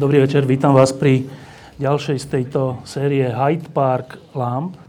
[0.00, 1.28] Dobrý večer, vítam vás pri
[1.76, 4.80] ďalšej z tejto série Hyde Park Lamp, e,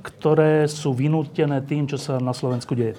[0.00, 2.96] ktoré sú vynútené tým, čo sa na Slovensku deje.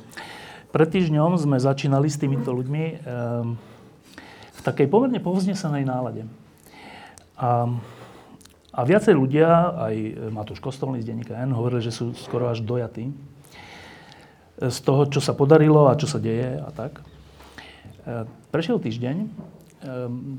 [0.69, 2.95] Pred týždňom sme začínali s týmito ľuďmi e,
[4.53, 6.29] v takej pomerne povznesenej nálade.
[7.33, 7.65] A,
[8.69, 9.95] a viacej ľudia, aj
[10.29, 13.09] Matúš Kostolný z denníka N, hovorili, že sú skoro až dojatí
[14.61, 17.01] z toho, čo sa podarilo a čo sa deje a tak.
[18.05, 19.33] E, prešiel týždeň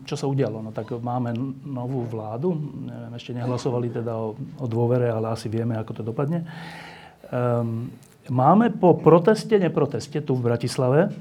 [0.02, 0.58] čo sa udialo?
[0.62, 1.30] No tak máme
[1.62, 2.54] novú vládu,
[2.86, 6.42] neviem, ešte nehlasovali teda o, o dôvere, ale asi vieme, ako to dopadne.
[7.30, 7.90] Um,
[8.26, 11.14] máme po proteste, neproteste tu v Bratislave, um,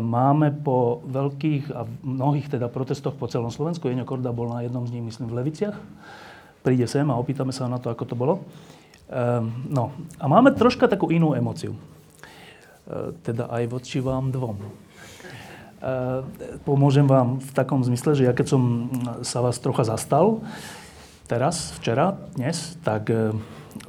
[0.00, 4.84] máme po veľkých a mnohých teda protestoch po celom Slovensku, Jeňo Korda bol na jednom
[4.88, 5.76] z nich, myslím, v Leviciach,
[6.64, 8.34] príde sem a opýtame sa na to, ako to bolo.
[9.12, 11.76] Um, no a máme troška takú inú emociu.
[13.24, 14.60] Teda aj voči vám dvom.
[15.84, 16.24] Eh,
[16.64, 18.88] pomôžem vám v takom zmysle, že ja keď som
[19.20, 20.40] sa vás trocha zastal,
[21.28, 23.36] teraz, včera, dnes, tak eh,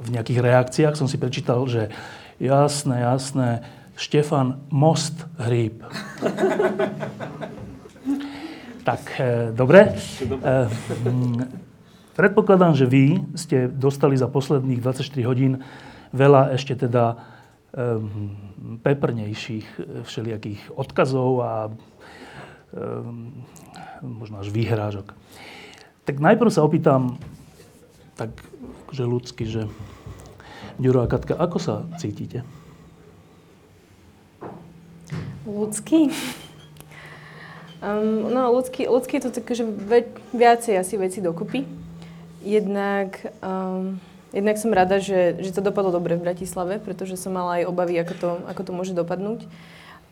[0.04, 1.88] v nejakých reakciách som si prečítal, že
[2.36, 3.64] jasné, jasné,
[3.96, 5.80] Štefan Most Hríb.
[8.88, 9.96] tak, eh, dobre.
[12.12, 15.64] Predpokladám, že vy ste dostali za posledných 24 hodín
[16.12, 17.35] veľa ešte teda
[18.80, 21.52] peprnejších eh, všelijakých odkazov a
[22.72, 23.44] ehm,
[24.00, 25.12] možno až výhrážok.
[26.08, 27.20] Tak najprv sa opýtam
[28.16, 28.32] tak
[28.86, 29.68] akože ľudsky, že
[30.76, 32.44] Ďuro a Katka, ako sa cítite?
[35.48, 36.12] Ľudský?
[37.80, 39.64] Um, no, ľudský, ľudský je to také, že
[40.36, 41.64] viacej asi veci dokupy.
[42.44, 43.96] Jednak um,
[44.34, 47.94] Jednak som rada, že, že to dopadlo dobre v Bratislave, pretože som mala aj obavy,
[48.02, 49.46] ako to, ako to môže dopadnúť.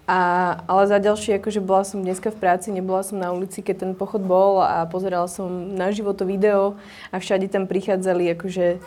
[0.05, 0.21] A,
[0.69, 3.93] ale za ďalšie, akože bola som dneska v práci, nebola som na ulici, keď ten
[3.97, 6.77] pochod bol a pozerala som na život to video
[7.09, 8.85] a všade tam prichádzali, akože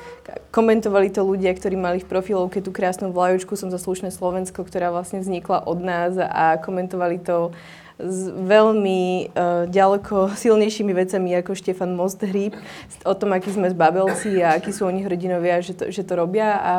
[0.54, 4.94] komentovali to ľudia, ktorí mali v profilovke tú krásnu vlajočku Som za slušné Slovensko, ktorá
[4.94, 7.50] vlastne vznikla od nás a komentovali to
[7.98, 12.54] s veľmi uh, ďaleko silnejšími vecami ako Štefan Mosthríb,
[13.02, 16.62] o tom, aký sme zbabelci a akí sú oni hrdinovia, že to, že to robia.
[16.62, 16.74] A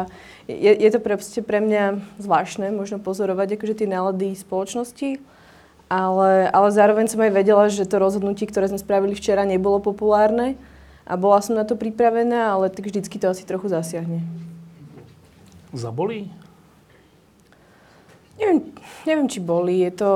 [0.47, 5.19] je, je to pre, pre mňa zvláštne možno pozorovať akože tie nálady spoločnosti,
[5.91, 10.55] ale, ale zároveň som aj vedela, že to rozhodnutie, ktoré sme spravili včera, nebolo populárne
[11.09, 14.21] a bola som na to pripravená, ale tak vždycky to asi trochu zasiahne.
[15.73, 16.29] Zabolí?
[18.39, 18.71] Neviem,
[19.09, 19.83] neviem, či boli.
[19.83, 20.11] Je to,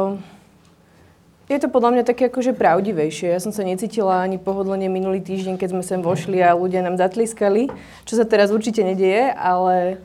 [1.52, 3.36] je to podľa mňa také akože pravdivejšie.
[3.36, 6.96] Ja som sa necítila ani pohodlne minulý týždeň, keď sme sem vošli a ľudia nám
[6.96, 7.68] zatliskali,
[8.08, 10.00] čo sa teraz určite nedieje, ale,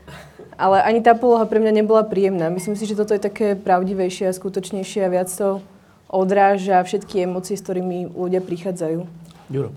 [0.60, 2.52] ale ani tá poloha pre mňa nebola príjemná.
[2.52, 5.64] Myslím si, že toto je také pravdivejšie a skutočnejšie a viac to
[6.12, 9.08] odráža všetky emócie, s ktorými ľudia prichádzajú.
[9.48, 9.72] Juro.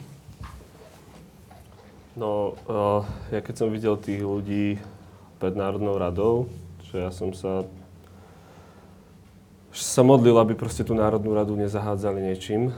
[2.18, 4.82] No, uh, ja keď som videl tých ľudí
[5.38, 6.50] pred Národnou radou,
[6.90, 7.64] že ja som sa
[9.70, 12.74] sa modlil, aby proste tú Národnú radu nezahádzali niečím.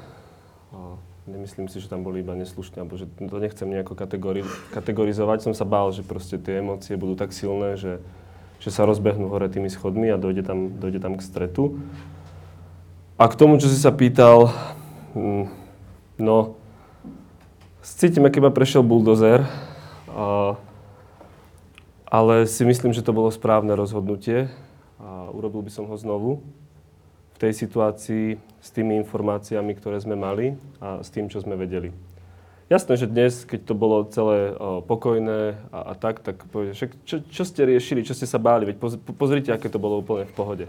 [1.22, 5.38] Nemyslím si, že tam boli iba neslušní, alebo že to nechcem nejako kategori- kategorizovať.
[5.46, 8.02] Som sa bál, že proste tie emócie budú tak silné, že,
[8.58, 11.78] že sa rozbehnú hore tými schodmi a dojde tam, dojde tam k stretu.
[13.16, 14.50] A k tomu, čo si sa pýtal,
[15.14, 15.46] mm,
[16.18, 16.58] no,
[17.86, 19.46] cítim, aký prešiel buldozer,
[22.10, 24.50] ale si myslím, že to bolo správne rozhodnutie
[24.98, 26.42] a urobil by som ho znovu
[27.42, 31.90] tej situácii s tými informáciami, ktoré sme mali a s tým, čo sme vedeli.
[32.70, 34.54] Jasné, že dnes, keď to bolo celé
[34.86, 38.78] pokojné a, a tak, tak povedete, čo, čo ste riešili, čo ste sa báli, veď
[38.78, 40.66] poz, pozrite, aké to bolo úplne v pohode.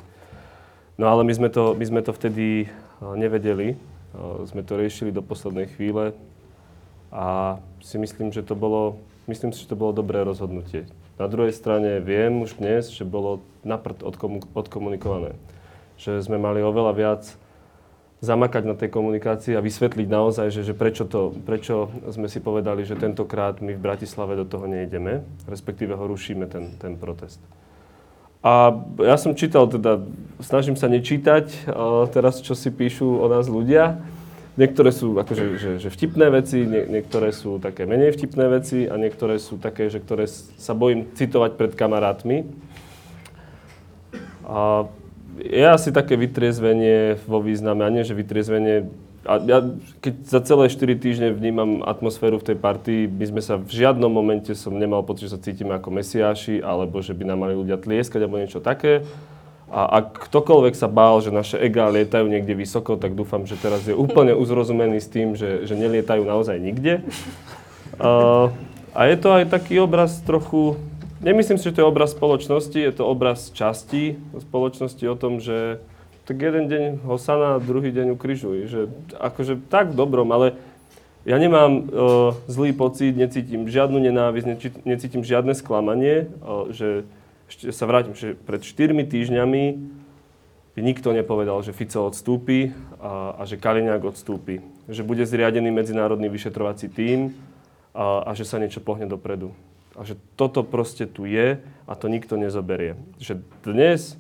[0.98, 2.68] No ale my sme to, my sme to vtedy
[3.00, 3.78] nevedeli,
[4.50, 6.18] sme to riešili do poslednej chvíle
[7.14, 8.98] a si myslím, že to bolo,
[9.30, 10.90] myslím si, že to bolo dobré rozhodnutie.
[11.22, 14.02] Na druhej strane viem už dnes, že bolo naprd
[14.58, 15.38] odkomunikované
[15.98, 17.24] že sme mali oveľa viac
[18.24, 22.88] zamakať na tej komunikácii a vysvetliť naozaj, že, že prečo, to, prečo sme si povedali,
[22.88, 27.44] že tentokrát my v Bratislave do toho nejdeme, respektíve ho rušíme, ten, ten protest.
[28.40, 30.04] A ja som čítal teda,
[30.40, 31.68] snažím sa nečítať
[32.16, 34.00] teraz, čo si píšu o nás ľudia.
[34.56, 38.96] Niektoré sú akože, že, že vtipné veci, nie, niektoré sú také menej vtipné veci a
[39.00, 40.28] niektoré sú také, že ktoré
[40.60, 42.48] sa bojím citovať pred kamarátmi.
[44.44, 44.92] A
[45.40, 48.90] je asi také vytriezvenie vo význame, a nie že vytriezvenie
[49.24, 49.64] a ja,
[50.04, 54.12] keď za celé 4 týždne vnímam atmosféru v tej partii, my sme sa v žiadnom
[54.12, 57.80] momente som nemal pocit, že sa cítime ako mesiáši, alebo že by nám mali ľudia
[57.80, 59.08] tlieskať, alebo niečo také.
[59.72, 63.88] A ak ktokoľvek sa bál, že naše egá lietajú niekde vysoko, tak dúfam, že teraz
[63.88, 67.00] je úplne uzrozumený s tým, že, že nelietajú naozaj nikde.
[67.98, 68.52] Uh,
[68.92, 70.78] a je to aj taký obraz trochu,
[71.24, 75.80] nemyslím si, že to je obraz spoločnosti, je to obraz časti spoločnosti o tom, že
[76.24, 78.58] tak jeden deň ho sana, druhý deň ukrižuj.
[78.68, 78.82] Že,
[79.20, 80.56] akože tak v dobrom, ale
[81.24, 81.84] ja nemám uh,
[82.48, 84.48] zlý pocit, necítim žiadnu nenávisť,
[84.84, 87.08] necítim žiadne sklamanie, uh, že
[87.48, 89.64] ešte sa vrátim, že pred 4 týždňami
[90.80, 94.64] nikto nepovedal, že Fico odstúpi a, a že Kaliňák odstúpi.
[94.90, 97.38] Že bude zriadený medzinárodný vyšetrovací tím
[97.94, 99.54] a, a že sa niečo pohne dopredu.
[99.94, 102.98] A že toto proste tu je a to nikto nezoberie.
[103.22, 104.18] Že dnes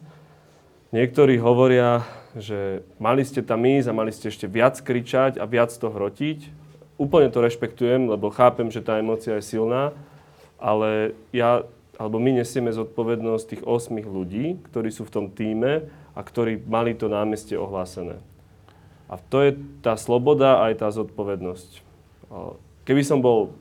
[0.93, 2.05] Niektorí hovoria,
[2.37, 6.53] že mali ste tam ísť a mali ste ešte viac kričať a viac to hrotiť.
[7.01, 9.89] Úplne to rešpektujem, lebo chápem, že tá emócia je silná,
[10.61, 11.65] ale ja,
[11.97, 16.93] alebo my nesieme zodpovednosť tých 8 ľudí, ktorí sú v tom týme a ktorí mali
[16.93, 18.21] to námestie ohlásené.
[19.09, 21.81] A to je tá sloboda a aj tá zodpovednosť.
[22.85, 23.57] Keby som bol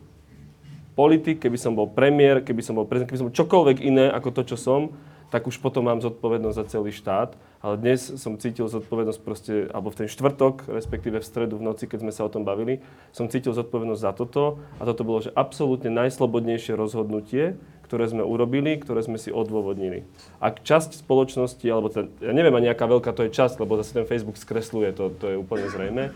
[0.93, 4.29] politik, keby som bol premiér, keby som bol prezident, keby som bol čokoľvek iné ako
[4.33, 4.93] to, čo som,
[5.33, 7.33] tak už potom mám zodpovednosť za celý štát.
[7.65, 11.89] Ale dnes som cítil zodpovednosť proste, alebo v ten štvrtok, respektíve v stredu v noci,
[11.89, 12.85] keď sme sa o tom bavili,
[13.17, 14.61] som cítil zodpovednosť za toto.
[14.77, 17.57] A toto bolo, že absolútne najslobodnejšie rozhodnutie,
[17.89, 20.05] ktoré sme urobili, ktoré sme si odôvodnili.
[20.37, 23.97] Ak časť spoločnosti, alebo ten, ja neviem ani aká veľká to je časť, lebo zase
[23.97, 26.13] ten Facebook skresluje, to, to je úplne zrejme,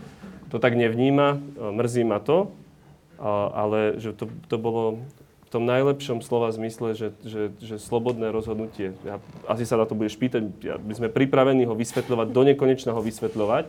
[0.53, 2.53] to tak nevníma, mrzí ma to,
[3.25, 5.01] ale že to, to bolo
[5.47, 8.91] v tom najlepšom slova zmysle, že, že, že slobodné rozhodnutie.
[9.07, 12.91] Ja, asi sa na to budeš pýtať, ja, my sme pripravení ho vysvetľovať, do nekonečna
[12.91, 13.65] ho vysvetľovať.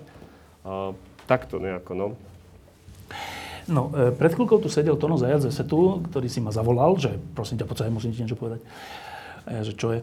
[0.66, 0.90] A,
[1.30, 2.06] takto nejako, no.
[3.68, 7.14] No, e, pred chvíľkou tu sedel Tono Zajac ze Setu, ktorý si ma zavolal, že
[7.36, 8.64] prosím ťa, poď musím ti niečo povedať.
[9.46, 10.00] A ja, že čo je?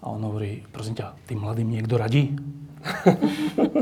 [0.00, 2.32] A on hovorí, prosím ťa, tým mladým niekto radí?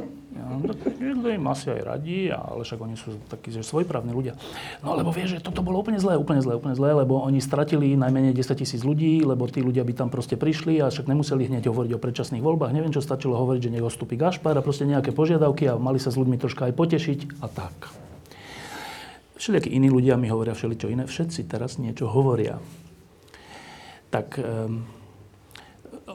[0.98, 4.34] Niekto im asi aj radí, ale však oni sú takí, že svojprávni ľudia.
[4.80, 7.94] No lebo vieš, že toto bolo úplne zlé, úplne zlé, úplne zlé, lebo oni stratili
[7.94, 11.68] najmenej 10 tisíc ľudí, lebo tí ľudia by tam proste prišli a však nemuseli hneď
[11.68, 12.72] hovoriť o predčasných voľbách.
[12.72, 16.08] Neviem, čo stačilo hovoriť, že nech ostúpi Gašpar a proste nejaké požiadavky a mali sa
[16.08, 17.76] s ľuďmi troška aj potešiť a tak.
[19.38, 21.06] Všelijakí iní ľudia mi hovoria všeličo iné.
[21.06, 22.58] Všetci teraz niečo hovoria.
[24.10, 24.82] Tak um,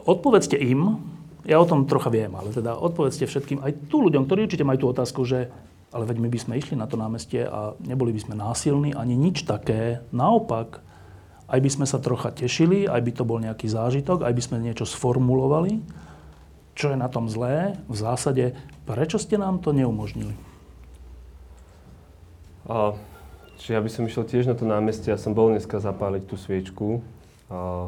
[0.04, 1.00] odpovedzte im,
[1.44, 4.78] ja o tom trocha viem, ale teda odpovedzte všetkým, aj tu ľuďom, ktorí určite majú
[4.80, 5.52] tú otázku, že
[5.94, 9.14] ale veď my by sme išli na to námestie a neboli by sme násilní, ani
[9.14, 10.02] nič také.
[10.10, 10.82] Naopak,
[11.46, 14.58] aj by sme sa trocha tešili, aj by to bol nejaký zážitok, aj by sme
[14.58, 15.78] niečo sformulovali.
[16.74, 17.78] Čo je na tom zlé?
[17.86, 18.58] V zásade,
[18.90, 20.34] prečo ste nám to neumožnili?
[22.66, 22.98] A,
[23.62, 25.14] čiže ja by som išiel tiež na to námestie.
[25.14, 27.06] Ja som bol dneska zapáliť tú sviečku.
[27.54, 27.86] A,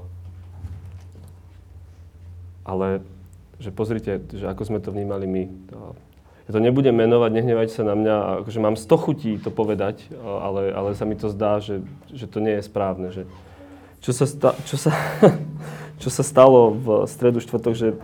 [2.62, 3.02] ale
[3.56, 5.44] že pozrite, že ako sme to vnímali my.
[6.46, 10.70] Ja to nebudem menovať, nehnevajte sa na mňa, akože mám 100 chutí to povedať, ale,
[10.70, 11.82] ale sa mi to zdá, že,
[12.14, 13.10] že to nie je správne.
[13.10, 13.26] Že
[13.98, 14.94] čo, sa sta, čo, sa,
[16.02, 17.98] čo sa stalo v stredu štvrtok, že,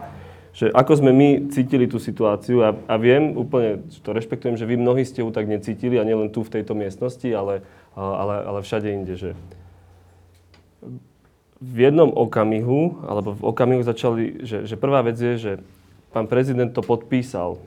[0.51, 4.75] že ako sme my cítili tú situáciu a, a viem, úplne to rešpektujem, že vy
[4.75, 7.63] mnohí ste ju tak necítili a nielen tu v tejto miestnosti, ale,
[7.95, 9.39] ale, ale všade inde, že
[11.63, 15.53] v jednom okamihu, alebo v okamihu začali, že, že prvá vec je, že
[16.11, 17.63] pán prezident to podpísal,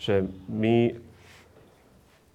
[0.00, 0.96] že my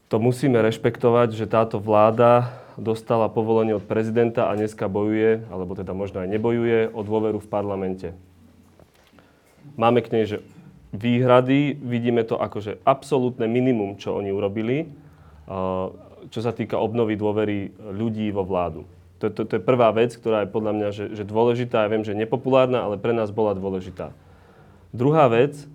[0.05, 5.97] to musíme rešpektovať, že táto vláda dostala povolenie od prezidenta a dneska bojuje, alebo teda
[5.97, 8.13] možno aj nebojuje, o dôveru v parlamente.
[9.75, 10.37] Máme k nej, že
[10.93, 14.89] výhrady, vidíme to ako, že absolútne minimum, čo oni urobili,
[16.29, 18.85] čo sa týka obnovy dôvery ľudí vo vládu.
[19.19, 21.83] To, to, to je prvá vec, ktorá je podľa mňa že, že dôležitá.
[21.83, 24.15] Ja viem, že nepopulárna, ale pre nás bola dôležitá.
[24.95, 25.67] Druhá vec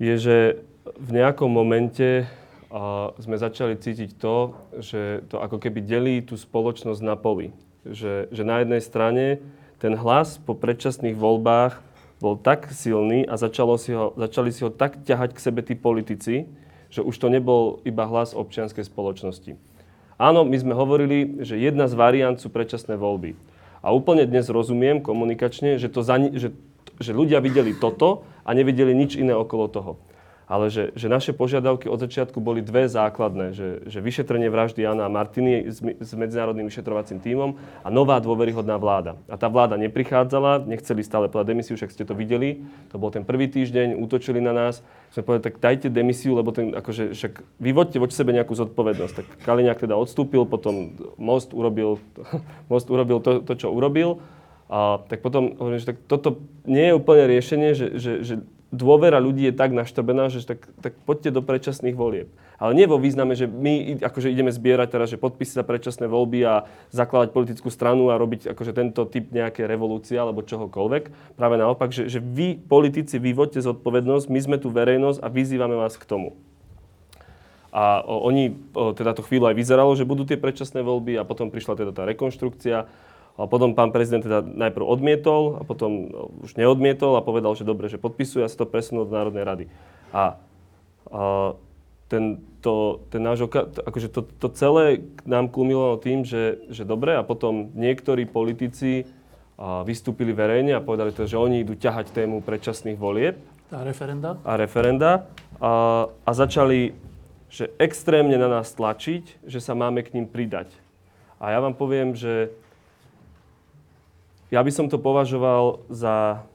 [0.00, 0.36] je, že
[0.96, 2.24] v nejakom momente
[2.72, 7.52] a, sme začali cítiť to, že to ako keby delí tú spoločnosť na poli.
[7.84, 9.24] Že, že na jednej strane
[9.76, 11.84] ten hlas po predčasných voľbách
[12.16, 15.76] bol tak silný a začalo si ho, začali si ho tak ťahať k sebe tí
[15.76, 16.48] politici,
[16.88, 19.75] že už to nebol iba hlas občianskej spoločnosti.
[20.16, 23.36] Áno, my sme hovorili, že jedna z variant sú predčasné voľby.
[23.84, 26.56] A úplne dnes rozumiem komunikačne, že, to za, že,
[26.96, 29.92] že ľudia videli toto a nevideli nič iné okolo toho
[30.46, 35.10] ale že, že naše požiadavky od začiatku boli dve základné, že, že vyšetrenie vraždy Jana
[35.10, 39.18] a Martiny s, s medzinárodným vyšetrovacím tímom a nová dôveryhodná vláda.
[39.26, 42.62] A tá vláda neprichádzala, nechceli stále podať demisiu, však ste to videli,
[42.94, 46.70] to bol ten prvý týždeň, útočili na nás, sme povedali, tak dajte demisiu, lebo ten,
[46.70, 49.14] akože, však vyvoďte voči sebe nejakú zodpovednosť.
[49.18, 51.98] Tak Kaliňák teda odstúpil, potom Most urobil,
[52.72, 54.22] Most urobil to, to čo urobil.
[54.66, 58.34] A tak potom hovorím, že tak toto nie je úplne riešenie, že, že, že
[58.74, 62.28] dôvera ľudí je tak naštrbená, že tak, tak poďte do predčasných volieb.
[62.56, 66.40] Ale nie vo význame, že my akože ideme zbierať teraz, že podpisy za predčasné voľby
[66.48, 71.36] a zakladať politickú stranu a robiť akože tento typ nejaké revolúcie alebo čohokoľvek.
[71.36, 76.00] Práve naopak, že, že vy, politici, vyvoďte zodpovednosť, my sme tu verejnosť a vyzývame vás
[76.00, 76.32] k tomu.
[77.76, 81.28] A o, oni, o, teda to chvíľu aj vyzeralo, že budú tie predčasné voľby a
[81.28, 82.88] potom prišla teda tá rekonštrukcia
[83.36, 86.08] a potom pán prezident teda najprv odmietol a potom
[86.40, 89.64] už neodmietol a povedal, že dobre, že podpisuje a sa to presunul do Národnej rady.
[90.12, 90.40] A,
[91.12, 91.52] a
[92.08, 93.44] ten, to, ten náš,
[93.84, 99.04] akože to, to celé nám kulmilovalo tým, že, že dobre a potom niektorí politici
[99.56, 103.40] a vystúpili verejne a povedali to, že oni idú ťahať tému predčasných volieb.
[103.72, 104.36] A referenda?
[104.44, 105.10] A referenda.
[105.60, 105.72] A,
[106.12, 106.92] a začali
[107.46, 110.68] že extrémne na nás tlačiť, že sa máme k ním pridať.
[111.38, 112.50] A ja vám poviem, že
[114.50, 116.46] ja by som to považoval za,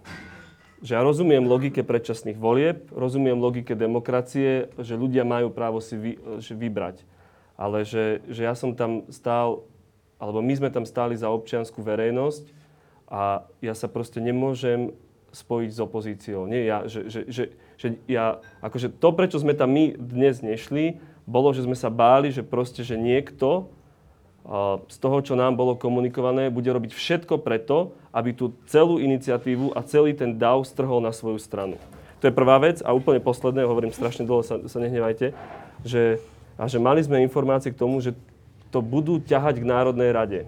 [0.80, 6.12] že ja rozumiem logike predčasných volieb, rozumiem logike demokracie, že ľudia majú právo si vy,
[6.40, 7.04] že vybrať.
[7.60, 9.68] Ale že, že ja som tam stál,
[10.18, 12.50] alebo my sme tam stáli za občianskú verejnosť
[13.12, 14.96] a ja sa proste nemôžem
[15.32, 16.48] spojiť s opozíciou.
[16.48, 17.44] Nie ja, že, že, že,
[17.76, 22.32] že ja, akože to, prečo sme tam my dnes nešli, bolo, že sme sa báli,
[22.34, 23.72] že proste, že niekto
[24.90, 29.86] z toho, čo nám bolo komunikované, bude robiť všetko preto, aby tú celú iniciatívu a
[29.86, 31.78] celý ten DAO strhol na svoju stranu.
[32.22, 35.34] To je prvá vec a úplne posledné, hovorím strašne dlho, sa, sa nehnevajte,
[35.86, 36.22] že,
[36.58, 38.14] a že mali sme informácie k tomu, že
[38.70, 40.40] to budú ťahať k Národnej rade.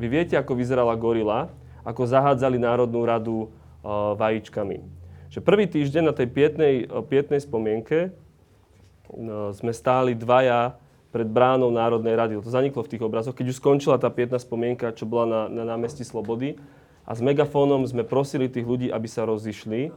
[0.00, 1.52] Vy viete, ako vyzerala gorila,
[1.84, 4.80] ako zahádzali Národnú radu uh, vajíčkami.
[5.28, 6.74] Že prvý týždeň na tej pietnej,
[7.08, 12.32] pietnej spomienke uh, sme stáli dvaja pred bránou Národnej rady.
[12.40, 15.64] To zaniklo v tých obrazoch, keď už skončila tá pietná spomienka, čo bola na, na
[15.74, 16.60] námestí Slobody.
[17.08, 19.88] A s megafónom sme prosili tých ľudí, aby sa rozišli.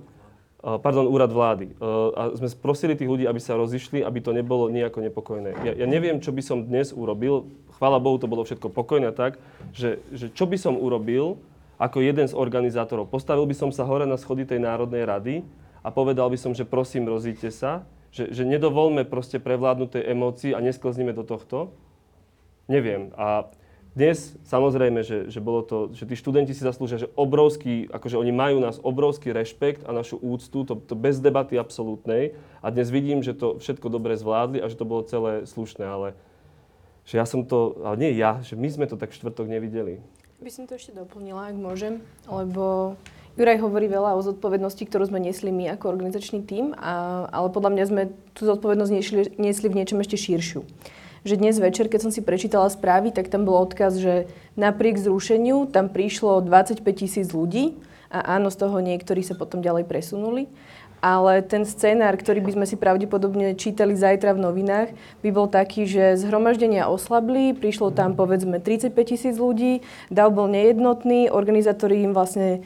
[0.62, 1.76] Uh, pardon, úrad vlády.
[1.76, 5.52] Uh, a sme prosili tých ľudí, aby sa rozišli, aby to nebolo nejako nepokojné.
[5.68, 7.52] Ja, ja neviem, čo by som dnes urobil.
[7.76, 9.42] Chvála Bohu, to bolo všetko pokojné tak,
[9.76, 11.42] že, že čo by som urobil
[11.82, 13.10] ako jeden z organizátorov.
[13.10, 15.36] Postavil by som sa hore na schody tej Národnej rady
[15.82, 20.52] a povedal by som, že prosím, rozíte sa že, že nedovolme proste prevládnuť tej emócii
[20.52, 21.72] a nesklznime do tohto?
[22.68, 23.16] Neviem.
[23.16, 23.48] A
[23.92, 28.32] dnes samozrejme, že, že bolo to, že tí študenti si zaslúžia, že obrovský, akože oni
[28.32, 32.40] majú nás obrovský rešpekt a našu úctu, to, to bez debaty absolútnej.
[32.64, 36.16] A dnes vidím, že to všetko dobre zvládli a že to bolo celé slušné, ale
[37.04, 40.00] že ja som to, ale nie ja, že my sme to tak štvrtok nevideli.
[40.40, 42.00] By som to ešte doplnila, ak môžem,
[42.32, 42.96] lebo
[43.42, 47.74] Juraj hovorí veľa o zodpovednosti, ktorú sme niesli my ako organizačný tím, a, ale podľa
[47.74, 48.02] mňa sme
[48.38, 50.62] tú zodpovednosť niesli, niesli v niečom ešte širšiu.
[51.26, 55.74] Že dnes večer, keď som si prečítala správy, tak tam bol odkaz, že napriek zrušeniu
[55.74, 57.82] tam prišlo 25 tisíc ľudí
[58.14, 60.46] a áno, z toho niektorí sa potom ďalej presunuli.
[61.02, 64.94] Ale ten scenár, ktorý by sme si pravdepodobne čítali zajtra v novinách,
[65.26, 69.82] by bol taký, že zhromaždenia oslabli, prišlo tam povedzme 35 tisíc ľudí,
[70.14, 72.62] DAO bol nejednotný, organizátori im vlastne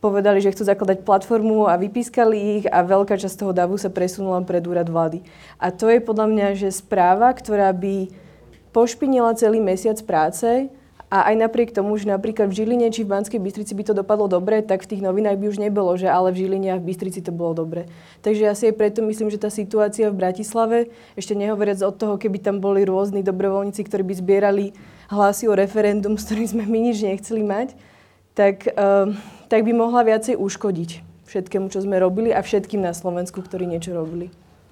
[0.00, 4.40] povedali, že chcú zakladať platformu a vypískali ich a veľká časť toho davu sa presunula
[4.42, 5.20] pred úrad vlády.
[5.60, 8.08] A to je podľa mňa, že správa, ktorá by
[8.72, 10.72] pošpinila celý mesiac práce
[11.10, 14.30] a aj napriek tomu, že napríklad v Žiline či v Banskej Bystrici by to dopadlo
[14.30, 17.18] dobre, tak v tých novinách by už nebolo, že ale v Žiline a v Bystrici
[17.18, 17.90] to bolo dobre.
[18.22, 22.38] Takže asi aj preto myslím, že tá situácia v Bratislave, ešte nehovoriac od toho, keby
[22.38, 24.66] tam boli rôzni dobrovoľníci, ktorí by zbierali
[25.10, 27.74] hlasy o referendum, s ktorým sme my nič nechceli mať,
[28.38, 29.10] tak uh,
[29.50, 30.90] tak by mohla viacej uškodiť
[31.26, 34.30] všetkému, čo sme robili a všetkým na Slovensku, ktorí niečo robili.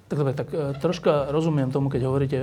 [0.09, 2.39] Tak dobre, tak e, troška rozumiem tomu, keď hovoríte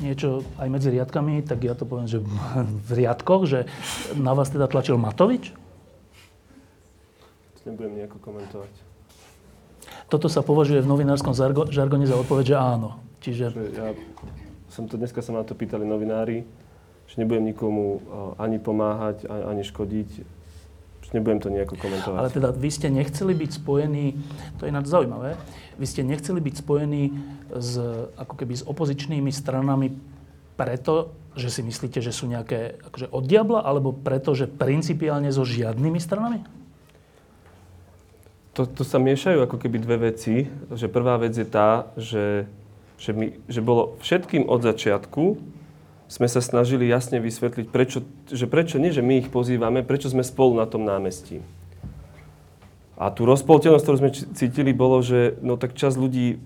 [0.00, 2.22] niečo aj medzi riadkami, tak ja to poviem, že
[2.88, 3.66] v riadkoch, že
[4.16, 5.52] na vás teda tlačil Matovič?
[7.68, 8.72] Nebudem nejako komentovať.
[10.08, 11.36] Toto sa považuje v novinárskom
[11.70, 12.98] žargone za odpoveď, že áno.
[13.20, 13.44] Čiže...
[13.76, 13.92] Ja
[14.72, 16.46] som to, dneska sa ma to pýtali novinári,
[17.04, 20.39] že nebudem nikomu e, ani pomáhať, ani škodiť
[21.12, 22.18] nebudem to nejako komentovať.
[22.18, 24.06] Ale teda vy ste nechceli byť spojení,
[24.58, 25.34] to je ináč zaujímavé,
[25.78, 27.02] vy ste nechceli byť spojení
[27.54, 27.72] s,
[28.14, 29.96] ako keby s opozičnými stranami
[30.60, 35.46] preto, že si myslíte, že sú nejaké akože od diabla, alebo preto, že principiálne so
[35.46, 36.42] žiadnymi stranami?
[38.58, 40.50] To, to sa miešajú ako keby dve veci.
[40.74, 42.50] Že prvá vec je tá, že,
[42.98, 45.38] že, my, že bolo všetkým od začiatku
[46.10, 50.26] sme sa snažili jasne vysvetliť, prečo, že prečo nie, že my ich pozývame, prečo sme
[50.26, 51.38] spolu na tom námestí.
[52.98, 56.38] A tú rozpoltenosť, ktorú sme cítili, bolo, že no tak čas ľudí e,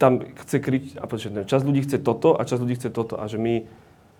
[0.00, 3.20] tam chce kriť, a počuť, čas ľudí chce toto a čas ľudí chce toto.
[3.20, 3.68] A že my,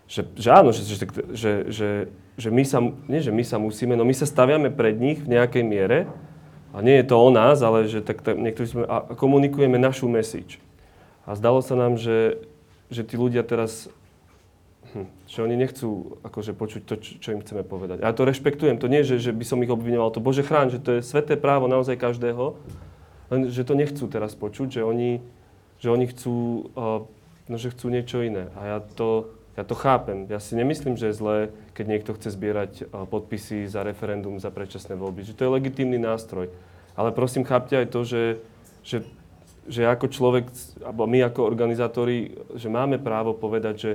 [0.07, 0.97] že, že áno, že, že,
[1.33, 1.91] že, že,
[2.37, 2.79] že my sa,
[3.09, 6.07] nie že my sa musíme, no my sa staviame pred nich v nejakej miere,
[6.77, 10.13] a nie je to o nás, ale že tak, tak niektorí sme, a komunikujeme našu
[10.13, 10.61] message.
[11.25, 12.45] A zdalo sa nám, že,
[12.93, 13.89] že tí ľudia teraz.
[15.27, 17.99] Že oni nechcú akože počuť to, čo, im chceme povedať.
[17.99, 18.79] Ja to rešpektujem.
[18.79, 20.15] To nie, že, že by som ich obvinoval.
[20.15, 22.55] To Bože chrán, že to je sveté právo naozaj každého.
[23.35, 25.19] Len, že to nechcú teraz počuť, že oni,
[25.83, 26.71] že oni chcú,
[27.51, 28.55] no, že chcú niečo iné.
[28.55, 30.31] A ja to, ja to chápem.
[30.31, 31.39] Ja si nemyslím, že je zlé,
[31.75, 32.73] keď niekto chce zbierať
[33.11, 35.27] podpisy za referendum, za predčasné voľby.
[35.27, 36.55] Že to je legitímny nástroj.
[36.95, 38.23] Ale prosím, chápte aj to, že,
[38.87, 39.03] že,
[39.67, 40.45] že ako človek,
[40.87, 43.93] alebo my ako organizátori, že máme právo povedať, že,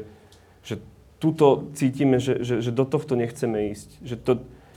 [0.62, 0.76] že
[1.22, 3.90] tuto cítime, že, že, že do tohto nechceme ísť.
[4.02, 4.32] Že to,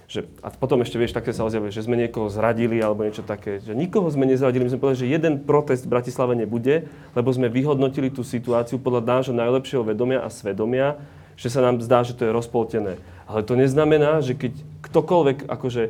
[0.04, 3.64] že, a potom ešte, vieš, také sa ozjavuje, že sme niekoho zradili alebo niečo také.
[3.64, 4.68] Že nikoho sme nezradili.
[4.68, 6.84] My sme povedali, že jeden protest v Bratislave nebude,
[7.16, 11.00] lebo sme vyhodnotili tú situáciu podľa nášho najlepšieho vedomia a svedomia,
[11.40, 13.00] že sa nám zdá, že to je rozpoltené.
[13.24, 14.52] Ale to neznamená, že keď
[14.84, 15.82] ktokoľvek akože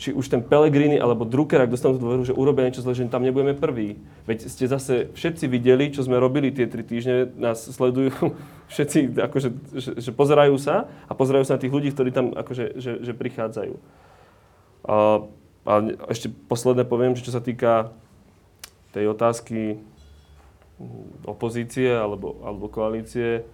[0.00, 3.04] či už ten Pellegrini alebo Drucker, ak dostanú tú dôveru, že urobia niečo zle, že
[3.12, 4.00] tam nebudeme prví.
[4.24, 8.32] Veď ste zase všetci videli, čo sme robili tie tri týždne, nás sledujú
[8.72, 12.80] všetci, akože, že, že pozerajú sa a pozerajú sa na tých ľudí, ktorí tam akože,
[12.80, 13.76] že, že prichádzajú.
[14.88, 15.28] A,
[15.68, 15.72] a
[16.08, 17.92] ešte posledné poviem, že čo sa týka
[18.96, 19.84] tej otázky
[21.28, 23.44] opozície alebo, alebo koalície,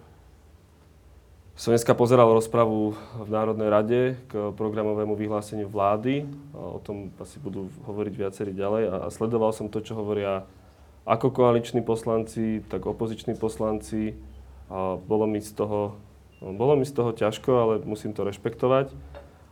[1.57, 6.29] som dneska pozeral rozpravu v Národnej rade k programovému vyhláseniu vlády.
[6.53, 8.85] O tom asi budú hovoriť viacerí ďalej.
[8.93, 10.45] A sledoval som to, čo hovoria
[11.09, 14.13] ako koaliční poslanci, tak opoziční poslanci.
[14.69, 15.97] A bolo mi z toho,
[16.45, 18.93] bolo mi z toho ťažko, ale musím to rešpektovať.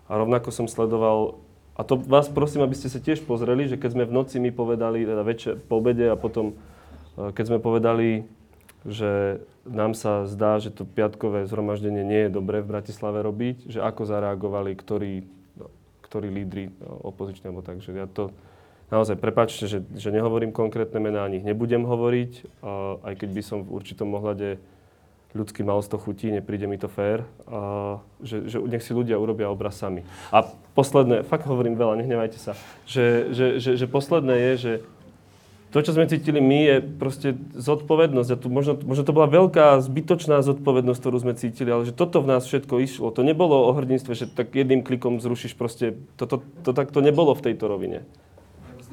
[0.04, 1.40] A rovnako som sledoval,
[1.72, 4.52] a to vás prosím, aby ste sa tiež pozreli, že keď sme v noci mi
[4.52, 6.52] povedali, teda večer, po obede a potom,
[7.16, 8.28] e, keď sme povedali,
[8.84, 13.80] že nám sa zdá, že to piatkové zhromaždenie nie je dobré v Bratislave robiť, že
[13.80, 15.24] ako zareagovali ktorí,
[15.56, 15.72] no,
[16.04, 18.28] ktorí lídry no, opozičné, alebo tak, že ja to
[18.92, 22.62] naozaj, prepáčte, že, že nehovorím konkrétne mená, ani ich nebudem hovoriť,
[23.02, 24.60] aj keď by som v určitom ohľade
[25.34, 29.18] ľudský mal z toho chutí, nepríde mi to fér, a, že, že nech si ľudia
[29.18, 30.06] urobia obraz sami.
[30.30, 30.46] A
[30.78, 32.54] posledné, fakt hovorím veľa, nehnevajte sa,
[32.86, 34.72] že, že, že, že posledné je, že
[35.74, 38.30] to, čo sme cítili my, je proste zodpovednosť.
[38.30, 42.22] A tu možno, možno to bola veľká, zbytočná zodpovednosť, ktorú sme cítili, ale že toto
[42.22, 43.10] v nás všetko išlo.
[43.10, 45.98] To nebolo o hrdinstve, že tak jedným klikom zrušíš proste.
[46.22, 48.06] To, to, tak to nebolo v tejto rovine.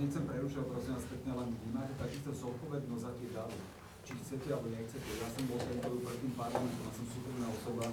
[0.02, 3.58] Nechcem prerušovať, prosím vás pekne, len vy máte takisto zodpovednosť za tie davy.
[4.02, 5.10] Či chcete alebo nechcete.
[5.22, 7.86] Ja som bol tento pred tým parlamentom, ja som súkromná osoba.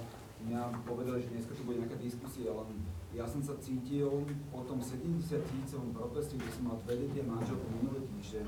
[0.49, 2.81] Mňa povedali, že dneska tu bude nejaká diskusia, len
[3.13, 7.27] ja som sa cítil po tom 70 tisícovom proteste, kde som mal dve deti a
[7.27, 8.47] manželku minulý týždeň,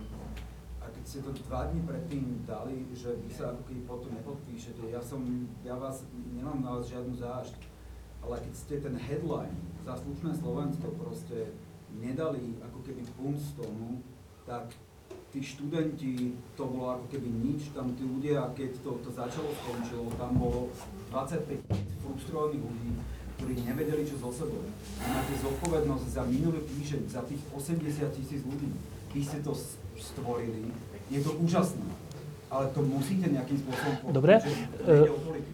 [1.11, 5.27] ste to dva dní predtým dali, že vy sa ako keby potom nepodpíšete, ja som,
[5.67, 7.59] ja vás, nemám na vás žiadnu zášť,
[8.23, 11.51] ale keď ste ten headline za slušné Slovensko proste
[11.99, 14.07] nedali ako keby punc tomu,
[14.47, 14.71] tak
[15.35, 20.15] tí študenti, to bolo ako keby nič, tam tí ľudia, keď to, to začalo, skončilo,
[20.15, 20.71] tam bolo
[21.11, 21.59] 25
[22.07, 22.93] frustrovaných ľudí,
[23.35, 24.63] ktorí nevedeli, čo so sebou.
[25.03, 28.71] Máte zodpovednosť za minulý týždeň, za tých 80 tisíc ľudí.
[29.11, 29.53] Vy ste to
[29.99, 30.71] stvorili.
[31.11, 31.87] Je to úžasné.
[32.51, 34.43] Ale to musíte nejakým spôsobom Dobre,
[34.83, 35.07] e,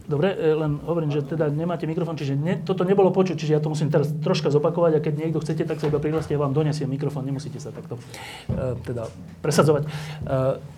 [0.09, 3.61] dobre, e, len hovorím, že teda nemáte mikrofón, čiže ne, toto nebolo počuť, čiže ja
[3.61, 6.57] to musím teraz troška zopakovať a keď niekto chcete, tak sa iba prihláste, ja vám
[6.57, 8.01] donesiem mikrofón, nemusíte sa takto
[8.49, 9.13] e, teda
[9.45, 9.93] presadzovať.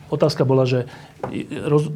[0.08, 0.88] Otázka bola, že
[1.68, 1.92] roz,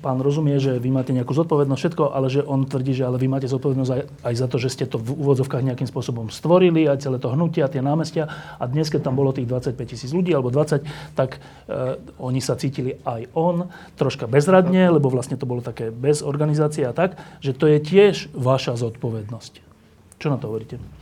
[0.00, 3.28] pán rozumie, že vy máte nejakú zodpovednosť, všetko, ale že on tvrdí, že ale vy
[3.28, 7.04] máte zodpovednosť aj, aj za to, že ste to v úvodzovkách nejakým spôsobom stvorili, aj
[7.04, 8.28] celé to hnutia, tie námestia.
[8.56, 11.38] A dnes, keď tam bolo tých 25 tisíc ľudí, alebo 20, tak e,
[12.16, 13.68] oni sa cítili aj on
[14.00, 18.32] troška bezradne, lebo vlastne to bolo také bez organizácie a tak, že to je tiež
[18.32, 19.52] vaša zodpovednosť.
[20.16, 20.99] Čo na to hovoríte?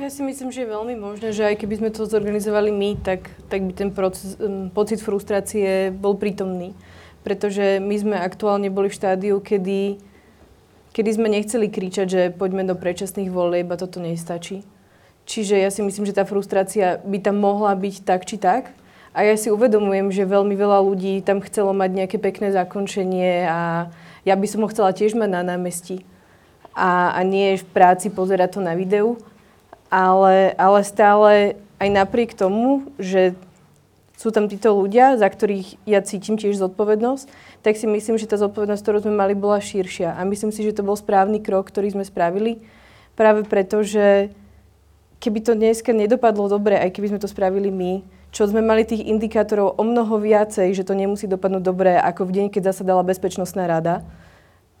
[0.00, 3.28] Ja si myslím, že je veľmi možné, že aj keby sme to zorganizovali my, tak,
[3.52, 4.40] tak by ten proces,
[4.72, 6.72] pocit frustrácie bol prítomný.
[7.20, 10.00] Pretože my sme aktuálne boli v štádiu, kedy,
[10.96, 14.64] kedy sme nechceli kričať, že poďme do predčasných volieb a toto nestačí.
[15.28, 18.72] Čiže ja si myslím, že tá frustrácia by tam mohla byť tak či tak,
[19.12, 23.92] A ja si uvedomujem, že veľmi veľa ľudí tam chcelo mať nejaké pekné zakončenie a
[24.24, 26.00] ja by som ho chcela tiež mať na námestí.
[26.72, 29.20] A, a nie v práci pozerať to na videu.
[29.92, 33.36] Ale, ale stále aj napriek tomu, že
[34.16, 37.26] sú tam títo ľudia, za ktorých ja cítim tiež zodpovednosť,
[37.60, 40.14] tak si myslím, že tá zodpovednosť, ktorú sme mali, bola širšia.
[40.14, 42.62] A myslím si, že to bol správny krok, ktorý sme spravili.
[43.18, 44.30] Práve preto, že
[45.18, 48.00] keby to dneska nedopadlo dobre, aj keby sme to spravili my,
[48.32, 52.34] čo sme mali tých indikátorov o mnoho viacej, že to nemusí dopadnúť dobre ako v
[52.40, 54.00] deň, keď zasadala Bezpečnostná rada,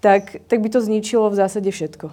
[0.00, 2.10] tak, tak by to zničilo v zásade všetko.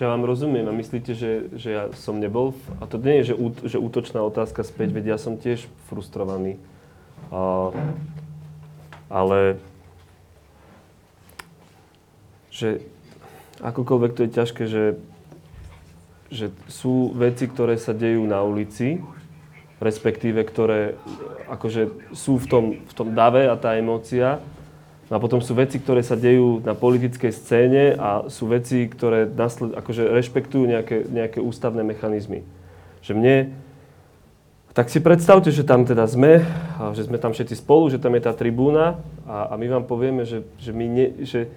[0.00, 3.30] Že ja vám rozumiem a myslíte, že, že ja som nebol, a to nie je,
[3.30, 6.56] že, út, že útočná otázka späť, veď ja som tiež frustrovaný.
[7.28, 7.68] A,
[9.12, 9.60] ale
[12.48, 12.80] že
[13.60, 14.84] akokoľvek to je ťažké, že
[16.30, 19.02] že sú veci, ktoré sa dejú na ulici,
[19.82, 20.94] respektíve ktoré
[21.50, 24.38] akože sú v tom, v tom dave a tá emócia.
[25.10, 29.26] No a potom sú veci, ktoré sa dejú na politickej scéne a sú veci, ktoré
[29.26, 32.46] nasled, akože rešpektujú nejaké, nejaké ústavné mechanizmy.
[33.02, 33.36] Že mne,
[34.70, 36.46] tak si predstavte, že tam teda sme,
[36.78, 39.84] a že sme tam všetci spolu, že tam je tá tribúna a, a my vám
[39.90, 41.50] povieme, že, že, my ne, že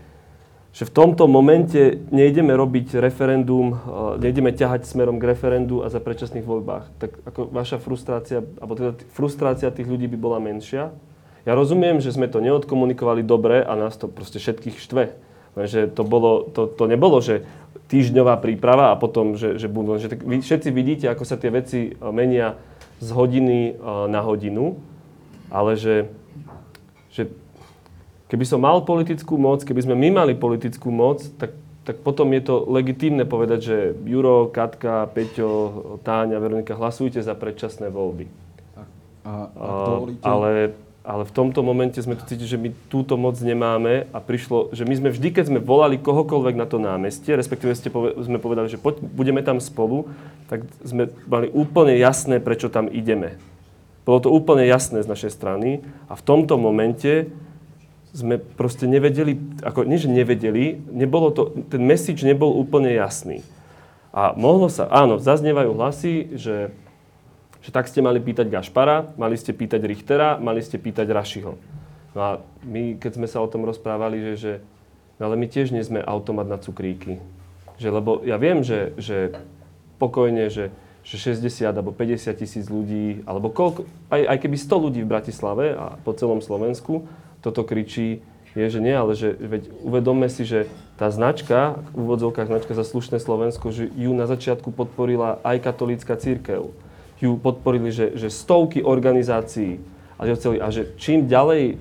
[0.74, 3.78] že v tomto momente nejdeme robiť referendum,
[4.18, 6.90] nejdeme ťahať smerom k referendu a za predčasných voľbách.
[6.98, 10.90] Tak ako vaša frustrácia, alebo teda frustrácia tých ľudí by bola menšia.
[11.44, 15.04] Ja rozumiem, že sme to neodkomunikovali dobre a nás to proste všetkých štve.
[15.60, 17.46] Lenže to, bolo, to, to nebolo, že
[17.92, 20.00] týždňová príprava a potom, že, že budú.
[20.00, 22.58] Že vy všetci vidíte, ako sa tie veci menia
[23.04, 23.78] z hodiny
[24.08, 24.80] na hodinu,
[25.52, 26.10] ale že,
[27.12, 27.30] že
[28.34, 31.54] Keby som mal politickú moc, keby sme my mali politickú moc, tak,
[31.86, 33.78] tak potom je to legitímne povedať, že
[34.10, 38.26] Juro, Katka, Peťo, Táňa, Veronika, hlasujte za predčasné voľby.
[39.22, 39.70] A, a,
[40.26, 44.72] ale, ale v tomto momente sme to cítili, že my túto moc nemáme a prišlo,
[44.72, 48.40] že my sme vždy, keď sme volali kohokoľvek na to námestie, respektíve ste pove, sme
[48.40, 50.08] povedali, že poď, budeme tam spolu,
[50.48, 53.36] tak sme mali úplne jasné, prečo tam ideme.
[54.08, 57.28] Bolo to úplne jasné z našej strany a v tomto momente
[58.16, 63.44] sme proste nevedeli, ako nie, že nevedeli, nebolo to, ten message nebol úplne jasný.
[64.14, 66.70] A mohlo sa, áno, zaznievajú hlasy, že,
[67.64, 71.56] že tak ste mali pýtať Gašpara, mali ste pýtať Richtera, mali ste pýtať Rašiho.
[72.14, 72.30] No a
[72.68, 74.52] my, keď sme sa o tom rozprávali, že, že
[75.18, 77.24] no ale my tiež nie sme automat na cukríky.
[77.80, 79.34] Že, lebo ja viem, že, že
[79.98, 80.76] pokojne, že,
[81.08, 85.66] že 60 alebo 50 tisíc ľudí, alebo koľko, aj, aj keby 100 ľudí v Bratislave
[85.74, 87.08] a po celom Slovensku,
[87.40, 88.20] toto kričí,
[88.54, 92.86] je, že nie, ale že veď uvedomme si, že tá značka, v úvodzovkách značka za
[92.86, 96.70] slušné Slovensko, že ju na začiatku podporila aj katolícka církev.
[97.24, 99.80] Ju podporili, že, že stovky organizácií
[100.20, 101.80] a že, celý, a že čím ďalej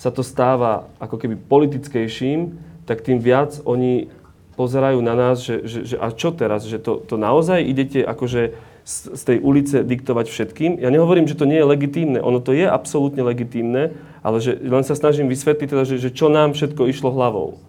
[0.00, 2.56] sa to stáva ako keby politickejším,
[2.88, 4.08] tak tým viac oni
[4.56, 8.56] pozerajú na nás, že, že, že a čo teraz, že to, to naozaj idete akože
[8.88, 10.80] z tej ulice diktovať všetkým.
[10.80, 13.92] Ja nehovorím, že to nie je legitímne, ono to je absolútne legitímne,
[14.24, 17.60] ale že len sa snažím vysvetliť teda, že, že čo nám všetko išlo hlavou.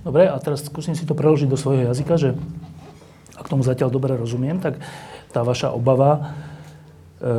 [0.00, 2.32] Dobre, a teraz skúsim si to preložiť do svojho jazyka, že
[3.36, 4.80] ak tomu zatiaľ dobre rozumiem, tak
[5.32, 6.36] tá vaša obava,
[7.18, 7.32] e,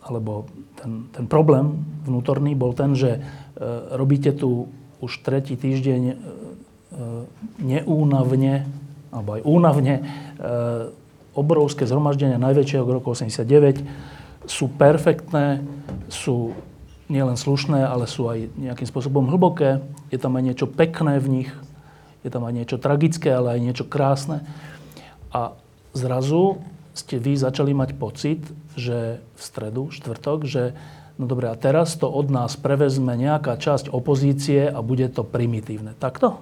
[0.00, 0.48] alebo
[0.80, 3.20] ten, ten problém vnútorný bol ten, že e,
[3.94, 4.72] robíte tu
[5.04, 6.14] už tretí týždeň e,
[7.60, 8.64] neúnavne,
[9.12, 10.02] alebo aj únavne, e,
[11.36, 13.84] obrovské zhromaždenia, najväčšie od roku 89,
[14.48, 15.62] sú perfektné,
[16.10, 16.56] sú
[17.10, 19.82] nielen slušné, ale sú aj nejakým spôsobom hlboké.
[20.14, 21.50] Je tam aj niečo pekné v nich,
[22.22, 24.46] je tam aj niečo tragické, ale aj niečo krásne.
[25.30, 25.54] A
[25.92, 26.62] zrazu
[26.94, 28.42] ste vy začali mať pocit,
[28.74, 30.74] že v stredu, štvrtok, že
[31.20, 35.94] no dobre, a teraz to od nás prevezme nejaká časť opozície a bude to primitívne.
[35.98, 36.40] Takto?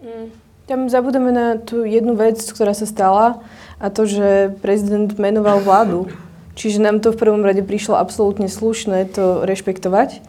[0.00, 0.30] Mm.
[0.70, 3.42] Tam zabudeme na tú jednu vec, ktorá sa stala
[3.82, 6.06] a to, že prezident menoval vládu.
[6.54, 10.22] Čiže nám to v prvom rade prišlo absolútne slušné to rešpektovať.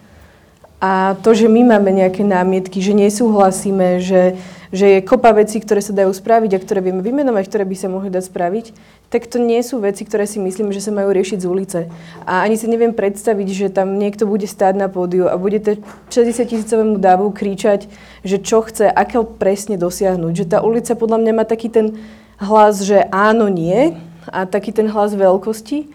[0.82, 5.84] A to, že my máme nejaké námietky, že nesúhlasíme, že, že je kopa vecí, ktoré
[5.84, 8.66] sa dajú spraviť a ktoré vieme vymenovať, ktoré by sa mohli dať spraviť,
[9.12, 11.80] tak to nie sú veci, ktoré si myslím, že sa majú riešiť z ulice.
[12.24, 16.48] A ani si neviem predstaviť, že tam niekto bude stáť na pódiu a bude 60
[16.48, 17.92] tisícovému dávu kričať,
[18.24, 20.34] že čo chce, aké presne dosiahnuť.
[20.34, 22.00] Že tá ulica podľa mňa má taký ten
[22.40, 24.00] hlas, že áno, nie
[24.32, 25.92] a taký ten hlas veľkosti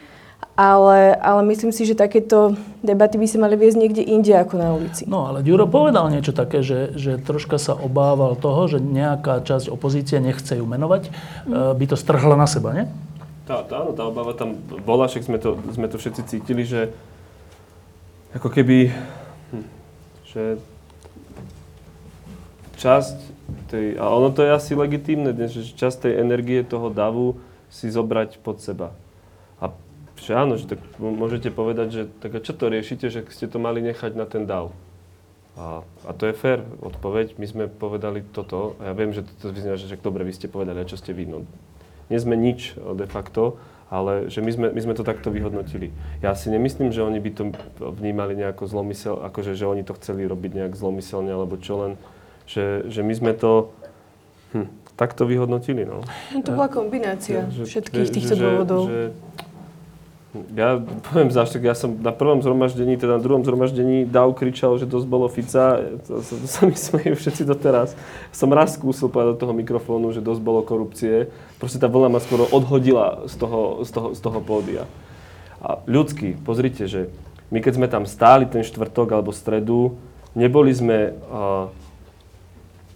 [0.56, 4.72] ale, ale myslím si, že takéto debaty by sa mali viesť niekde inde ako na
[4.72, 5.04] ulici.
[5.04, 9.68] No ale Ďuro povedal niečo také, že, že troška sa obával toho, že nejaká časť
[9.68, 11.12] opozície nechce ju menovať,
[11.44, 11.76] mm.
[11.76, 12.88] by to strhla na seba, nie?
[13.44, 16.90] Tá, tá, áno, tá obava tam bola, však sme to, sme to všetci cítili, že
[18.34, 18.90] ako keby,
[19.54, 19.66] hm,
[20.26, 20.42] že
[22.80, 23.16] časť
[23.70, 27.38] tej, a ono to je asi legitímne dnes, že časť tej energie toho davu
[27.70, 28.90] si zobrať pod seba.
[30.16, 33.84] Že áno, že tak môžete povedať, že tak čo to riešite, že ste to mali
[33.84, 34.72] nechať na ten dav.
[35.56, 37.40] A, a to je fér odpoveď.
[37.40, 40.52] My sme povedali toto, a ja viem, že to vyznie, že, že dobre, vy ste
[40.52, 41.24] povedali, a čo ste vy.
[41.24, 41.48] No,
[42.12, 43.56] nie sme nič de facto,
[43.88, 45.94] ale že my sme, my sme to takto vyhodnotili.
[46.20, 47.44] Ja si nemyslím, že oni by to
[47.78, 51.92] vnímali nejako zlomysel, akože že oni to chceli robiť nejak zlomyselne, alebo čo len,
[52.50, 53.70] že, že my sme to
[54.52, 55.86] hm, takto vyhodnotili.
[55.86, 56.02] No.
[56.34, 58.82] To bola kombinácia že, všetkých že, týchto že, dôvodov.
[58.90, 59.00] Že,
[60.52, 64.84] ja poviem zaštak, ja som na prvom zhromaždení, teda na druhom zhromaždení Dav kričal, že
[64.84, 67.96] dosť bolo Fica, to, to, to sa mi smejú všetci doteraz.
[68.34, 71.32] Som raz skúsil povedať do toho mikrofónu, že dosť bolo korupcie.
[71.56, 74.84] Proste tá vlna ma skoro odhodila z toho, z toho, z toho pódia.
[75.64, 77.08] A ľudský, pozrite, že
[77.48, 79.94] my keď sme tam stáli ten štvrtok alebo stredu,
[80.34, 81.70] neboli sme uh,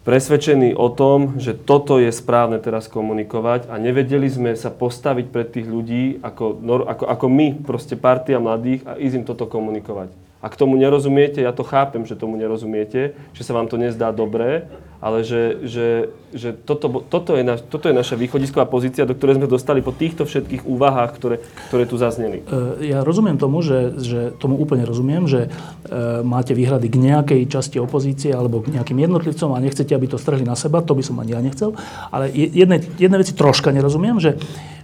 [0.02, 5.48] presvedčení o tom, že toto je správne teraz komunikovať a nevedeli sme sa postaviť pred
[5.52, 10.08] tých ľudí ako, ako, ako my, proste partia mladých a ísť im toto komunikovať.
[10.40, 14.64] Ak tomu nerozumiete, ja to chápem, že tomu nerozumiete, že sa vám to nezdá dobré,
[15.00, 15.88] ale že, že,
[16.28, 19.96] že toto, toto, je naš, toto je naša východisková pozícia, do ktorej sme dostali po
[19.96, 21.36] týchto všetkých úvahách, ktoré,
[21.72, 22.44] ktoré tu zazneli.
[22.44, 27.48] E, ja rozumiem tomu, že, že tomu úplne rozumiem, že e, máte výhrady k nejakej
[27.48, 31.00] časti opozície alebo k nejakým jednotlivcom a nechcete, aby to strhli na seba, to by
[31.00, 31.72] som ani ja nechcel.
[32.12, 34.36] Ale jednej, jednej veci troška nerozumiem, že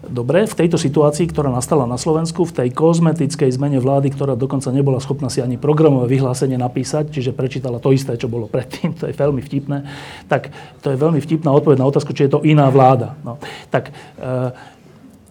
[0.08, 4.70] dobre, v tejto situácii, ktorá nastala na Slovensku, v tej kozmetickej zmene vlády, ktorá dokonca
[4.70, 9.10] nebola schopná si ani programové vyhlásenie napísať, čiže prečítala to isté, čo bolo predtým, to
[9.10, 9.84] je veľmi vtipné,
[10.26, 10.50] tak
[10.82, 13.14] to je veľmi vtipná odpoveď na otázku, či je to iná vláda.
[13.22, 13.38] No,
[13.68, 14.54] tak, e,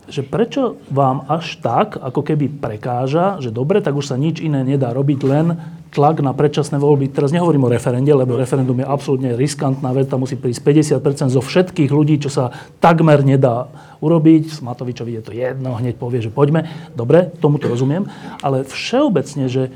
[0.05, 4.61] že prečo vám až tak, ako keby prekáža, že dobre, tak už sa nič iné
[4.61, 5.57] nedá robiť, len
[5.89, 7.09] tlak na predčasné voľby.
[7.09, 10.61] Teraz nehovorím o referende, lebo referendum je absolútne riskantná vec, tam musí prísť
[11.01, 12.51] 50% zo všetkých ľudí, čo sa
[12.83, 13.71] takmer nedá
[14.03, 14.61] urobiť.
[14.61, 16.67] Matovičovi je to jedno, hneď povie, že poďme.
[16.93, 18.05] Dobre, tomu to rozumiem.
[18.43, 19.71] Ale všeobecne, že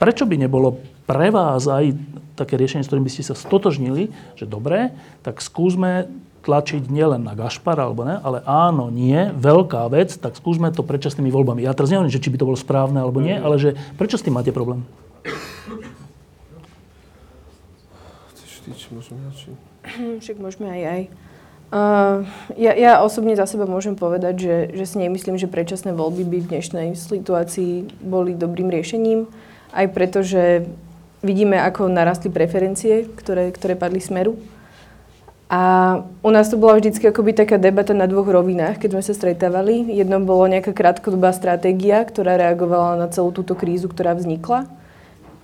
[0.00, 1.96] prečo by nebolo pre vás aj
[2.36, 4.92] také riešenie, s ktorým by ste sa stotožnili, že dobre,
[5.24, 6.12] tak skúsme
[6.44, 11.32] tlačiť nielen na Gašpara, alebo ne, ale áno, nie, veľká vec, tak skúsme to predčasnými
[11.32, 11.66] voľbami.
[11.66, 14.24] Ja teraz neviem, že či by to bolo správne alebo nie, ale že prečo s
[14.24, 14.86] tým máte problém?
[20.22, 21.02] Však môžeme aj aj.
[21.68, 22.24] Uh,
[22.56, 26.38] ja, ja osobne za seba môžem povedať, že, že si nemyslím, že predčasné voľby by
[26.40, 29.28] v dnešnej situácii boli dobrým riešením.
[29.68, 30.64] Aj preto, že
[31.24, 34.38] vidíme, ako narastli preferencie, ktoré, ktoré padli smeru.
[35.48, 35.60] A
[36.20, 39.88] u nás to bola vždycky akoby taká debata na dvoch rovinách, keď sme sa stretávali.
[39.96, 44.68] Jedno bolo nejaká krátkodobá stratégia, ktorá reagovala na celú túto krízu, ktorá vznikla.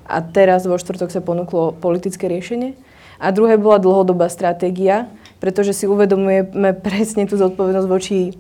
[0.04, 2.76] A teraz vo štvrtok sa ponúklo politické riešenie.
[3.16, 5.08] A druhé bola dlhodobá stratégia,
[5.40, 8.37] pretože si uvedomujeme presne tú zodpovednosť voči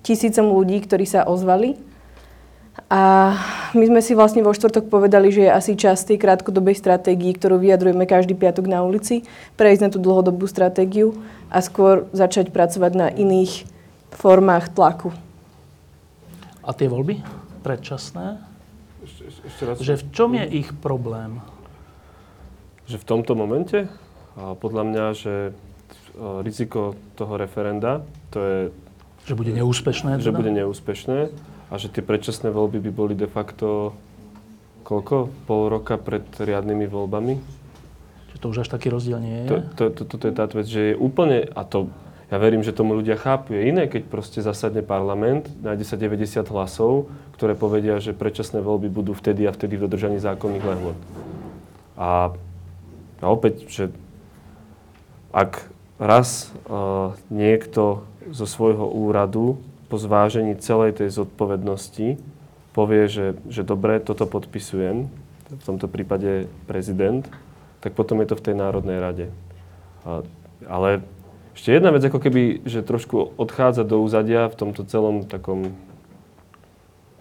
[0.00, 1.76] tisícom ľudí, ktorí sa ozvali
[2.88, 3.36] a
[3.74, 7.62] my sme si vlastne vo štvrtok povedali, že je asi čas tej krátkodobej stratégii, ktorú
[7.62, 9.22] vyjadrujeme každý piatok na ulici,
[9.54, 11.14] prejsť na tú dlhodobú stratégiu
[11.46, 13.66] a skôr začať pracovať na iných
[14.14, 15.14] formách tlaku.
[16.66, 17.22] A tie voľby?
[17.62, 18.42] Predčasné?
[19.06, 19.74] Ešte, ešte raz.
[19.78, 21.38] Že v čom je ich problém?
[22.90, 23.86] Že v tomto momente?
[24.34, 25.52] A podľa mňa, že e,
[26.42, 28.02] riziko toho referenda,
[28.34, 28.58] to je...
[29.30, 30.18] Že bude neúspešné?
[30.18, 30.26] Teda?
[30.26, 31.18] Že bude neúspešné
[31.70, 33.94] a že tie predčasné voľby by boli de facto
[34.82, 35.30] koľko?
[35.46, 37.34] Pol roka pred riadnymi voľbami?
[38.34, 39.46] Čiže to už až taký rozdiel nie je?
[39.46, 41.86] To, to, to, toto je tá vec, že je úplne, a to
[42.30, 46.46] ja verím, že tomu ľudia chápu, je iné, keď proste zasadne parlament, nájde sa 90
[46.46, 50.98] hlasov, ktoré povedia, že predčasné voľby budú vtedy a vtedy v dodržaní zákonných lehôd.
[51.98, 52.30] A,
[53.18, 53.90] a opäť, že
[55.34, 55.66] ak
[55.98, 59.58] raz uh, niekto zo svojho úradu
[59.90, 62.22] po zvážení celej tej zodpovednosti
[62.70, 65.10] povie, že, že dobre, toto podpisujem,
[65.50, 67.26] v tomto prípade prezident,
[67.82, 69.26] tak potom je to v tej Národnej rade.
[70.06, 70.22] A,
[70.70, 71.02] ale
[71.58, 75.74] ešte jedna vec, ako keby, že trošku odchádza do úzadia v tomto celom takom,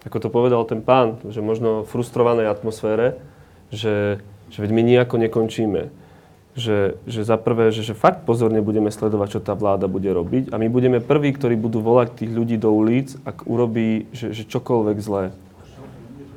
[0.05, 3.17] ako to povedal ten pán, že možno frustrovanej atmosfére,
[3.73, 4.21] že,
[4.53, 5.89] že veď my nejako nekončíme
[6.59, 10.51] že, že za prvé, že, že fakt pozorne budeme sledovať, čo tá vláda bude robiť
[10.51, 14.43] a my budeme prví, ktorí budú volať tých ľudí do ulic, ak urobí že, že
[14.43, 15.31] čokoľvek zlé.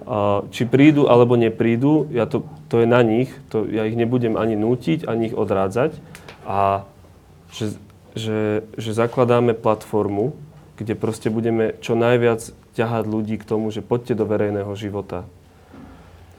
[0.06, 4.38] A či prídu alebo neprídu, ja to, to je na nich, to, ja ich nebudem
[4.38, 5.98] ani nútiť, ani ich odrádzať.
[6.42, 6.86] A
[7.54, 7.78] že,
[8.18, 10.34] že, že zakladáme platformu,
[10.74, 15.28] kde proste budeme čo najviac ťahať ľudí k tomu, že poďte do verejného života.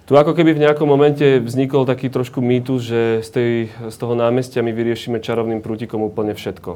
[0.03, 4.19] Tu ako keby v nejakom momente vznikol taký trošku mýtus, že z, tej, z toho
[4.19, 6.75] námestia my vyriešime čarovným prútikom úplne všetko.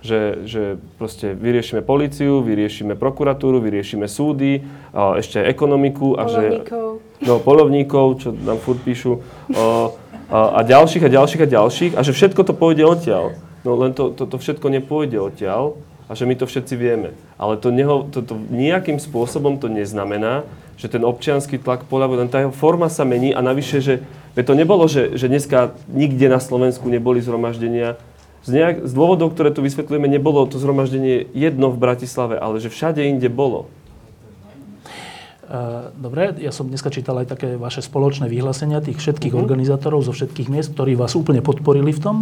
[0.00, 0.62] Že, že
[0.96, 4.64] proste vyriešime policiu, vyriešime prokuratúru, vyriešime súdy,
[4.96, 6.16] a ešte ekonomiku.
[6.16, 6.88] A polovníkov.
[7.20, 9.20] Že, no, polovníkov, čo nám furt píšu.
[9.52, 9.92] A,
[10.32, 11.92] a, a ďalších a ďalších a ďalších.
[11.92, 13.36] A že všetko to pôjde odtiaľ.
[13.68, 15.76] No len to, to, to všetko nepôjde odtiaľ
[16.08, 17.14] a že my to všetci vieme.
[17.36, 20.42] Ale to, neho, to, to nejakým spôsobom to neznamená,
[20.82, 23.94] že ten občianský tlak poľavuje, len tá jeho forma sa mení a navyše, že
[24.34, 28.02] to nebolo, že, že dneska nikde na Slovensku neboli zhromaždenia.
[28.42, 32.66] Z, nejak, z dôvodov, ktoré tu vysvetľujeme, nebolo to zhromaždenie jedno v Bratislave, ale že
[32.66, 33.70] všade inde bolo.
[35.94, 39.44] Dobre, ja som dneska čítal aj také vaše spoločné vyhlásenia tých všetkých uh-huh.
[39.46, 42.16] organizátorov zo všetkých miest, ktorí vás úplne podporili v tom,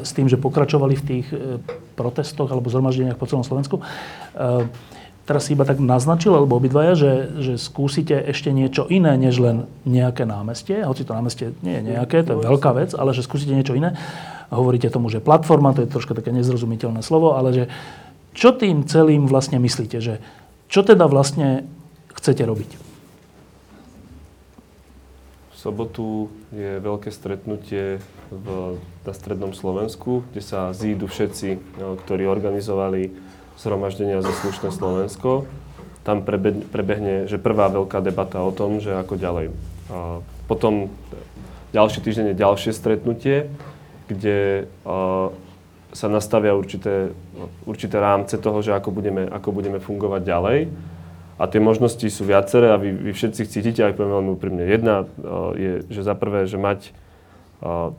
[0.00, 1.60] s tým, že pokračovali v tých e,
[1.94, 3.84] protestoch alebo zhromaždeniach po celom Slovensku
[5.24, 9.56] teraz si iba tak naznačil, alebo obidvaja, že, že skúsite ešte niečo iné, než len
[9.88, 13.56] nejaké námestie, hoci to námestie nie je nejaké, to je veľká vec, ale že skúsite
[13.56, 13.96] niečo iné.
[14.52, 17.64] Hovoríte tomu, že platforma, to je troška také nezrozumiteľné slovo, ale že
[18.36, 20.20] čo tým celým vlastne myslíte, že
[20.68, 21.64] čo teda vlastne
[22.12, 22.70] chcete robiť?
[25.54, 32.28] V sobotu je veľké stretnutie v, na Strednom Slovensku, kde sa zídu všetci, no, ktorí
[32.28, 33.23] organizovali
[33.58, 35.46] zhromaždenia za slušné Slovensko.
[36.04, 39.46] Tam prebehne, že prvá veľká debata o tom, že ako ďalej.
[39.88, 40.92] A potom
[41.72, 43.48] ďalší týždeň je ďalšie stretnutie,
[44.04, 44.68] kde
[45.94, 47.14] sa nastavia určité,
[47.64, 50.58] určité rámce toho, že ako budeme, ako budeme fungovať ďalej.
[51.34, 54.62] A tie možnosti sú viaceré a vy, vy všetci cítite, aj poviem veľmi úprimne.
[54.66, 55.08] Jedna
[55.58, 56.94] je, že za prvé, že mať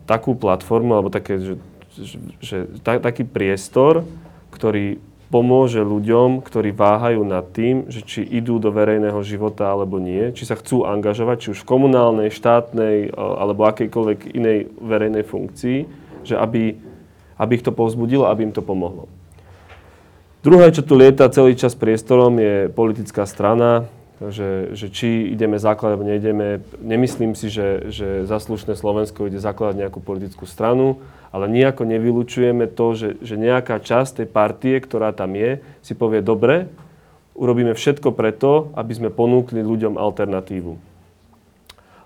[0.06, 1.54] takú platformu, alebo také, že,
[1.98, 4.06] že, že ta, taký priestor,
[4.54, 5.02] ktorý
[5.36, 10.48] pomôže ľuďom, ktorí váhajú nad tým, že či idú do verejného života alebo nie, či
[10.48, 15.80] sa chcú angažovať, či už v komunálnej, štátnej alebo akejkoľvek inej verejnej funkcii,
[16.24, 16.80] že aby,
[17.36, 19.12] aby ich to povzbudilo, aby im to pomohlo.
[20.40, 25.92] Druhé, čo tu lieta celý čas priestorom, je politická strana, že, že či ideme zakladať,
[25.92, 26.64] alebo neideme.
[26.80, 31.04] Nemyslím si, že, že zaslušné Slovensko ide zakladať nejakú politickú stranu,
[31.36, 36.24] ale nejako nevylučujeme to, že, že nejaká časť tej partie, ktorá tam je, si povie,
[36.24, 36.72] dobre,
[37.36, 40.96] urobíme všetko preto, aby sme ponúkli ľuďom alternatívu.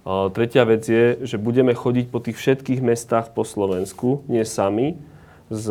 [0.09, 4.97] A tretia vec je, že budeme chodiť po tých všetkých mestách po Slovensku, nie sami,
[5.53, 5.69] s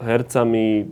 [0.00, 0.88] hercami,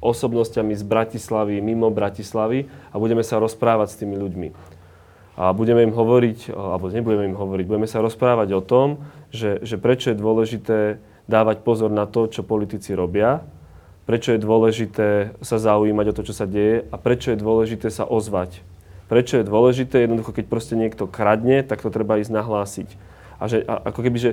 [0.00, 4.48] osobnostiami z Bratislavy, mimo Bratislavy a budeme sa rozprávať s tými ľuďmi.
[5.40, 9.00] A budeme im hovoriť, alebo nebudeme im hovoriť, budeme sa rozprávať o tom,
[9.32, 13.40] že, že prečo je dôležité dávať pozor na to, čo politici robia,
[14.04, 18.02] prečo je dôležité sa zaujímať o to, čo sa deje a prečo je dôležité sa
[18.02, 18.58] ozvať.
[19.06, 22.88] Prečo je dôležité, jednoducho, keď proste niekto kradne, tak to treba ísť nahlásiť.
[23.38, 24.30] A že a, ako keby, že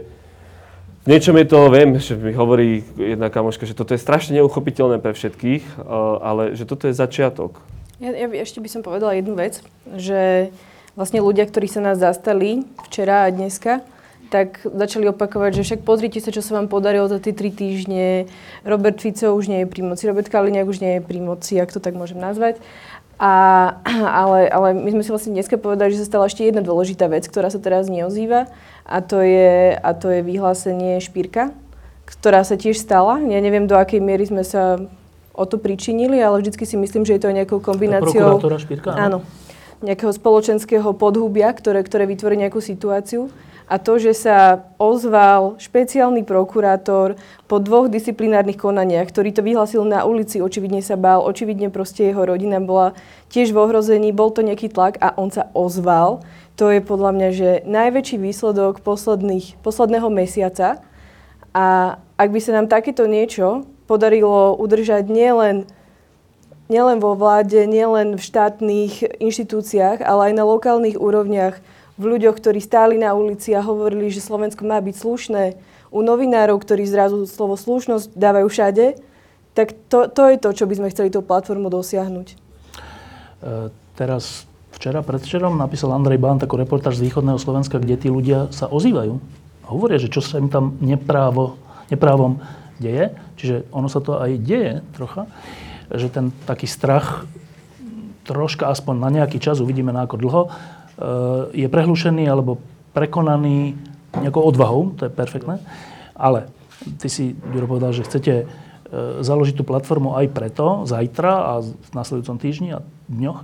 [1.08, 5.00] v niečom je to, viem, že mi hovorí jedna kamoška, že toto je strašne neuchopiteľné
[5.00, 5.84] pre všetkých, eh,
[6.20, 7.63] ale že toto je začiatok.
[8.04, 9.63] Ja, ja ešte by som povedala jednu vec,
[9.96, 10.52] že
[11.00, 13.88] vlastne ľudia, ktorí sa nás zastali včera a dneska,
[14.28, 18.28] tak začali opakovať, že však pozrite sa, čo sa vám podarilo za tie tri týždne.
[18.67, 21.72] Robert Fico už nie je pri moci, Robert Kaliňák už nie je pri moci, ak
[21.72, 22.60] to tak môžem nazvať.
[23.15, 23.32] A,
[24.22, 27.24] ale, ale my sme si vlastne dneska povedali, že sa stala ešte jedna dôležitá vec,
[27.32, 28.52] ktorá sa teraz neozýva
[28.88, 31.52] a to je, a to je vyhlásenie Špírka,
[32.08, 33.19] ktorá sa tiež stala.
[33.19, 34.80] Ja neviem, do akej miery sme sa
[35.36, 38.39] o to pričinili, ale vždycky si myslím, že je to nejakou kombináciou...
[38.39, 39.28] Prokurátora Špírka, áno.
[39.84, 43.30] Nejakého spoločenského podhubia, ktoré, ktoré vytvorí nejakú situáciu
[43.67, 47.19] a to, že sa ozval špeciálny prokurátor
[47.52, 52.23] po dvoch disciplinárnych konaniach, ktorý to vyhlasil na ulici, očividne sa bál, očividne proste jeho
[52.23, 52.95] rodina bola
[53.28, 56.23] tiež v ohrození, bol to nejaký tlak a on sa ozval.
[56.58, 60.82] To je podľa mňa, že najväčší výsledok posledných, posledného mesiaca.
[61.54, 65.70] A ak by sa nám takéto niečo podarilo udržať nielen
[66.67, 71.63] nielen vo vláde, nielen v štátnych inštitúciách, ale aj na lokálnych úrovniach,
[71.98, 75.43] v ľuďoch, ktorí stáli na ulici a hovorili, že Slovensko má byť slušné,
[75.88, 79.00] u novinárov, ktorí zrazu slovo slušnosť dávajú všade,
[79.56, 82.27] tak to, to je to, čo by sme chceli tú platformu dosiahnuť.
[82.27, 82.36] E,
[83.96, 84.46] teraz,
[84.78, 89.17] včera, predvčerom napísal Andrej Bán takú reportáž z východného Slovenska, kde tí ľudia sa ozývajú.
[89.65, 91.58] A hovoria, že čo sa im tam neprávo,
[91.90, 92.38] neprávom
[92.78, 93.17] deje.
[93.42, 95.25] Čiže ono sa to aj deje trocha,
[95.90, 97.25] že ten taký strach
[98.23, 100.42] troška aspoň na nejaký čas, uvidíme na ako dlho,
[100.98, 102.58] Eh, je prehlušený alebo
[102.98, 103.78] prekonaný
[104.17, 105.62] nejakou odvahou, to je perfektné,
[106.17, 106.50] ale
[106.98, 108.34] ty si, Ďuro, povedal, že chcete
[109.19, 112.80] založiť tú platformu aj preto, zajtra a v nasledujúcom týždni a
[113.12, 113.44] dňoch,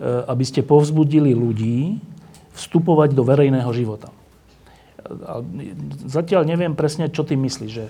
[0.00, 2.02] aby ste povzbudili ľudí
[2.54, 4.10] vstupovať do verejného života.
[6.06, 7.86] Zatiaľ neviem presne, čo ty myslíš, že,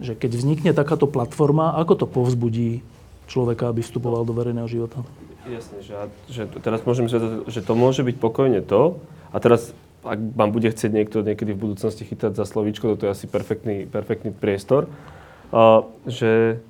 [0.00, 2.80] že keď vznikne takáto platforma, ako to povzbudí
[3.28, 5.04] človeka, aby vstupoval do verejného života?
[5.44, 5.94] Jasne, že,
[6.32, 8.96] že teraz môžem povedať, že to môže byť pokojne to,
[9.28, 13.14] a teraz ak vám bude chcieť niekto niekedy v budúcnosti chytať za slovíčko, to je
[13.16, 14.88] asi perfektný, perfektný priestor,
[15.52, 16.60] uh, že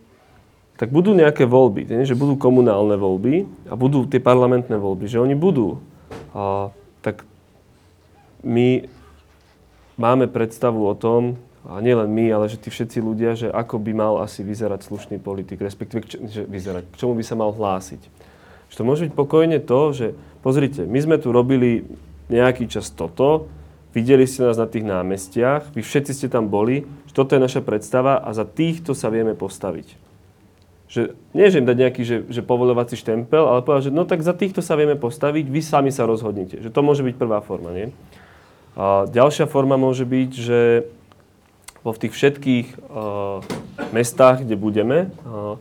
[0.75, 2.03] tak budú nejaké voľby, nie?
[2.03, 5.79] že budú komunálne voľby a budú tie parlamentné voľby, že oni budú.
[6.35, 7.23] A, tak
[8.43, 8.91] my
[9.95, 13.93] máme predstavu o tom, a nielen my, ale že tí všetci ľudia, že ako by
[13.97, 18.05] mal asi vyzerať slušný politik, respektíve k, že vyzerať, k čomu by sa mal hlásiť.
[18.69, 20.07] Že to môže byť pokojne to, že
[20.45, 21.89] pozrite, my sme tu robili
[22.29, 23.49] nejaký čas toto,
[23.97, 27.65] videli ste nás na tých námestiach, vy všetci ste tam boli, že toto je naša
[27.65, 30.04] predstava a za týchto sa vieme postaviť
[30.89, 34.21] že nie, že im dať nejaký že, že povolovací štempel, ale povedať, že no tak
[34.21, 36.61] za týchto sa vieme postaviť, vy sami sa rozhodnite.
[36.61, 37.89] Že to môže byť prvá forma, nie?
[38.75, 40.61] A ďalšia forma môže byť, že
[41.85, 43.45] vo v tých všetkých uh,
[43.93, 45.61] mestách, kde budeme, uh,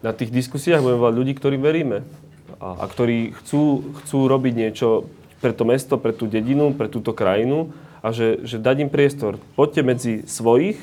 [0.00, 2.06] na tých diskusiách budeme mať ľudí, ktorí veríme
[2.62, 7.14] a, a ktorí chcú, chcú robiť niečo pre to mesto, pre tú dedinu, pre túto
[7.14, 7.70] krajinu
[8.02, 9.38] a že, že dať im priestor.
[9.58, 10.78] Poďte medzi svojich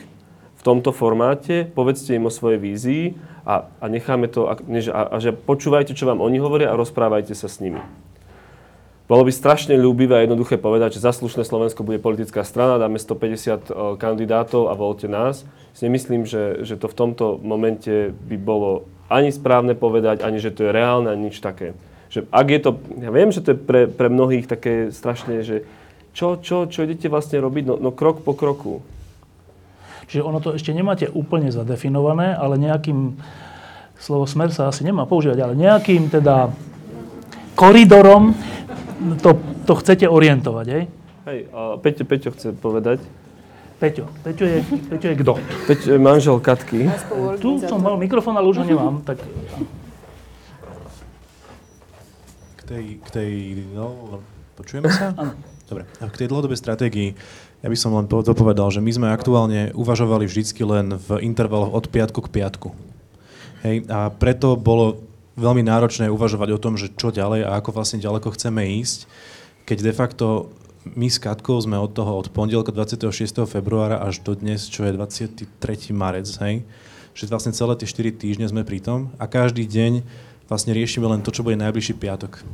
[0.55, 3.03] v tomto formáte, povedzte im o svojej vízii
[3.45, 7.37] a, a necháme to, a, a, a že počúvajte, čo vám oni hovoria a rozprávajte
[7.37, 7.79] sa s nimi.
[9.05, 13.37] Bolo by strašne ľúbivé a jednoduché povedať, že zaslušné Slovensko bude politická strana, dáme 150
[13.37, 13.57] e,
[14.01, 15.45] kandidátov a volte nás.
[15.77, 20.65] Nemyslím, že, že to v tomto momente by bolo ani správne povedať, ani že to
[20.65, 21.77] je reálne, ani nič také.
[22.09, 25.69] Že ak je to, ja viem, že to je pre, pre mnohých také strašne, že
[26.17, 28.81] čo, čo, čo idete vlastne robiť, no, no krok po kroku.
[30.05, 33.17] Čiže ono to ešte nemáte úplne zadefinované, ale nejakým,
[33.97, 36.53] slovo smer sa asi nemá používať, ale nejakým teda
[37.57, 38.37] koridorom
[39.21, 40.83] to, to chcete orientovať, hej?
[41.25, 43.01] Hej, a Peťo, Peťo chce povedať.
[43.81, 44.07] Peťo.
[44.23, 45.33] Peťo je, Peťo je kto?
[45.67, 46.87] Peťo je manžel Katky.
[47.41, 49.01] Tu som mal mikrofón, ale už ho nemám.
[49.03, 49.19] Tak...
[52.55, 53.31] K tej, k tej
[53.73, 54.21] no,
[54.55, 55.11] počujeme sa?
[55.17, 55.33] Áno.
[55.65, 55.89] Dobre.
[55.97, 57.17] A k tej dlhodobej stratégii
[57.65, 61.89] ja by som len dopovedal, že my sme aktuálne uvažovali vždycky len v intervaloch od
[61.89, 62.69] piatku k piatku.
[63.65, 65.01] Hej, a preto bolo
[65.33, 69.09] veľmi náročné uvažovať o tom, že čo ďalej a ako vlastne ďaleko chceme ísť,
[69.65, 70.53] keď de facto
[70.93, 73.49] my s Katkou sme od toho, od pondelka 26.
[73.49, 75.49] februára až do dnes, čo je 23.
[75.89, 76.61] marec, hej,
[77.17, 80.05] že vlastne celé tie 4 týždne sme pri tom a každý deň
[80.45, 82.45] vlastne riešime len to, čo bude najbližší piatok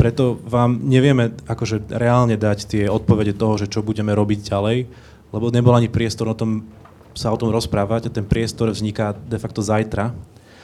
[0.00, 4.88] preto vám nevieme akože reálne dať tie odpovede toho, že čo budeme robiť ďalej,
[5.28, 6.64] lebo nebol ani priestor o tom,
[7.12, 10.16] sa o tom rozprávať a ten priestor vzniká de facto zajtra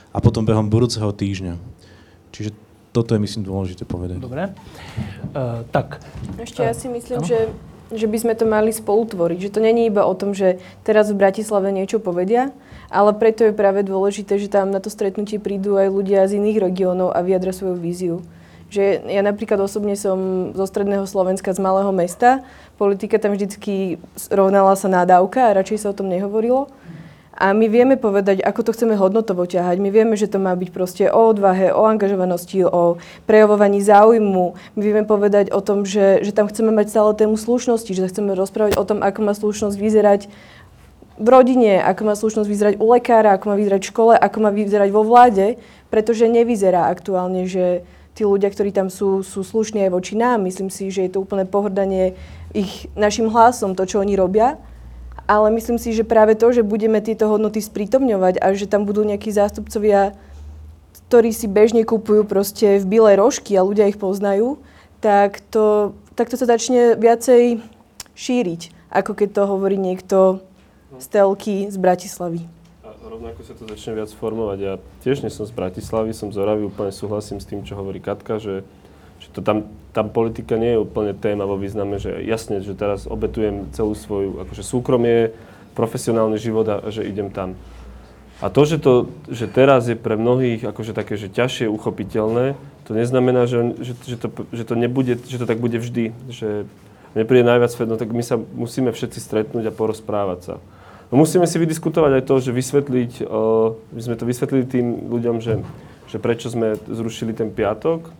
[0.09, 1.61] a potom behom budúceho týždňa.
[2.33, 2.57] Čiže
[2.97, 4.25] toto je, myslím, dôležité povedať.
[4.25, 4.57] Dobre.
[5.37, 6.01] Uh, tak.
[6.41, 7.53] Ešte ja si myslím, že,
[7.93, 9.37] že by sme to mali spolutvoriť.
[9.37, 12.57] Že to není iba o tom, že teraz v Bratislave niečo povedia,
[12.89, 16.73] ale preto je práve dôležité, že tam na to stretnutie prídu aj ľudia z iných
[16.73, 18.25] regiónov a vyjadra svoju víziu.
[18.67, 22.43] Že ja napríklad osobne som zo stredného Slovenska, z malého mesta.
[22.77, 26.67] Politika tam vždycky rovnala sa nádavka a radšej sa o tom nehovorilo.
[27.37, 29.77] A my vieme povedať, ako to chceme hodnotovo ťahať.
[29.77, 32.97] My vieme, že to má byť proste o odvahe, o angažovanosti, o
[33.29, 34.57] prejavovaní záujmu.
[34.73, 38.33] My vieme povedať o tom, že, že tam chceme mať stále tému slušnosti, že chceme
[38.33, 40.33] rozprávať o tom, ako má slušnosť vyzerať
[41.21, 44.51] v rodine, ako má slušnosť vyzerať u lekára, ako má vyzerať v škole, ako má
[44.53, 45.61] vyzerať vo vláde,
[45.93, 47.85] pretože nevyzerá aktuálne, že
[48.17, 50.41] tí ľudia, ktorí tam sú, sú slušní aj voči nám.
[50.41, 52.17] Myslím si, že je to úplné pohrdanie
[52.57, 54.57] ich našim hlasom, to, čo oni robia.
[55.29, 59.05] Ale myslím si, že práve to, že budeme tieto hodnoty sprítomňovať a že tam budú
[59.05, 60.17] nejakí zástupcovia,
[61.07, 64.57] ktorí si bežne kupujú proste v bilé rožky a ľudia ich poznajú,
[65.05, 67.61] tak to, tak to sa začne viacej
[68.17, 70.41] šíriť, ako keď to hovorí niekto
[70.97, 72.56] z telky z Bratislavy
[73.17, 74.59] rovnako sa to začne viac formovať.
[74.61, 77.97] Ja tiež nie som z Bratislavy, som z Oravy, úplne súhlasím s tým, čo hovorí
[77.97, 78.61] Katka, že,
[79.25, 83.09] že to tam, tam politika nie je úplne téma vo význame, že jasne, že teraz
[83.09, 85.33] obetujem celú svoju akože súkromie,
[85.73, 87.57] profesionálny život a že idem tam.
[88.45, 92.53] A to, že, to, že teraz je pre mnohých akože také, že ťažšie uchopiteľné,
[92.85, 96.13] to neznamená, že, že, že, to, že, to nebude, že to tak bude vždy.
[96.29, 96.69] Že
[97.17, 100.55] mne príde najviac, no tak my sa musíme všetci stretnúť a porozprávať sa.
[101.11, 105.39] No musíme si vydiskutovať aj to, že vysvetliť, uh, my sme to vysvetlili tým ľuďom,
[105.39, 105.63] že,
[106.11, 108.11] že prečo sme zrušili ten piatok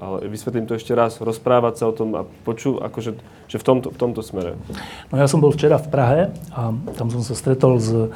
[0.00, 3.14] ale vysvetlím to ešte raz, rozprávať sa o tom a poču, akože,
[3.46, 4.58] že v tomto, v tomto smere.
[5.14, 8.10] No ja som bol včera v Prahe a tam som sa stretol s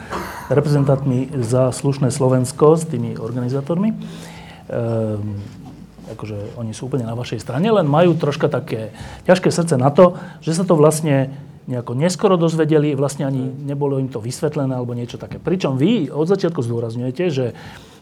[0.51, 3.95] reprezentantmi za slušné Slovensko, s tými organizátormi.
[3.95, 5.39] Ehm,
[6.11, 8.91] akože oni sú úplne na vašej strane, len majú troška také
[9.31, 11.31] ťažké srdce na to, že sa to vlastne
[11.69, 15.37] nejako neskoro dozvedeli, vlastne ani nebolo im to vysvetlené alebo niečo také.
[15.37, 17.47] Pričom vy od začiatku zdôrazňujete, že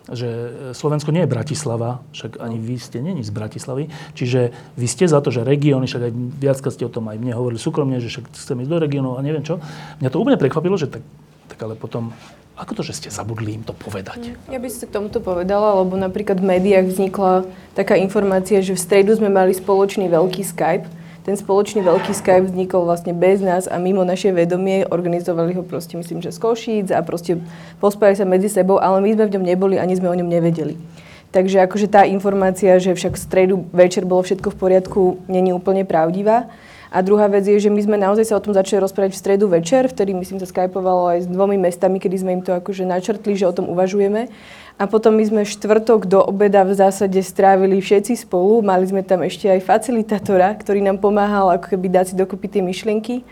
[0.09, 0.29] že
[0.73, 5.21] Slovensko nie je Bratislava, však ani vy ste není z Bratislavy, čiže vy ste za
[5.21, 8.33] to, že regióny, však aj viackrát ste o tom aj mne hovorili súkromne, že však
[8.33, 9.61] chceme ísť do regiónov a neviem čo.
[10.01, 11.05] Mňa to úplne prekvapilo, že tak,
[11.53, 12.17] tak ale potom
[12.59, 14.35] ako to, že ste zabudli im to povedať?
[14.51, 17.47] Ja by som k tomuto povedala, lebo napríklad v médiách vznikla
[17.79, 20.91] taká informácia, že v stredu sme mali spoločný veľký Skype,
[21.29, 24.89] ten spoločný veľký Skype vznikol vlastne bez nás a mimo naše vedomie.
[24.89, 27.37] Organizovali ho proste, myslím, že z Košíc a proste
[27.85, 30.81] pospájali sa medzi sebou, ale my sme v ňom neboli, ani sme o ňom nevedeli.
[31.29, 35.85] Takže akože tá informácia, že však v stredu večer bolo všetko v poriadku, není úplne
[35.85, 36.49] pravdivá.
[36.89, 39.53] A druhá vec je, že my sme naozaj sa o tom začali rozprávať v stredu
[39.53, 43.37] večer, vtedy myslím sa skypovalo aj s dvomi mestami, kedy sme im to akože načrtli,
[43.37, 44.33] že o tom uvažujeme.
[44.79, 48.63] A potom my sme štvrtok do obeda v zásade strávili všetci spolu.
[48.63, 52.63] Mali sme tam ešte aj facilitátora, ktorý nám pomáhal ako keby dať si dokopy tie
[52.63, 53.27] myšlienky.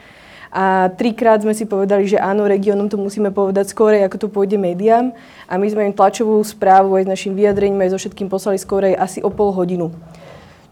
[0.50, 4.58] A trikrát sme si povedali, že áno, regiónom to musíme povedať skorej, ako to pôjde
[4.58, 5.14] médiám.
[5.46, 8.98] A my sme im tlačovú správu aj s našim vyjadrením, aj so všetkým poslali skorej
[8.98, 9.94] asi o pol hodinu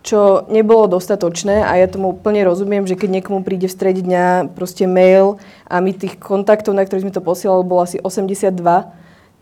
[0.05, 4.53] čo nebolo dostatočné a ja tomu úplne rozumiem, že keď niekomu príde v strede dňa
[4.53, 8.53] proste mail a my tých kontaktov, na ktorých sme to posielali, bolo asi 82,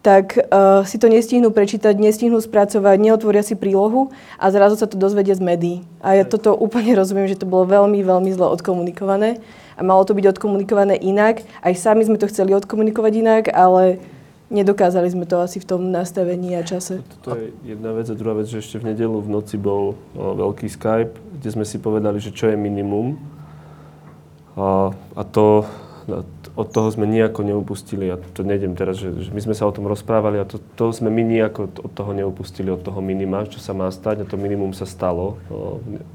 [0.02, 4.98] tak uh, si to nestihnú prečítať, nestihnú spracovať, neotvoria si prílohu a zrazu sa to
[4.98, 5.76] dozvedia z médií.
[6.02, 9.38] A ja toto úplne rozumiem, že to bolo veľmi, veľmi zle odkomunikované
[9.78, 11.46] a malo to byť odkomunikované inak.
[11.62, 14.02] Aj sami sme to chceli odkomunikovať inak, ale
[14.50, 17.00] nedokázali sme to asi v tom nastavení a čase.
[17.22, 20.34] To je jedna vec a druhá vec, že ešte v nedelu v noci bol o,
[20.36, 23.16] veľký Skype, kde sme si povedali, že čo je minimum.
[24.58, 25.64] A, a to,
[26.52, 28.12] od toho sme nejako neupustili.
[28.12, 30.92] Ja to nejdem teraz, že, že my sme sa o tom rozprávali a to, to
[30.92, 34.36] sme my nejako od toho neupustili, od toho minima, čo sa má stať a to
[34.36, 35.40] minimum sa stalo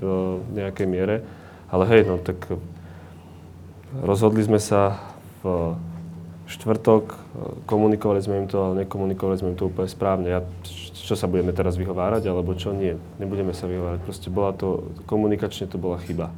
[0.02, 1.26] v nejakej miere.
[1.74, 2.38] Ale hej, no tak
[4.06, 5.02] rozhodli sme sa
[5.42, 5.74] v
[6.48, 7.04] štvrtok,
[7.68, 10.28] komunikovali sme im to, ale nekomunikovali sme im to úplne správne.
[10.32, 10.40] Ja,
[10.94, 12.96] čo sa budeme teraz vyhovárať, alebo čo nie?
[13.20, 14.00] Nebudeme sa vyhovárať.
[14.06, 16.32] Proste bola to, komunikačne to bola chyba.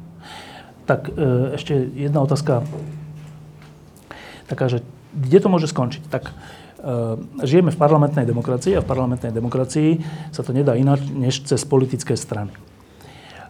[0.90, 2.66] Tak e, ešte jedna otázka
[4.50, 4.82] taká, že
[5.14, 6.10] kde to môže skončiť?
[6.10, 6.32] Tak e,
[7.46, 10.02] žijeme v parlamentnej demokracii a v parlamentnej demokracii
[10.34, 12.50] sa to nedá ináč než cez politické strany.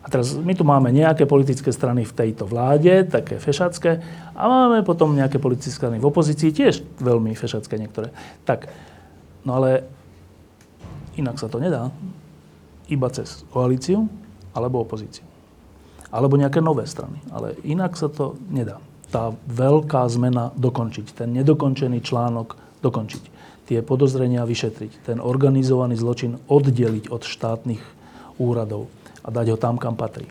[0.01, 4.01] A teraz my tu máme nejaké politické strany v tejto vláde, také fešacké,
[4.37, 8.13] a máme potom nejaké politické strany v opozícii, tiež veľmi fešacké niektoré.
[8.49, 8.69] Tak,
[9.45, 9.85] no ale
[11.21, 11.93] inak sa to nedá.
[12.89, 14.09] Iba cez koalíciu
[14.57, 15.25] alebo opozíciu.
[16.11, 17.21] Alebo nejaké nové strany.
[17.31, 23.23] Ale inak sa to nedá tá veľká zmena dokončiť, ten nedokončený článok dokončiť,
[23.67, 27.83] tie podozrenia vyšetriť, ten organizovaný zločin oddeliť od štátnych
[28.39, 28.89] úradov
[29.21, 30.31] a dať ho tam, kam patrí.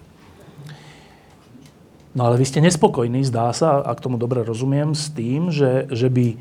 [2.18, 6.10] No ale vy ste nespokojní, zdá sa, ak tomu dobre rozumiem, s tým, že, že
[6.10, 6.36] by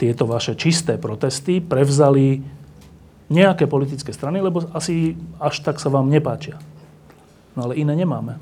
[0.00, 2.40] tieto vaše čisté protesty prevzali
[3.28, 6.56] nejaké politické strany, lebo asi až tak sa vám nepáčia.
[7.52, 8.40] No ale iné nemáme.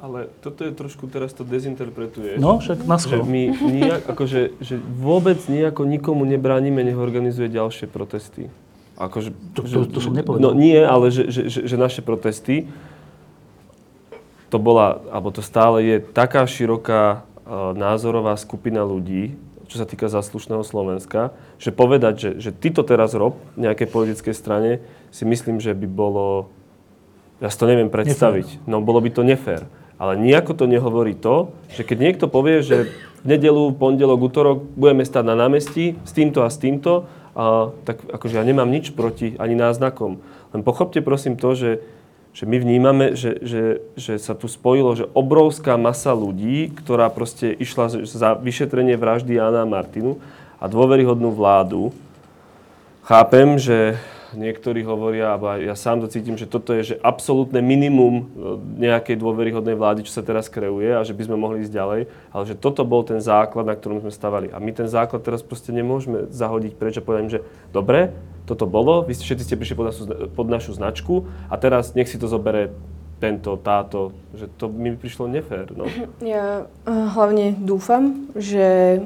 [0.00, 2.40] Ale toto je trošku, teraz to dezinterpretuješ.
[2.40, 7.84] No, však na Že my nijak, akože, že vôbec nejako nikomu nebránime, nech organizuje ďalšie
[7.84, 8.48] protesty.
[8.96, 10.40] Akože, to, to, to som nepovedal.
[10.40, 12.64] No nie, ale že, že, že, že naše protesty,
[14.48, 19.36] to bola, alebo to stále je taká široká uh, názorová skupina ľudí,
[19.68, 21.30] čo sa týka zaslušného Slovenska,
[21.60, 24.80] že povedať, že, že ty to teraz rob nejakej politickej strane,
[25.12, 26.48] si myslím, že by bolo,
[27.38, 28.64] ja si to neviem predstaviť.
[28.64, 28.66] Nefér.
[28.66, 29.68] No bolo by to nefér.
[30.00, 32.88] Ale nejako to nehovorí to, že keď niekto povie, že
[33.20, 37.04] v nedelu, pondelok, útorok budeme stať na námestí s týmto a s týmto,
[37.36, 40.16] a, tak akože ja nemám nič proti ani náznakom.
[40.56, 41.84] Len pochopte prosím to, že,
[42.32, 47.52] že my vnímame, že, že, že sa tu spojilo, že obrovská masa ľudí, ktorá proste
[47.52, 50.16] išla za vyšetrenie vraždy Jana a Martinu
[50.56, 51.92] a dôveryhodnú vládu.
[53.04, 54.00] Chápem, že
[54.34, 58.24] niektorí hovoria, a ja sám to cítim, že toto je že absolútne minimum e,
[58.90, 62.00] nejakej dôveryhodnej vlády, čo sa teraz kreuje a že by sme mohli ísť ďalej,
[62.34, 64.50] ale že toto bol ten základ, na ktorom sme stavali.
[64.50, 67.40] A my ten základ teraz proste nemôžeme zahodiť preč a povedať, že
[67.74, 68.14] dobre,
[68.46, 70.02] toto bolo, vy všetci ste prišli pod našu,
[70.34, 72.74] pod našu značku a teraz nech si to zobere
[73.20, 75.70] tento, táto, že to mi prišlo nefér.
[75.76, 75.84] No.
[76.24, 78.98] Ja uh, hlavne dúfam, že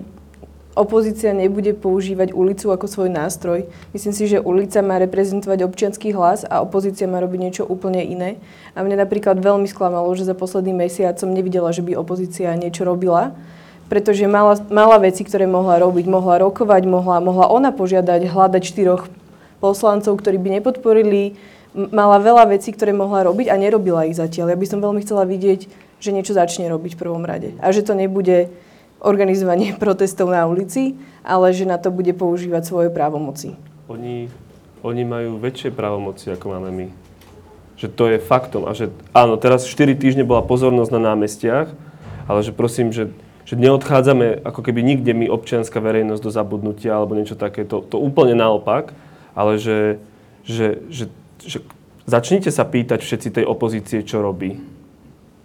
[0.74, 3.66] opozícia nebude používať ulicu ako svoj nástroj.
[3.94, 8.36] Myslím si, že ulica má reprezentovať občianský hlas a opozícia má robiť niečo úplne iné.
[8.74, 12.84] A mne napríklad veľmi sklamalo, že za posledný mesiac som nevidela, že by opozícia niečo
[12.84, 13.32] robila
[13.84, 16.08] pretože mala, mala veci, ktoré mohla robiť.
[16.08, 19.06] Mohla rokovať, mohla, mohla ona požiadať, hľadať štyroch
[19.60, 21.36] poslancov, ktorí by nepodporili.
[21.74, 24.54] Mala veľa vecí, ktoré mohla robiť a nerobila ich zatiaľ.
[24.54, 25.68] Ja by som veľmi chcela vidieť,
[26.00, 27.52] že niečo začne robiť v prvom rade.
[27.60, 28.48] A že to nebude
[29.04, 33.54] organizovanie protestov na ulici, ale že na to bude používať svoje právomoci.
[33.86, 34.32] Oni,
[34.80, 36.86] oni majú väčšie právomoci, ako máme my.
[37.76, 38.64] Že to je faktom.
[38.64, 41.68] A že áno, teraz 4 týždne bola pozornosť na námestiach,
[42.24, 43.12] ale že prosím, že
[43.44, 48.00] že neodchádzame ako keby nikde my občianská verejnosť do zabudnutia alebo niečo také, to, to
[48.00, 48.96] úplne naopak,
[49.36, 50.00] ale že,
[50.48, 51.12] že, že,
[51.44, 51.60] že
[52.08, 54.56] začnite sa pýtať všetci tej opozície, čo robí.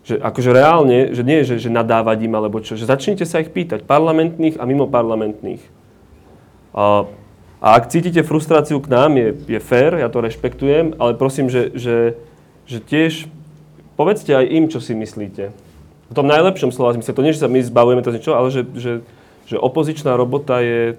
[0.08, 3.52] Že akože reálne, že nie, že, že nadávať im alebo čo, že začnite sa ich
[3.52, 5.62] pýtať, parlamentných a mimo parlamentných.
[6.72, 7.06] A,
[7.60, 11.76] a ak cítite frustráciu k nám, je, je fér, ja to rešpektujem, ale prosím, že,
[11.76, 12.16] že,
[12.64, 13.28] že tiež
[14.00, 15.52] povedzte aj im, čo si myslíte
[16.10, 17.14] v tom najlepšom slova zmysle.
[17.14, 18.94] To nie, že sa my zbavujeme to niečo, ale že, že,
[19.46, 20.98] že opozičná robota je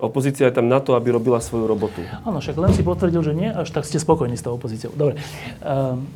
[0.00, 2.00] opozícia je tam na to, aby robila svoju robotu.
[2.24, 4.96] Áno, však len si potvrdil, že nie, až tak ste spokojní s tou opozíciou.
[4.96, 5.20] Dobre.
[5.60, 6.08] Um,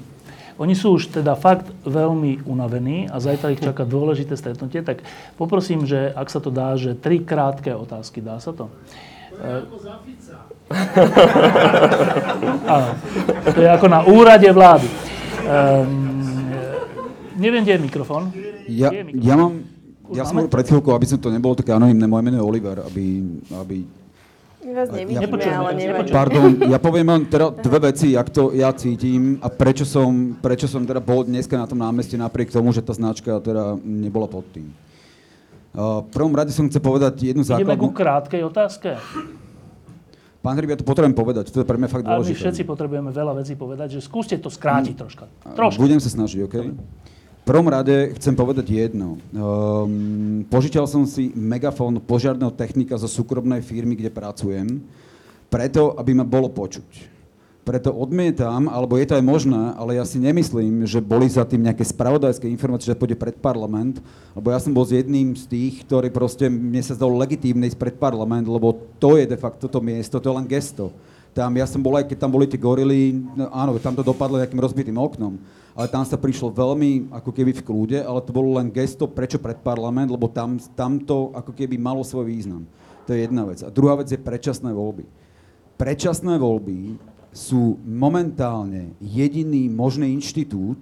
[0.55, 5.03] oni sú už teda fakt veľmi unavení a zajtra ich čaká dôležité stretnutie, tak
[5.35, 8.23] poprosím, že ak sa to dá, že tri krátke otázky.
[8.23, 8.71] Dá sa to?
[12.75, 12.89] Áno.
[13.51, 14.87] To je ako na úrade vlády.
[15.43, 16.15] Um,
[17.35, 18.31] Neviem, kde je mikrofón.
[18.71, 19.27] Ja, je mikrofón?
[19.27, 19.53] ja mám...
[20.15, 22.79] ja som hovoril pred chvíľkou, aby som to nebolo také anonimné, moje meno je Oliver,
[22.87, 23.27] aby...
[23.59, 24.04] aby
[24.65, 26.11] my vás nevidíme, ja, ale nevadí.
[26.11, 30.65] Pardon, ja poviem len teda dve veci, jak to ja cítim a prečo som, prečo
[30.65, 34.49] som teda bol dneska na tom námestí napriek tomu, že tá značka teda nebola pod
[34.51, 34.73] tým.
[35.75, 37.67] Uh, v prvom rade som chcel povedať jednu základnú...
[37.67, 38.95] Ideme ku krátkej otázke.
[40.39, 42.37] Pán Hryb, ja to potrebujem povedať, to je pre mňa fakt dôležité.
[42.37, 45.25] Ale my všetci potrebujeme veľa vecí povedať, že skúste to skrátiť troška.
[45.57, 45.81] troška.
[45.81, 46.57] Budem sa snažiť, OK?
[46.61, 46.77] Dobre
[47.45, 49.21] prvom rade chcem povedať jedno.
[49.37, 54.81] Um, požičal som si megafón požiarného technika zo súkromnej firmy, kde pracujem,
[55.53, 57.13] preto, aby ma bolo počuť.
[57.65, 61.65] Preto odmietam, alebo je to aj možné, ale ja si nemyslím, že boli za tým
[61.65, 64.05] nejaké spravodajské informácie, že pôjde pred parlament,
[64.37, 67.81] lebo ja som bol z jedným z tých, ktorý proste, mne sa zdalo legitímne ísť
[67.81, 70.93] pred parlament, lebo to je de facto toto miesto, to je len gesto.
[71.33, 74.37] Tam, ja som bol aj, keď tam boli tie gorily, no, áno, tam to dopadlo
[74.41, 75.41] nejakým rozbitým oknom
[75.75, 79.43] ale tam sa prišlo veľmi ako keby v kľude, ale to bolo len gesto, prečo
[79.43, 82.63] pred parlament, lebo tam, tam to ako keby malo svoj význam.
[83.05, 83.61] To je jedna vec.
[83.67, 85.05] A druhá vec je predčasné voľby.
[85.75, 86.95] Predčasné voľby
[87.35, 90.79] sú momentálne jediný možný inštitút,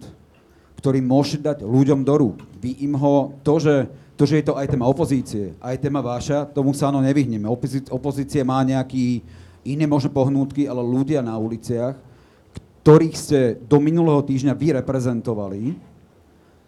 [0.77, 2.39] ktorý môže dať ľuďom do rúk.
[2.61, 3.89] Vy im ho, to, že,
[4.21, 7.49] to, že je to aj téma opozície, aj téma váša, tomu sa áno nevyhneme.
[7.89, 9.25] Opozícia má nejaký
[9.65, 12.12] iné možné pohnútky, ale ľudia na uliciach
[12.83, 15.79] ktorých ste do minulého týždňa vy reprezentovali,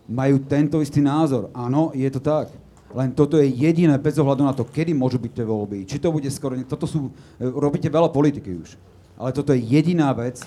[0.06, 1.50] majú tento istý názor.
[1.50, 2.54] Áno, je to tak.
[2.94, 5.82] Len toto je jediné, bez ohľadu na to, kedy môžu byť tie voľby.
[5.90, 6.54] Či to bude skoro...
[6.62, 7.10] Toto sú...
[7.42, 8.78] Robíte veľa politiky už.
[9.18, 10.38] Ale toto je jediná vec,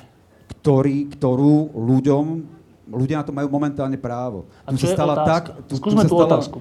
[0.63, 2.55] ktorý, ktorú ľuďom...
[2.87, 4.47] Ľudia na to majú momentálne právo.
[4.63, 5.27] A tu sa stala otázka?
[5.27, 6.57] tak, tu, Skúsme tu, sa stala, otázku.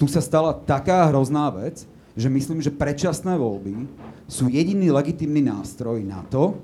[0.00, 1.84] Tu sa stala taká hrozná vec,
[2.16, 3.84] že myslím, že predčasné voľby
[4.24, 6.56] sú jediný legitimný nástroj na to,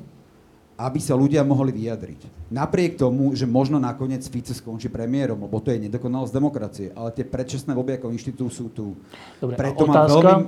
[0.83, 2.51] aby sa ľudia mohli vyjadriť.
[2.51, 7.23] Napriek tomu, že možno nakoniec Fico skončí premiérom, lebo to je nedokonalosť demokracie, ale tie
[7.23, 8.99] predčasné voľby ako inštitút sú tu.
[9.39, 10.45] Dobre, Preto mám veľmi...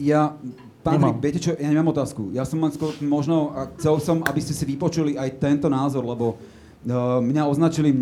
[0.00, 0.32] Ja,
[0.80, 2.32] pán Hrik, viete čo, ja nemám otázku.
[2.32, 6.00] Ja som len skôr, možno, a chcel som, aby ste si vypočuli aj tento názor,
[6.08, 7.92] lebo uh, mňa označili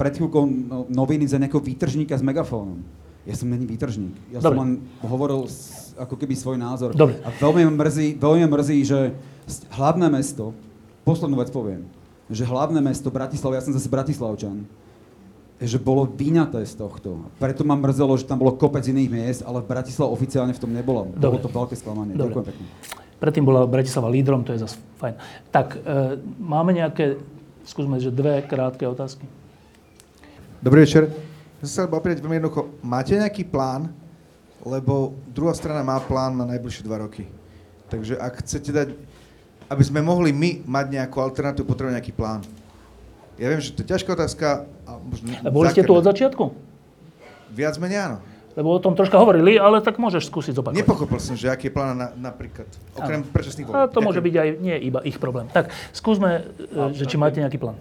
[0.00, 2.80] pred chvíľkou no, noviny za nejakého výtržníka s megafónom.
[3.28, 4.16] Ja som není výtržník.
[4.32, 4.48] Ja Dobre.
[4.48, 4.72] som len
[5.04, 5.44] hovoril
[5.96, 6.92] ako keby svoj názor.
[6.92, 7.18] Dobre.
[7.24, 8.98] A veľmi mrzí, veľmi mrzí, že
[9.72, 10.52] hlavné mesto,
[11.02, 11.88] poslednú vec poviem,
[12.28, 14.66] že hlavné mesto Bratislava, ja som zase Bratislavčan,
[15.56, 17.32] že bolo vyňaté z tohto.
[17.40, 20.68] Preto ma mrzelo, že tam bolo kopec iných miest, ale v Bratislava oficiálne v tom
[20.68, 21.08] nebola.
[21.16, 21.40] Dobre.
[21.40, 22.12] Bolo to veľké sklamanie.
[22.12, 22.36] Dobre.
[22.36, 22.66] Ďakujem pekne.
[23.16, 25.16] Predtým bola Bratislava lídrom, to je zase fajn.
[25.48, 27.16] Tak, e, máme nejaké,
[27.64, 29.24] skúsme, že dve krátke otázky.
[30.60, 31.08] Dobrý večer.
[31.64, 32.68] Ja sa opýtať veľmi jednoducho.
[32.84, 33.88] Máte nejaký plán?
[34.66, 37.30] Lebo druhá strana má plán na najbližšie dva roky.
[37.86, 38.88] Takže ak chcete dať
[39.66, 42.46] aby sme mohli my mať nejakú alternatívu, potrebujeme nejaký plán.
[43.36, 44.64] Ja viem, že to je ťažká otázka.
[44.86, 46.54] A možno a boli ste tu od začiatku?
[47.52, 48.18] Viac menej áno.
[48.56, 50.80] Lebo o tom troška hovorili, ale tak môžeš skúsiť zopakovať.
[50.80, 52.64] Nepochopil som, že aký je plán na, napríklad,
[52.96, 53.76] okrem predčasných voľb.
[53.76, 55.44] A to môže byť aj nie iba ich problém.
[55.52, 57.76] Tak skúsme, a, že či máte nejaký plán.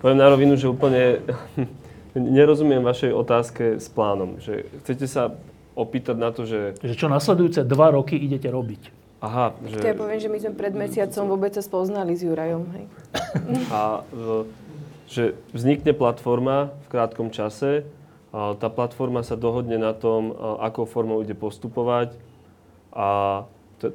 [0.00, 1.20] Poviem na rovinu, že úplne
[2.14, 4.38] Nerozumiem vašej otázke s plánom.
[4.38, 5.34] Že chcete sa
[5.74, 6.78] opýtať na to, že...
[6.80, 9.04] Že čo nasledujúce dva roky idete robiť?
[9.22, 9.80] Aha, že...
[9.80, 12.64] To ja poviem, že my sme pred mesiacom vôbec sa spoznali s Jurajom.
[12.76, 12.84] Hej.
[13.72, 14.44] A v,
[15.08, 17.88] že vznikne platforma v krátkom čase,
[18.34, 22.18] a tá platforma sa dohodne na tom, a akou formou ide postupovať
[22.90, 23.42] a
[23.78, 23.94] t-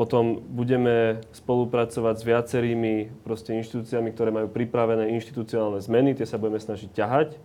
[0.00, 6.56] potom budeme spolupracovať s viacerými proste inštitúciami, ktoré majú pripravené inštitucionálne zmeny, tie sa budeme
[6.56, 7.36] snažiť ťahať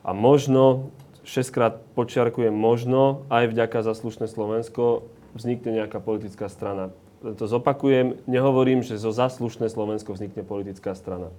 [0.00, 0.88] a možno,
[1.22, 6.92] šestkrát počiarkujem možno, aj vďaka za slušné Slovensko vznikne nejaká politická strana.
[7.22, 11.30] To zopakujem, nehovorím, že zo zaslušné Slovensko vznikne politická strana.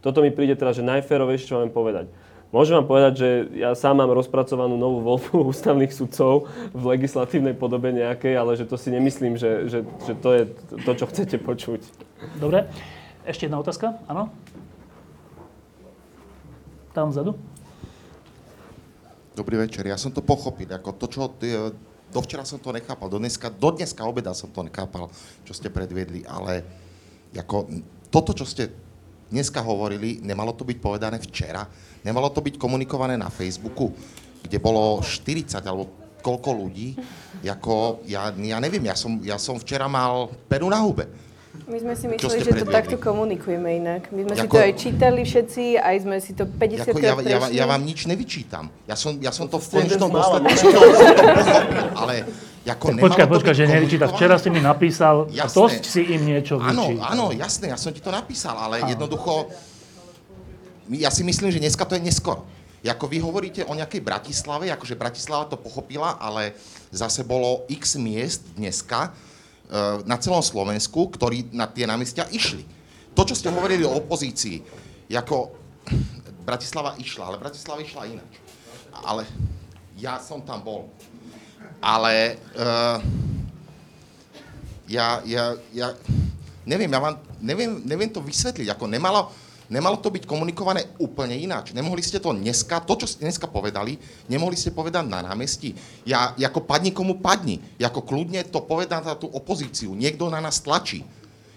[0.00, 2.08] Toto mi príde teda, že najférovejšie, čo mám povedať.
[2.52, 7.92] Môžem vám povedať, že ja sám mám rozpracovanú novú voľbu ústavných sudcov v legislatívnej podobe
[7.92, 10.42] nejakej, ale že to si nemyslím, že, že, že to je
[10.84, 11.80] to, čo chcete počuť.
[12.36, 12.68] Dobre.
[13.24, 13.96] Ešte jedna otázka?
[14.04, 14.28] Áno?
[16.92, 17.51] Tam vzadu?
[19.32, 21.56] Dobrý večer, ja som to pochopil, ako to, čo ty,
[22.12, 25.08] dovčera som to nechápal, do dneska, do dneska obeda som to nechápal,
[25.48, 26.60] čo ste predviedli, ale
[27.32, 27.64] ako
[28.12, 28.68] toto, čo ste
[29.32, 31.64] dneska hovorili, nemalo to byť povedané včera,
[32.04, 33.96] nemalo to byť komunikované na Facebooku,
[34.44, 35.88] kde bolo 40 alebo
[36.20, 37.00] koľko ľudí,
[37.40, 41.08] ako, ja, ja neviem, ja som, ja som včera mal peru na hube.
[41.62, 42.74] My sme si mysleli, že to predviedli?
[42.74, 44.10] takto komunikujeme inak.
[44.10, 47.12] My sme si Jako- to aj čítali všetci, aj sme si to 50 Jako, ja,
[47.14, 47.54] krát ja, prešli.
[47.54, 48.64] ja vám nič nevyčítam.
[48.84, 51.30] Ja som, ja som to v konečnom dôsledku to pochopil,
[51.94, 52.14] ale
[52.62, 54.10] ako Tak počkaj, to počkaj, že nevyčítaš.
[54.12, 55.54] Včera si mi napísal, a Jasné.
[55.54, 57.06] dosť si im niečo Áno, vyčítal.
[57.08, 59.46] áno, jasné, ja som ti to napísal, ale jednoducho,
[60.90, 62.42] ja si myslím, že dneska to je neskoro.
[62.82, 66.58] Ako vy hovoríte o nejakej Bratislave, akože Bratislava to pochopila, ale
[66.90, 69.14] zase bolo x miest dneska
[70.04, 72.60] na celom Slovensku, ktorí na tie námestia išli.
[73.16, 74.60] To, čo ste hovorili o opozícii,
[75.12, 75.52] ako
[76.44, 78.32] Bratislava išla, ale Bratislava išla ináč.
[79.04, 79.24] Ale
[79.96, 80.92] ja som tam bol.
[81.80, 82.98] Ale uh,
[84.88, 85.88] ja, ja, ja
[86.68, 89.30] neviem, ja vám, neviem, neviem to vysvetliť, ako nemalo,
[89.72, 91.72] nemalo to byť komunikované úplne ináč.
[91.72, 93.96] Nemohli ste to dneska, to, čo ste dneska povedali,
[94.28, 95.72] nemohli ste povedať na námestí.
[96.04, 100.60] Ja, ako padni komu padni, ako kľudne to povedať na tú opozíciu, niekto na nás
[100.60, 101.00] tlačí.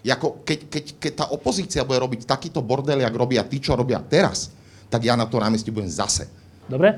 [0.06, 4.00] Jako keď, keď, keď tá opozícia bude robiť takýto bordel, jak robia tí, čo robia
[4.00, 4.54] teraz,
[4.88, 6.30] tak ja na to námestí budem zase.
[6.72, 6.96] Dobre?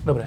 [0.00, 0.24] Dobre.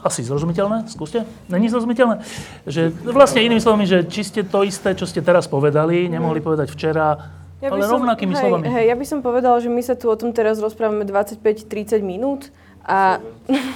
[0.00, 0.88] Asi zrozumiteľné?
[0.88, 1.28] Skúste.
[1.52, 2.24] Není zrozumiteľné?
[2.64, 6.72] Že vlastne inými slovami, že či ste to isté, čo ste teraz povedali, nemohli povedať
[6.72, 7.20] včera,
[7.70, 8.64] ale rovnakými hej, slovami.
[8.66, 12.50] Hej, ja by som povedala, že my sa tu o tom teraz rozprávame 25-30 minút
[12.82, 13.22] a,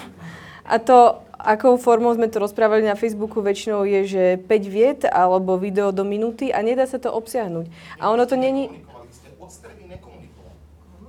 [0.72, 5.54] a to, akou formou sme to rozprávali na Facebooku, väčšinou je, že 5 viet alebo
[5.54, 7.70] video do minúty a nedá sa to obsiahnuť.
[8.02, 8.70] A ono to není...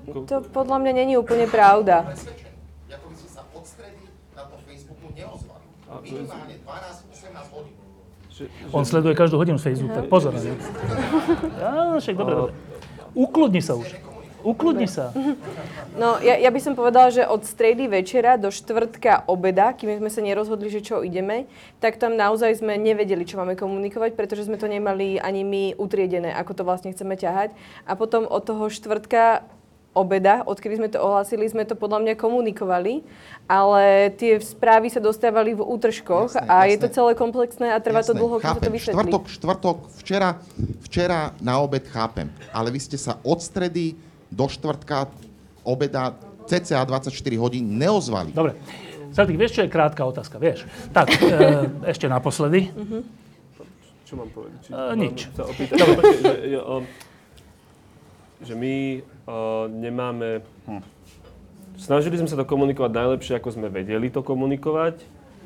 [0.07, 2.07] To podľa mňa není úplne pravda.
[6.07, 7.75] Minimálne 12-18 hodín.
[8.71, 10.31] On sleduje každú hodinu Facebook, tak pozor.
[11.59, 12.53] Ja, však dobre, dobre.
[13.17, 13.97] Ukludni sa už.
[14.45, 15.09] Ukludni sa.
[15.97, 20.13] No, ja, ja by som povedala, že od stredy večera do štvrtka obeda, kým sme
[20.13, 21.49] sa nerozhodli, že čo ideme,
[21.81, 26.37] tak tam naozaj sme nevedeli, čo máme komunikovať, pretože sme to nemali ani my utriedené,
[26.37, 27.57] ako to vlastne chceme ťahať.
[27.89, 29.41] A potom od toho štvrtka
[29.97, 33.01] obeda, odkedy sme to ohlásili, sme to podľa mňa komunikovali,
[33.43, 33.83] ale
[34.13, 36.95] tie správy sa dostávali v útržkoch Jasné, a je to jasné.
[36.95, 38.71] celé komplexné a trvá to Jasné, dlho, kým sa to chápem.
[38.71, 38.95] vysvetlí.
[38.95, 40.29] Štvrtok, štvrtok, včera,
[40.81, 45.09] včera na obed chápem, ale vy ste sa od stredy do štvrtka
[45.61, 46.13] obeda
[46.45, 48.31] cca 24 hodín neozvali.
[48.31, 48.55] Dobre.
[49.09, 50.63] Celtik, vieš, čo je krátka otázka, vieš?
[50.91, 51.35] Tak, e,
[51.91, 52.69] ešte naposledy.
[54.03, 54.59] Čo mám povedať?
[54.61, 55.17] Či, E, mám nič.
[55.31, 56.59] Sa opýtať, že, že,
[58.41, 58.73] že my
[59.69, 60.41] nemáme...
[60.65, 60.83] Hm.
[61.77, 64.97] Snažili sme sa to komunikovať najlepšie, ako sme vedeli to komunikovať.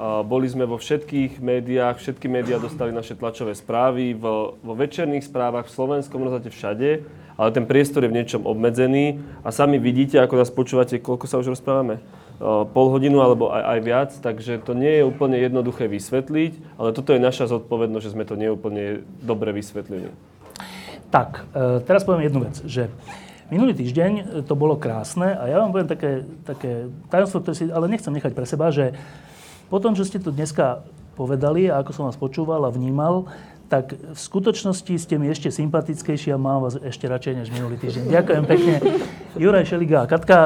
[0.01, 5.67] Boli sme vo všetkých médiách, všetky médiá dostali naše tlačové správy, vo, vo večerných správach,
[5.67, 6.89] v Slovenskom rozhľade všade,
[7.35, 11.37] ale ten priestor je v niečom obmedzený a sami vidíte, ako nás počúvate, koľko sa
[11.43, 11.99] už rozprávame,
[12.73, 17.13] pol hodinu alebo aj, aj viac, takže to nie je úplne jednoduché vysvetliť, ale toto
[17.13, 20.09] je naša zodpovednosť, že sme to neúplne dobre vysvetlili.
[21.13, 22.89] Tak, e, teraz poviem jednu vec, že
[23.51, 27.65] minulý týždeň e, to bolo krásne a ja vám poviem také, také tajomstvo, ktoré si
[27.67, 28.95] ale nechcem nechať pre seba, že
[29.67, 30.87] po tom, čo ste to dneska
[31.19, 33.27] povedali a ako som vás počúval a vnímal,
[33.67, 38.03] tak v skutočnosti ste mi ešte sympatickejší a mám vás ešte radšej než minulý týždeň.
[38.11, 38.75] Ďakujem pekne.
[39.39, 40.37] Juraj Šeliga a Katka,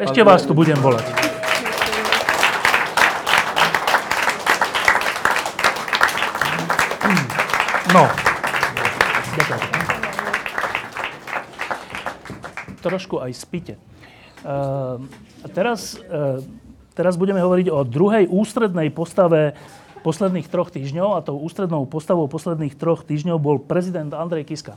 [0.00, 1.04] e, ešte vás tu budem volať.
[7.94, 8.10] No.
[9.38, 9.74] Ďakujem.
[12.84, 13.74] Trošku aj spite.
[14.44, 15.96] a teraz,
[16.92, 19.56] teraz budeme hovoriť o druhej ústrednej postave
[20.04, 24.76] posledných troch týždňov a tou ústrednou postavou posledných troch týždňov bol prezident Andrej Kiska.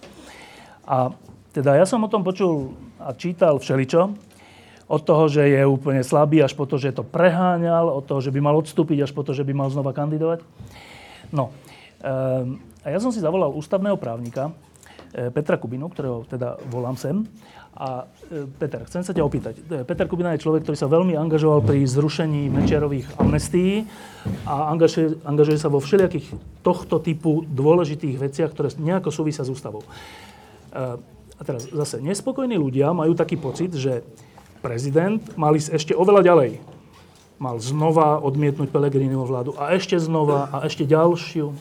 [0.88, 1.12] A
[1.52, 4.16] teda ja som o tom počul a čítal všeličo.
[4.88, 8.32] Od toho, že je úplne slabý, až po to, že to preháňal, od toho, že
[8.32, 10.48] by mal odstúpiť, až po to, že by mal znova kandidovať.
[11.36, 11.52] No,
[12.00, 14.48] ehm, a ja som si zavolal ústavného právnika
[15.12, 17.28] e, Petra Kubinu, ktorého teda volám sem.
[17.78, 19.62] A e, Peter, chcem sa ťa opýtať.
[19.86, 23.86] Peter Kubina je človek, ktorý sa veľmi angažoval pri zrušení Mečiarových amnestií
[24.50, 26.34] a angažuje, angažuje sa vo všelijakých
[26.66, 29.86] tohto typu dôležitých veciach, ktoré nejako súvisia s ústavou.
[29.86, 30.98] E,
[31.38, 34.02] a teraz zase, nespokojní ľudia majú taký pocit, že
[34.66, 36.52] prezident mal ísť ešte oveľa ďalej.
[37.38, 41.54] Mal znova odmietnúť Pelegriniho vládu a ešte znova a ešte ďalšiu.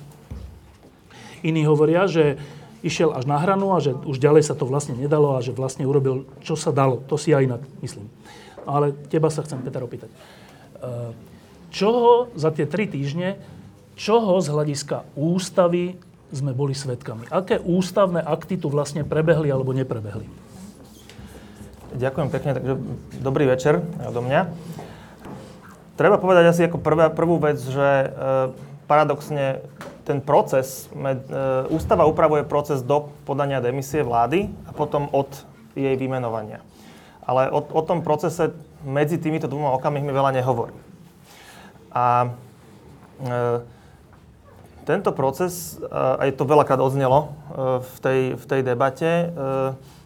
[1.45, 2.41] Iní hovoria, že
[2.87, 5.83] išiel až na hranu a že už ďalej sa to vlastne nedalo a že vlastne
[5.83, 7.03] urobil, čo sa dalo.
[7.11, 8.07] To si ja inak myslím.
[8.63, 10.11] No ale teba sa chcem, Peter, opýtať.
[10.11, 10.17] E,
[11.75, 13.43] čoho za tie tri týždne,
[13.99, 15.99] čoho z hľadiska ústavy
[16.31, 17.27] sme boli svetkami?
[17.31, 20.27] Aké ústavné akty tu vlastne prebehli alebo neprebehli?
[21.97, 22.75] Ďakujem pekne, takže
[23.23, 23.81] dobrý večer
[24.11, 24.51] do mňa.
[25.97, 28.09] Treba povedať asi ako prvá, prvú vec, že e,
[28.87, 29.61] paradoxne
[30.07, 35.29] ten proces, med, e, ústava upravuje proces do podania demisie vlády a potom od
[35.75, 36.63] jej vymenovania.
[37.27, 38.55] Ale o, o tom procese
[38.87, 40.75] medzi týmito dvoma okamihmi veľa nehovorí.
[41.91, 42.31] A
[43.19, 43.29] e,
[44.87, 47.29] tento proces, a aj to veľakrát odznelo e,
[47.83, 49.27] v tej, v tej debate e,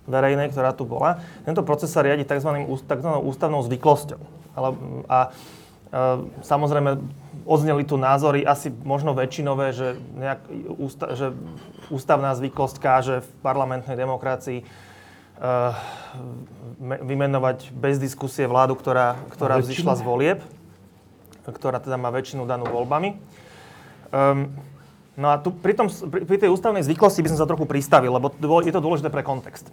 [0.08, 2.64] verejnej, ktorá tu bola, tento proces sa riadi tzv.
[2.64, 3.10] tzv.
[3.20, 4.20] ústavnou zvyklosťou.
[4.56, 4.68] Ale,
[5.06, 5.18] a, a
[6.40, 10.40] samozrejme odzneli tu názory, asi možno väčšinové, že, nejak,
[10.76, 11.26] ústa, že
[11.88, 15.76] ústavná zvyklosť káže v parlamentnej demokracii uh,
[16.80, 20.38] vymenovať bez diskusie vládu, ktorá, ktorá vzýšla z volieb,
[21.44, 23.16] ktorá teda má väčšinu danú voľbami.
[24.10, 24.52] Um,
[25.16, 28.14] no a tu, pri, tom, pri, pri tej ústavnej zvyklosti by som sa trochu pristavil,
[28.14, 28.30] lebo
[28.62, 29.70] je to dôležité pre kontext.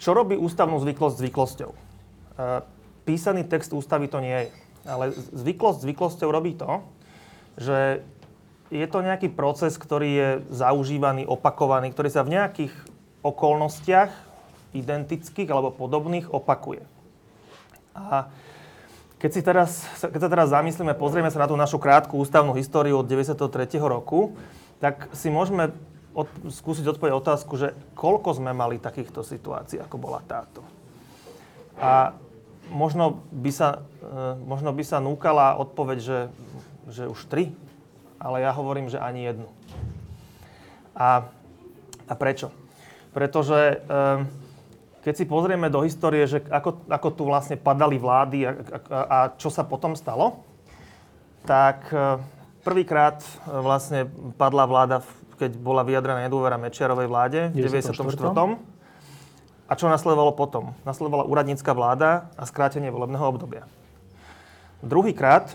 [0.00, 1.70] Čo robí ústavnú zvyklosť zvyklosťou?
[1.70, 2.64] Uh,
[3.04, 4.69] písaný text ústavy to nie je.
[4.88, 6.80] Ale zvyklosť zvyklosťou robí to,
[7.60, 8.00] že
[8.70, 12.72] je to nejaký proces, ktorý je zaužívaný, opakovaný, ktorý sa v nejakých
[13.20, 14.10] okolnostiach
[14.70, 16.86] identických alebo podobných opakuje.
[17.92, 18.30] A
[19.18, 23.02] keď, si teraz, keď sa teraz zamyslíme, pozrieme sa na tú našu krátku ústavnú históriu
[23.02, 23.36] od 93.
[23.82, 24.38] roku,
[24.78, 25.74] tak si môžeme
[26.14, 30.64] od, skúsiť odpovedať otázku, že koľko sme mali takýchto situácií, ako bola táto.
[31.76, 32.14] A
[32.70, 36.20] možno by sa, e, možno by sa núkala odpoveď, že,
[36.88, 37.52] že už tri,
[38.16, 39.48] ale ja hovorím, že ani jednu.
[40.94, 41.26] A,
[42.06, 42.54] a prečo?
[43.10, 43.96] Pretože e,
[45.02, 49.18] keď si pozrieme do histórie, že ako, ako tu vlastne padali vlády a, a, a
[49.34, 50.46] čo sa potom stalo,
[51.42, 52.20] tak e,
[52.62, 54.06] prvýkrát vlastne
[54.36, 54.96] padla vláda,
[55.40, 57.96] keď bola vyjadrená nedôvera Mečiarovej vláde v 94.
[57.96, 58.79] 94.
[59.70, 60.74] A čo nasledovalo potom?
[60.82, 63.70] Nasledovala úradnícka vláda a skrátenie volebného obdobia.
[64.82, 65.54] Druhýkrát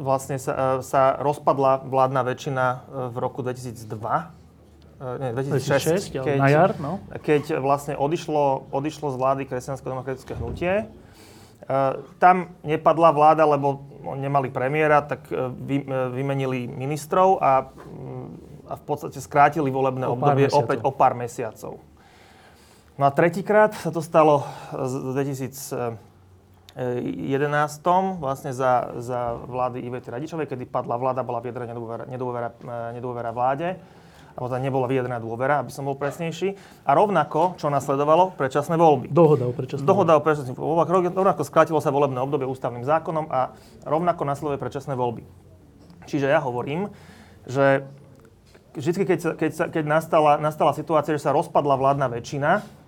[0.00, 2.76] vlastne sa, e, sa rozpadla vládna väčšina e,
[3.12, 7.04] v roku 2002, e, nie, 2006, 2006 keď, na jar, no.
[7.20, 10.88] keď vlastne odišlo, odišlo z vlády kresťansko-demokratické hnutie.
[12.18, 13.86] Tam nepadla vláda, lebo
[14.18, 15.28] nemali premiéra, tak
[15.60, 17.70] vy, vymenili ministrov a,
[18.66, 21.78] a v podstate skrátili volebné o obdobie opäť o pár mesiacov.
[23.00, 24.44] No a tretíkrát sa to stalo
[24.76, 25.96] v 2011.
[28.20, 32.52] vlastne za, za vlády Ivety Radičovej, kedy padla vláda, bola vyjadrená nedôvera, nedôvera,
[32.92, 33.80] nedôvera vláde
[34.36, 36.60] alebo teda nebola vyjadrená dôvera, aby som bol presnejší.
[36.84, 39.08] A rovnako, čo nasledovalo, predčasné voľby.
[39.08, 41.16] Dohoda o predčasných Dohoda o predčasných voľbách.
[41.16, 43.56] Rovnako skrátilo sa volebné obdobie ústavným zákonom a
[43.88, 45.24] rovnako nasleduje predčasné voľby.
[46.04, 46.92] Čiže ja hovorím,
[47.48, 47.88] že
[48.76, 52.79] vždy, keď, keď, keď nastala, nastala situácia, že sa rozpadla vládna väčšina,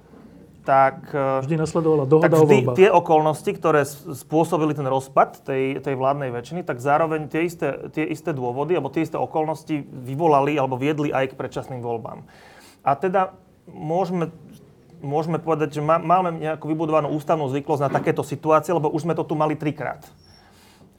[0.63, 1.11] tak...
[1.11, 3.83] E, vždy nasledovala dohoda tak vždy o tie okolnosti, ktoré
[4.15, 8.91] spôsobili ten rozpad tej, tej vládnej väčšiny, tak zároveň tie isté, tie isté dôvody alebo
[8.91, 12.25] tie isté okolnosti vyvolali alebo viedli aj k predčasným voľbám.
[12.83, 13.35] A teda
[13.67, 14.31] môžeme,
[15.03, 19.19] môžeme povedať, že má, máme nejakú vybudovanú ústavnú zvyklosť na takéto situácie, lebo už sme
[19.19, 20.07] to tu mali trikrát.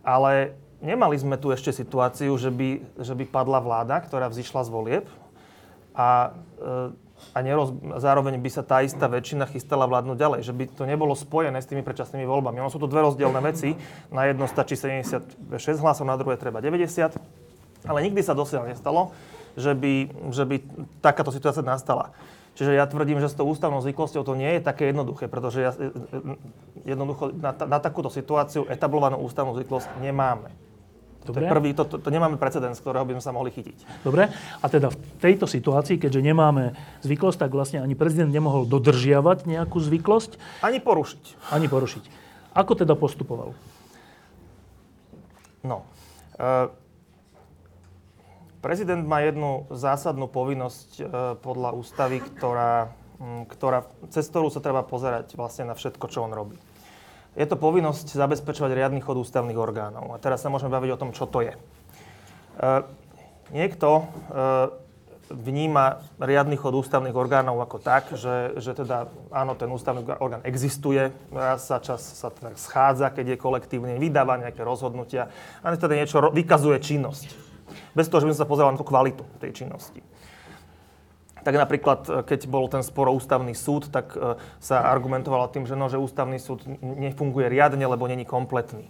[0.04, 4.70] Ale nemali sme tu ešte situáciu, že by, že by padla vláda, ktorá vzýšla z
[4.70, 5.06] volieb
[5.96, 7.03] a e,
[7.34, 11.18] a neroz, zároveň by sa tá istá väčšina chystala vládnuť ďalej, že by to nebolo
[11.18, 12.62] spojené s tými predčasnými voľbami.
[12.62, 13.74] Ono sú to dve rozdielne veci.
[14.14, 15.34] Na jedno stačí 76
[15.82, 17.18] hlasov, na druhé treba 90.
[17.90, 19.10] Ale nikdy sa dosiaľ nestalo,
[19.58, 19.94] že by,
[20.30, 20.56] že by
[21.02, 22.14] takáto situácia nastala.
[22.54, 25.74] Čiže ja tvrdím, že s tou ústavnou zvyklosťou to nie je také jednoduché, pretože ja,
[25.74, 26.38] e, e,
[26.86, 30.54] jednoducho na, na takúto situáciu etablovanú ústavnú zvyklosť nemáme.
[31.24, 31.48] Dobre.
[31.48, 34.04] To prvý, to, to, to nemáme precedens, ktorého by sme sa mohli chytiť.
[34.04, 39.48] Dobre, a teda v tejto situácii, keďže nemáme zvyklosť, tak vlastne ani prezident nemohol dodržiavať
[39.48, 40.36] nejakú zvyklosť.
[40.60, 41.52] Ani porušiť.
[41.56, 42.04] Ani porušiť.
[42.54, 43.56] Ako teda postupoval?
[45.64, 45.88] No,
[46.36, 46.68] e,
[48.64, 51.04] Prezident má jednu zásadnú povinnosť e,
[51.44, 56.32] podľa ústavy, ktorá, m, ktorá, cez ktorú sa treba pozerať vlastne na všetko, čo on
[56.32, 56.56] robí.
[57.34, 60.14] Je to povinnosť zabezpečovať riadny chod ústavných orgánov.
[60.14, 61.54] A teraz sa môžeme baviť o tom, čo to je.
[61.54, 61.60] E,
[63.50, 64.04] niekto e,
[65.34, 71.10] vníma riadny chod ústavných orgánov ako tak, že, že teda áno, ten ústavný orgán existuje,
[71.34, 75.34] raz sa čas sa tak schádza, keď je kolektívne, vydáva nejaké rozhodnutia
[75.66, 77.54] a teda niečo vykazuje činnosť
[77.94, 80.02] bez toho, že by som sa pozeral na tú kvalitu tej činnosti.
[81.44, 85.76] Tak napríklad, e, keď bol ten sporo ústavný súd, tak e, sa argumentovalo tým, že,
[85.76, 88.88] no, že ústavný súd nefunguje riadne, lebo není kompletný.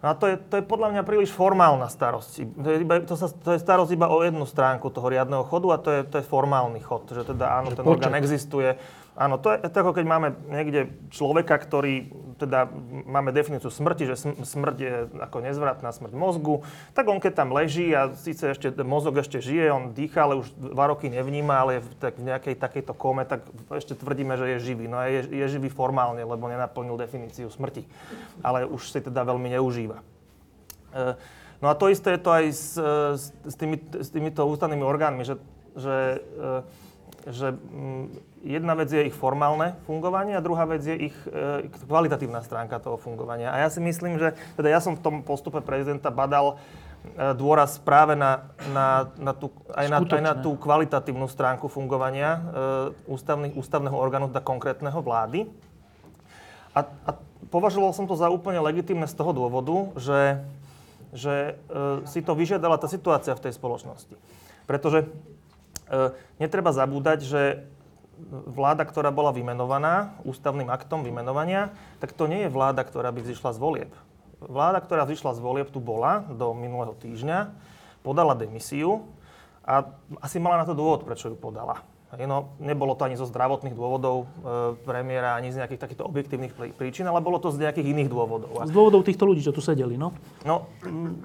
[0.00, 2.32] No a to je, to je podľa mňa príliš formálna starosť.
[2.56, 5.76] To je, iba, to, sa, to je starosť iba o jednu stránku toho riadneho chodu
[5.76, 7.04] a to je, to je formálny chod.
[7.12, 8.80] Že teda áno, ten orgán existuje,
[9.20, 12.08] Áno, to je to ako keď máme niekde človeka, ktorý,
[12.40, 12.72] teda
[13.04, 16.64] máme definíciu smrti, že smrť je ako nezvratná smrť mozgu,
[16.96, 20.56] tak on keď tam leží a síce ešte mozog ešte žije, on dýcha, ale už
[20.56, 24.56] dva roky nevníma, ale je v, tak, v nejakej takejto kome, tak ešte tvrdíme, že
[24.56, 24.88] je živý.
[24.88, 27.84] No a je, je živý formálne, lebo nenaplnil definíciu smrti,
[28.40, 30.00] ale už si teda veľmi neužíva.
[30.96, 31.12] E,
[31.60, 32.72] no a to isté je to aj s,
[33.20, 35.36] s, tými, s týmito ústavnými orgánmi, že,
[35.76, 36.88] že e,
[37.28, 38.04] že mm,
[38.44, 42.96] jedna vec je ich formálne fungovanie a druhá vec je ich e, kvalitatívna stránka toho
[42.96, 43.52] fungovania.
[43.52, 47.76] A ja si myslím, že teda ja som v tom postupe prezidenta badal e, dôraz
[47.76, 52.40] práve na, na, na tú, aj, na, aj na tú kvalitatívnu stránku fungovania e,
[53.12, 55.44] ústavný, ústavného orgánu, teda konkrétneho vlády.
[56.72, 57.10] A, a
[57.52, 60.40] považoval som to za úplne legitimné z toho dôvodu, že,
[61.12, 61.34] že
[61.68, 64.16] e, si to vyžiadala tá situácia v tej spoločnosti.
[64.64, 65.10] Pretože
[66.38, 67.42] netreba zabúdať, že
[68.30, 73.56] vláda, ktorá bola vymenovaná ústavným aktom vymenovania, tak to nie je vláda, ktorá by vzýšla
[73.56, 73.92] z volieb.
[74.40, 77.52] Vláda, ktorá vzýšla z volieb, tu bola do minulého týždňa,
[78.00, 79.04] podala demisiu
[79.64, 79.92] a
[80.24, 81.84] asi mala na to dôvod, prečo ju podala.
[82.10, 87.06] No, nebolo to ani zo zdravotných dôvodov e, premiéra, ani z nejakých takýchto objektívnych príčin,
[87.06, 88.66] ale bolo to z nejakých iných dôvodov.
[88.66, 90.10] Z dôvodov týchto ľudí, čo tu sedeli, no?
[90.42, 91.22] No, m,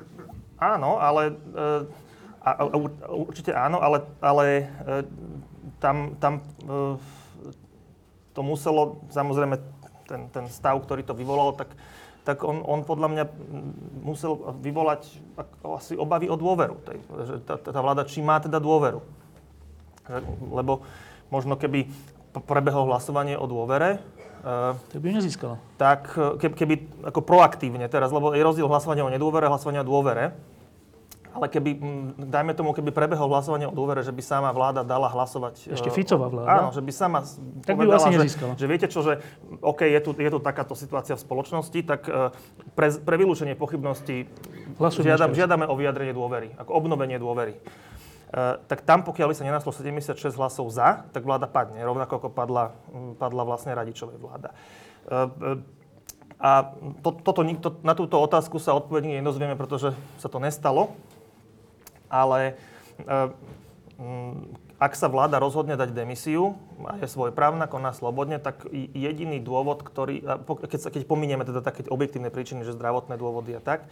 [0.62, 1.90] áno, ale e,
[2.46, 2.78] a, a,
[3.10, 4.66] určite áno, ale, ale e,
[5.82, 7.02] tam, tam e,
[8.38, 9.58] to muselo, samozrejme,
[10.06, 11.74] ten, ten stav, ktorý to vyvolal, tak,
[12.22, 13.24] tak on, on podľa mňa
[14.06, 15.10] musel vyvolať
[15.66, 16.78] asi obavy o dôveru.
[16.86, 19.02] Tej, že tá, tá vláda, či má teda dôveru.
[20.54, 20.86] Lebo
[21.34, 21.90] možno keby
[22.46, 23.98] prebehlo hlasovanie o dôvere,
[24.46, 25.58] Uh, tak by nezískala.
[25.74, 30.38] Tak keby ako proaktívne teraz, lebo je rozdiel hlasovania o nedôvere a hlasovania o dôvere.
[31.36, 31.72] Ale keby,
[32.32, 35.76] dajme tomu, keby prebehol hlasovanie o dôvere, že by sama vláda dala hlasovať...
[35.76, 36.48] Ešte Ficová vláda?
[36.48, 37.28] Áno, že by sama
[37.68, 38.52] tak povedala, by vlastne nezískala.
[38.56, 39.20] Že, že viete čo, že
[39.60, 42.32] OK, je tu, je tu takáto situácia v spoločnosti, tak e,
[42.72, 44.32] pre, pre vylúčenie pochybností
[44.80, 47.60] žiadam, žiadame o vyjadrenie dôvery, ako obnovenie dôvery.
[48.26, 52.30] Uh, tak tam, pokiaľ by sa nenaslo 76 hlasov za, tak vláda padne, rovnako ako
[52.34, 52.74] padla,
[53.22, 54.50] padla vlastne Radičovej vláda.
[55.06, 55.62] Uh,
[56.36, 60.92] a to, toto, to, na túto otázku sa odpovedne nedozvieme, pretože sa to nestalo
[62.10, 62.56] ale
[63.06, 63.30] eh,
[64.76, 70.20] ak sa vláda rozhodne dať demisiu a je svojprávna, koná slobodne, tak jediný dôvod, ktorý,
[70.68, 73.88] keď, keď pominieme teda také objektívne príčiny, že zdravotné dôvody a tak,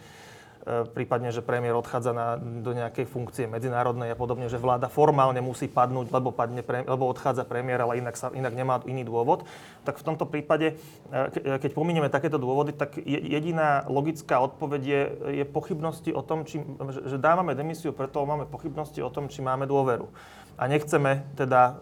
[0.64, 5.68] prípadne, že premiér odchádza na, do nejakej funkcie medzinárodnej a podobne, že vláda formálne musí
[5.68, 9.44] padnúť, lebo, padne pre, lebo odchádza premiér, ale inak, sa, inak nemá iný dôvod,
[9.84, 10.80] tak v tomto prípade,
[11.12, 15.02] e, keď pominieme takéto dôvody, tak jediná logická odpoveď je,
[15.42, 16.64] je pochybnosti o tom, či,
[17.12, 20.08] že dávame demisiu, preto máme pochybnosti o tom, či máme dôveru
[20.54, 21.76] a nechceme teda,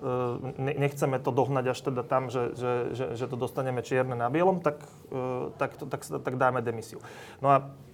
[0.58, 4.26] e, nechceme to dohnať až teda tam, že, že, že, že to dostaneme čierne na
[4.26, 4.80] bielom, tak,
[5.60, 6.98] tak, tak, tak dáme demisiu.
[7.44, 7.91] No a E,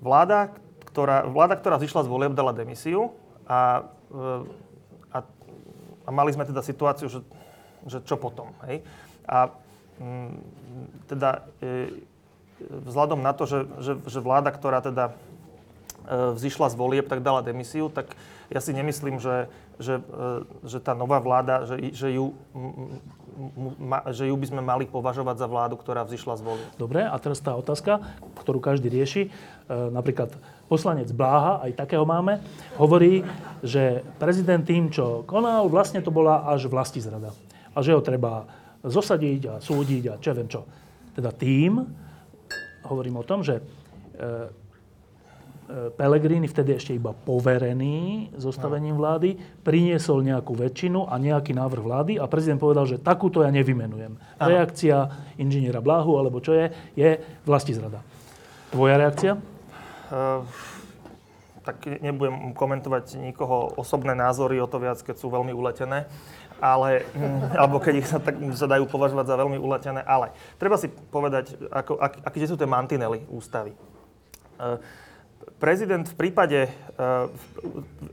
[0.00, 0.54] vláda,
[0.90, 3.14] ktorá, vláda, ktorá zišla z volieb, dala demisiu
[3.46, 4.22] a, e,
[5.14, 5.18] a,
[6.06, 7.20] a mali sme teda situáciu, že,
[7.86, 8.50] že čo potom.
[8.66, 8.82] Hej?
[9.30, 9.54] A
[10.02, 10.30] mm,
[11.06, 12.02] teda e,
[12.90, 15.14] vzhľadom na to, že, že, že vláda, ktorá teda
[16.10, 18.10] e, vzýšla z volieb, tak dala demisiu, tak
[18.50, 19.46] ja si nemyslím, že,
[19.78, 22.34] že, e, že tá nová vláda, že, že, ju,
[24.12, 26.62] že ju by sme mali považovať za vládu, ktorá vzýšla z voli.
[26.76, 28.00] Dobre, a teraz tá otázka,
[28.40, 29.22] ktorú každý rieši.
[29.26, 29.30] E,
[29.90, 30.34] napríklad
[30.68, 32.38] poslanec Bláha, aj takého máme,
[32.76, 33.24] hovorí,
[33.64, 37.34] že prezident tým, čo konal, vlastne to bola až vlasti zrada.
[37.72, 38.46] A že ho treba
[38.84, 40.64] zosadiť a súdiť a čo viem čo.
[41.16, 41.80] Teda tým,
[42.86, 43.60] hovorím o tom, že
[45.70, 51.82] e, E, Pellegrini, vtedy ešte iba poverený zostavením vlády, priniesol nejakú väčšinu a nejaký návrh
[51.82, 54.18] vlády a prezident povedal, že takúto ja nevymenujem.
[54.18, 54.50] Ano.
[54.50, 58.02] Reakcia inžiniera Blahu, alebo čo je, je vlasti zrada.
[58.74, 59.38] Tvoja reakcia?
[60.10, 60.42] Uh,
[61.62, 66.10] tak nebudem komentovať nikoho osobné názory, o to viac, keď sú veľmi uletené
[66.60, 70.28] ale, hm, alebo keď ich sa, tak, sa dajú považovať za veľmi uletené, ale
[70.60, 73.72] treba si povedať, ako, ak, aké sú tie mantinely ústavy.
[74.60, 74.76] Uh,
[75.60, 76.70] prezident v prípade, e,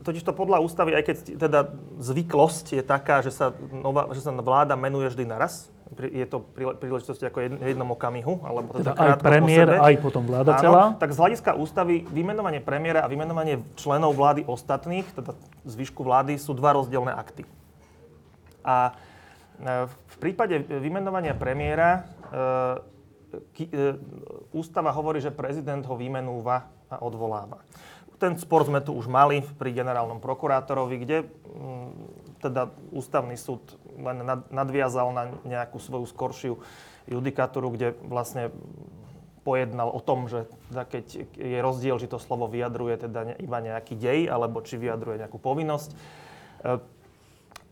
[0.04, 1.60] totiž to podľa ústavy, aj keď teda
[1.96, 7.24] zvyklosť je taká, že sa, nová, že sa vláda menuje vždy naraz, je to príležitosti
[7.24, 10.84] ako jednom okamihu, alebo teda, teda aj premiér, po aj potom vláda Áno, celá.
[11.00, 15.32] Tak z hľadiska ústavy vymenovanie premiéra a vymenovanie členov vlády ostatných, teda
[15.64, 17.48] zvyšku vlády, sú dva rozdielne akty.
[18.60, 23.64] A e, v prípade vymenovania premiéra e,
[24.52, 27.60] ústava hovorí, že prezident ho vymenúva a odvoláva.
[28.18, 31.88] Ten spor sme tu už mali pri generálnom prokurátorovi, kde mm,
[32.42, 33.62] teda ústavný súd
[33.98, 36.54] len nadviazal na nejakú svoju skoršiu
[37.06, 38.50] judikatúru, kde vlastne
[39.46, 41.04] pojednal o tom, že teda keď
[41.40, 45.90] je rozdiel, či to slovo vyjadruje teda iba nejaký dej, alebo či vyjadruje nejakú povinnosť.
[45.94, 45.96] E,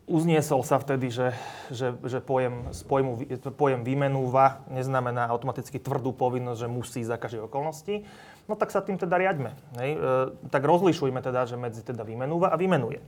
[0.09, 1.37] uzniesol sa vtedy, že,
[1.69, 3.13] že, že pojem, pojmu,
[3.53, 8.07] pojem vymenúva neznamená automaticky tvrdú povinnosť, že musí za každej okolnosti.
[8.47, 9.51] No tak sa tým teda riaďme.
[9.75, 9.91] Hej?
[9.95, 9.99] E,
[10.47, 13.03] tak rozlišujme teda, že medzi teda vymenúva a vymenuje.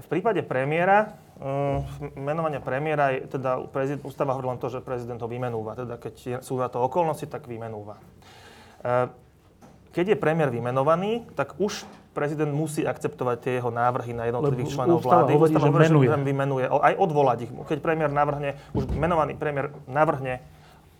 [0.00, 5.20] V prípade premiéra, e, menovania premiéra, je, teda prezident, ústava hovorí len to, že prezident
[5.20, 5.76] ho vymenúva.
[5.76, 8.00] Teda keď sú na to okolnosti, tak vymenúva.
[8.80, 9.12] E,
[9.92, 11.84] keď je premiér vymenovaný, tak už
[12.16, 15.32] prezident musí akceptovať tie jeho návrhy na jednotlivých Lebo členov vlády.
[15.34, 16.08] Hovorí, ústava hovorí, že menuje.
[16.24, 17.50] vymenuje, aj odvolať ich.
[17.52, 20.40] Keď premiér navrhne, už menovaný premiér navrhne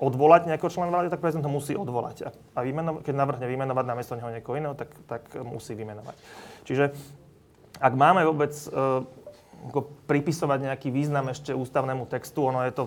[0.01, 2.25] odvolať nejakého člena vlády, tak prezident ho musí odvolať.
[2.25, 6.17] A, a vymenov, keď navrhne vymenovať namiesto neho niekoho iného, tak, tak musí vymenovať.
[6.65, 6.97] Čiže
[7.77, 8.53] ak máme vôbec
[9.61, 12.85] ako pripisovať nejaký význam ešte ústavnému textu, ono je to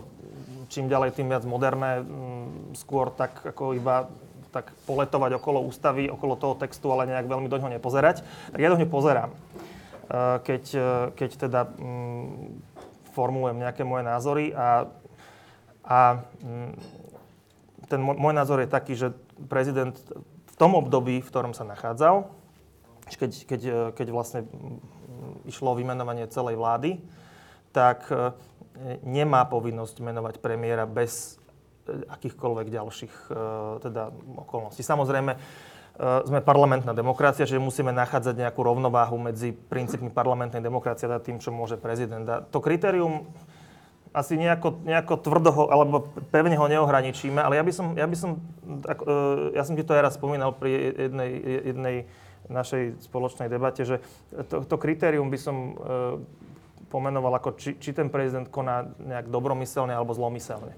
[0.73, 4.09] čím ďalej, tým viac moderné, um, skôr tak ako iba
[4.49, 8.21] tak poletovať okolo ústavy, okolo toho textu, ale nejak veľmi do ňoho nepozerať,
[8.53, 9.29] tak ja do ňoho pozerám.
[9.33, 12.57] Uh, keď, uh, keď teda um,
[13.13, 14.89] formulujem nejaké moje názory a,
[15.85, 16.73] a um,
[17.93, 19.13] ten môj názor je taký, že
[19.45, 19.93] prezident
[20.49, 22.25] v tom období, v ktorom sa nachádzal,
[23.05, 23.61] keď, keď,
[23.93, 24.49] keď vlastne
[25.45, 26.97] išlo o vymenovanie celej vlády,
[27.69, 28.33] tak e,
[29.05, 31.37] nemá povinnosť menovať premiéra bez
[31.85, 33.35] e, akýchkoľvek ďalších e,
[33.85, 34.09] teda,
[34.41, 34.81] okolností.
[34.81, 35.37] Samozrejme,
[36.01, 41.53] sme parlamentná demokracia, že musíme nachádzať nejakú rovnováhu medzi princípmi parlamentnej demokracie a tým, čo
[41.53, 42.25] môže prezident.
[42.25, 43.29] A to kritérium
[44.13, 48.37] asi nejako, nejako tvrdo alebo pevne ho neohraničíme, ale ja by som, ja by som,
[48.85, 48.93] e,
[49.57, 51.31] ja som ti to aj raz spomínal pri jednej,
[51.73, 51.95] jednej
[52.45, 54.05] našej spoločnej debate, že
[54.53, 55.71] to, to kritérium by som e,
[56.93, 60.77] pomenoval ako, či, či ten prezident koná nejak dobromyselne alebo zlomyselne.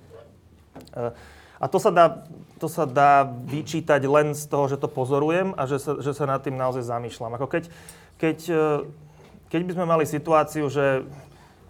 [0.96, 1.12] E,
[1.60, 2.24] a to sa, dá,
[2.56, 6.24] to sa dá vyčítať len z toho, že to pozorujem a že sa, že sa
[6.24, 7.36] nad tým naozaj zamýšľam.
[7.36, 7.72] Ako keď,
[8.20, 8.38] keď,
[9.48, 11.08] keď by sme mali situáciu, že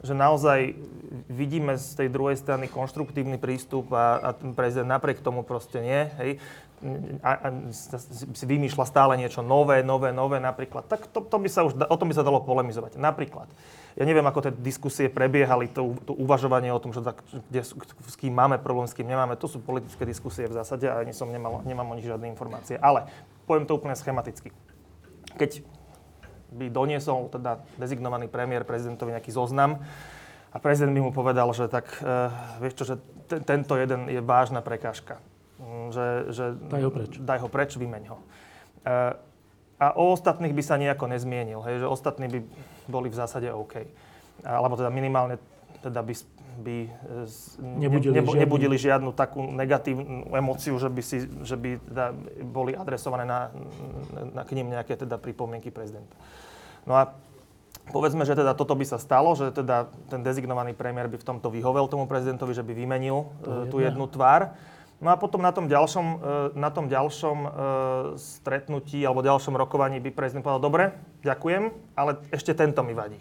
[0.04, 0.76] že naozaj
[1.32, 6.32] vidíme z tej druhej strany konštruktívny prístup a, a prezident napriek tomu proste nie, hej,
[7.24, 7.48] a, a
[8.36, 11.98] si vymýšľa stále niečo nové, nové, nové napríklad, tak to, to by sa už, o
[11.98, 13.00] tom by sa dalo polemizovať.
[13.00, 13.48] Napríklad,
[13.96, 18.16] ja neviem, ako tie diskusie prebiehali, to, to uvažovanie o tom, že tak, kde, s
[18.20, 21.32] kým máme problém, s kým nemáme, to sú politické diskusie v zásade a ani som
[21.32, 22.76] nemal, nemám o nich žiadne informácie.
[22.76, 23.08] Ale
[23.48, 24.52] poviem to úplne schematicky.
[25.40, 25.64] Keď
[26.56, 29.84] by doniesol teda dezignovaný premiér prezidentovi nejaký zoznam
[30.56, 32.32] a prezident by mu povedal, že tak, uh,
[32.64, 32.96] vieš čo, že
[33.28, 35.20] t- tento jeden je vážna prekážka.
[35.60, 37.12] Mm, že, že daj ho preč.
[37.20, 38.18] Daj ho preč, vymeň ho.
[38.88, 39.20] Uh,
[39.76, 42.40] a o ostatných by sa nejako nezmienil, hej, že ostatní by
[42.88, 43.84] boli v zásade OK.
[44.48, 45.36] Alebo teda minimálne
[45.84, 46.14] teda by,
[46.56, 46.90] by
[47.60, 48.42] nebudili, nebo, žiadnu.
[48.42, 52.06] nebudili žiadnu takú negatívnu emóciu, že by, si, že by teda
[52.48, 53.52] boli adresované na,
[54.34, 56.16] na, k ním nejaké teda pripomienky prezidenta.
[56.88, 57.12] No a
[57.92, 61.52] povedzme, že teda toto by sa stalo, že teda ten dezignovaný premiér by v tomto
[61.52, 64.56] vyhovel tomu prezidentovi, že by vymenil uh, tú jednu tvár.
[65.04, 66.24] No a potom na tom ďalšom,
[66.56, 67.38] na tom ďalšom
[68.16, 71.68] stretnutí alebo ďalšom rokovaní by prezident povedal, dobre, ďakujem,
[72.00, 73.20] ale ešte tento mi vadí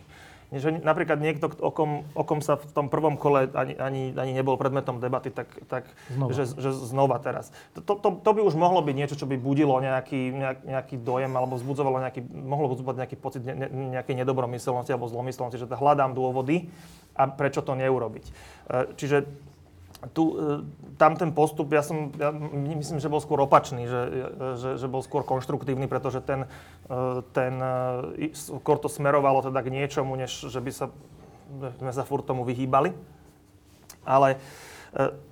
[0.53, 4.33] že napríklad niekto, o kom, o kom sa v tom prvom kole ani, ani, ani
[4.35, 6.31] nebol predmetom debaty, tak, tak znova.
[6.35, 7.55] Že, že znova teraz.
[7.79, 11.33] To, to, to by už mohlo byť niečo, čo by budilo nejaký, nejak, nejaký dojem
[11.33, 16.13] alebo vzbudzovalo nejaký, mohlo vzbudzovať nejaký pocit ne, ne, nejakej nedobromyselnosti alebo zlomyselnosti, že hľadám
[16.13, 16.69] dôvody
[17.15, 18.25] a prečo to neurobiť.
[18.27, 18.33] E,
[18.99, 19.25] čiže
[20.13, 20.61] tu, e,
[21.01, 22.35] tam ten postup, ja som, ja
[22.77, 24.01] myslím, že bol skôr opačný, že,
[24.59, 26.45] že, že bol skôr konštruktívny, pretože ten,
[26.91, 27.55] e, ten,
[28.19, 30.87] e, skôr to smerovalo teda k niečomu, než že by sa,
[31.81, 32.93] sme sa furt tomu vyhýbali.
[34.05, 34.37] Ale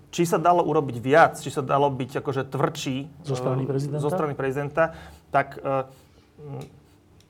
[0.09, 4.09] či sa dalo urobiť viac, či sa dalo byť akože tvrdší zo strany prezidenta, zo
[4.09, 4.85] strany prezidenta
[5.29, 5.61] tak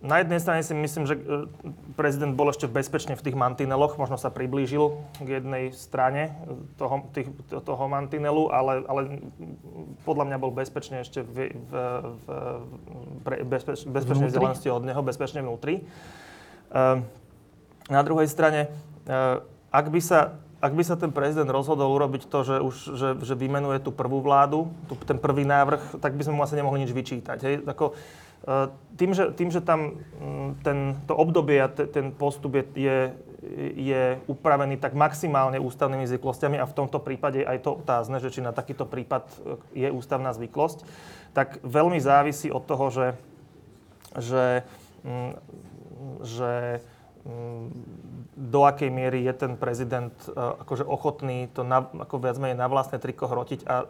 [0.02, 1.46] na jednej strane si myslím, že e,
[1.94, 6.34] prezident bol ešte bezpečne v tých mantineloch, možno sa priblížil k jednej strane
[6.74, 9.00] toho, tých, toho mantinelu, ale, ale
[10.02, 11.72] podľa mňa bol bezpečne ešte v, v,
[12.18, 12.26] v,
[13.22, 15.86] pre, bezpeč, bezpečnej vzdialenosti od neho, bezpečne vnútri.
[16.74, 17.06] Ehm,
[17.86, 18.74] na druhej strane,
[19.06, 19.38] e,
[19.70, 23.34] ak by sa ak by sa ten prezident rozhodol urobiť to, že už že, že
[23.34, 26.94] vymenuje tú prvú vládu, tú, ten prvý návrh, tak by sme mu asi nemohli nič
[26.94, 27.38] vyčítať.
[27.42, 27.54] Hej?
[27.66, 27.98] Ako,
[28.98, 32.98] tým, že, tým, že tam mm, ten, to obdobie a ten postup je, je,
[33.78, 38.42] je upravený tak maximálne ústavnými zvyklostiami a v tomto prípade aj to otázne, že či
[38.42, 39.24] na takýto prípad
[39.74, 40.82] eh, je ústavná zvyklosť,
[41.32, 43.08] tak veľmi závisí od toho, že,
[44.18, 44.66] že,
[45.06, 45.32] mm,
[46.26, 46.52] že
[47.24, 47.66] mm,
[48.32, 52.64] do akej miery je ten prezident uh, akože ochotný to na, ako viac menej na
[52.64, 53.84] vlastné triko hrotiť a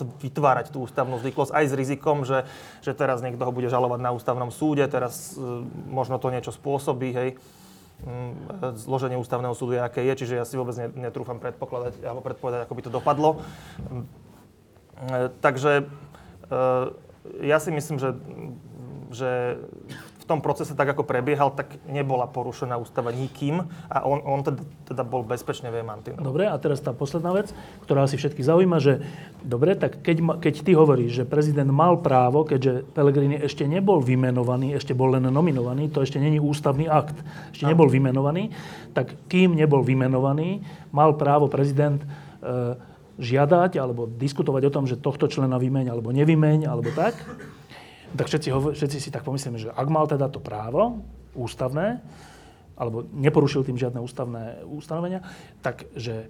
[0.00, 2.48] vytvárať tú ústavnú zvyklosť aj s rizikom, že,
[2.80, 5.60] že teraz niekto ho bude žalovať na ústavnom súde, teraz uh,
[5.92, 7.30] možno to niečo spôsobí, hej.
[8.04, 8.36] Um,
[8.76, 12.76] zloženie ústavného súdu je, aké je, čiže ja si vôbec netrúfam predpokladať alebo predpovedať, ako
[12.76, 13.30] by to dopadlo.
[13.36, 15.84] Uh, takže
[17.42, 18.14] ja si myslím, že,
[19.10, 19.30] že
[20.26, 24.62] v tom procese, tak ako prebiehal, tak nebola porušená ústava nikým a on, on teda,
[24.90, 26.18] teda bol bezpečne v mantinelu.
[26.18, 27.54] Dobre, a teraz tá posledná vec,
[27.86, 29.06] ktorá si všetky zaujíma, že
[29.46, 34.74] dobre, tak keď, keď ty hovoríš, že prezident mal právo, keďže Pellegrini ešte nebol vymenovaný,
[34.74, 37.14] ešte bol len nominovaný, to ešte není ústavný akt,
[37.54, 37.70] ešte a.
[37.70, 38.50] nebol vymenovaný,
[38.98, 42.06] tak kým nebol vymenovaný, mal právo prezident e,
[43.22, 47.14] žiadať alebo diskutovať o tom, že tohto člena vymeň alebo nevymeň, alebo tak
[48.14, 51.02] tak všetci, všetci si tak pomyslíme, že ak mal teda to právo
[51.34, 51.98] ústavné,
[52.76, 55.24] alebo neporušil tým žiadne ústavné ustanovenia,
[55.64, 56.28] takže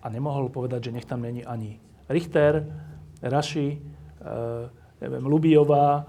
[0.00, 1.76] a nemohol povedať, že nech tam není ani
[2.08, 2.64] Richter,
[3.20, 3.80] Raši, e,
[5.04, 6.04] neviem, Lubijová, e,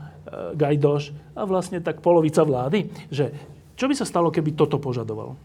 [0.55, 2.88] Gajdoš a vlastne tak polovica vlády.
[3.11, 3.25] Že,
[3.75, 5.35] čo by sa stalo, keby toto požadoval?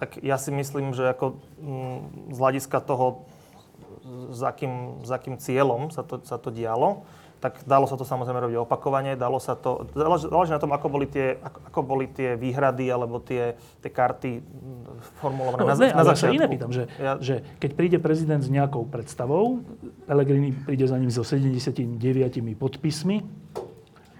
[0.00, 1.98] Tak ja si myslím, že ako mm,
[2.32, 3.28] z hľadiska toho,
[4.32, 7.04] s akým, s akým cieľom sa to, sa to dialo,
[7.40, 11.08] tak dalo sa to samozrejme robiť opakovane, dalo sa to, záleží na tom, ako boli
[11.08, 15.88] tie, ako, ako boli tie výhrady alebo tie, tie karty mm, formulované no, na, ne,
[15.92, 16.36] na začiatku.
[16.36, 17.20] iné pýtam, že, ja...
[17.20, 19.64] že keď príde prezident s nejakou predstavou,
[20.04, 22.00] Pellegrini príde za ním so 79
[22.56, 23.24] podpismi,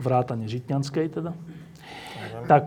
[0.01, 2.44] vrátane Žitňanskej teda, Neviem.
[2.48, 2.65] tak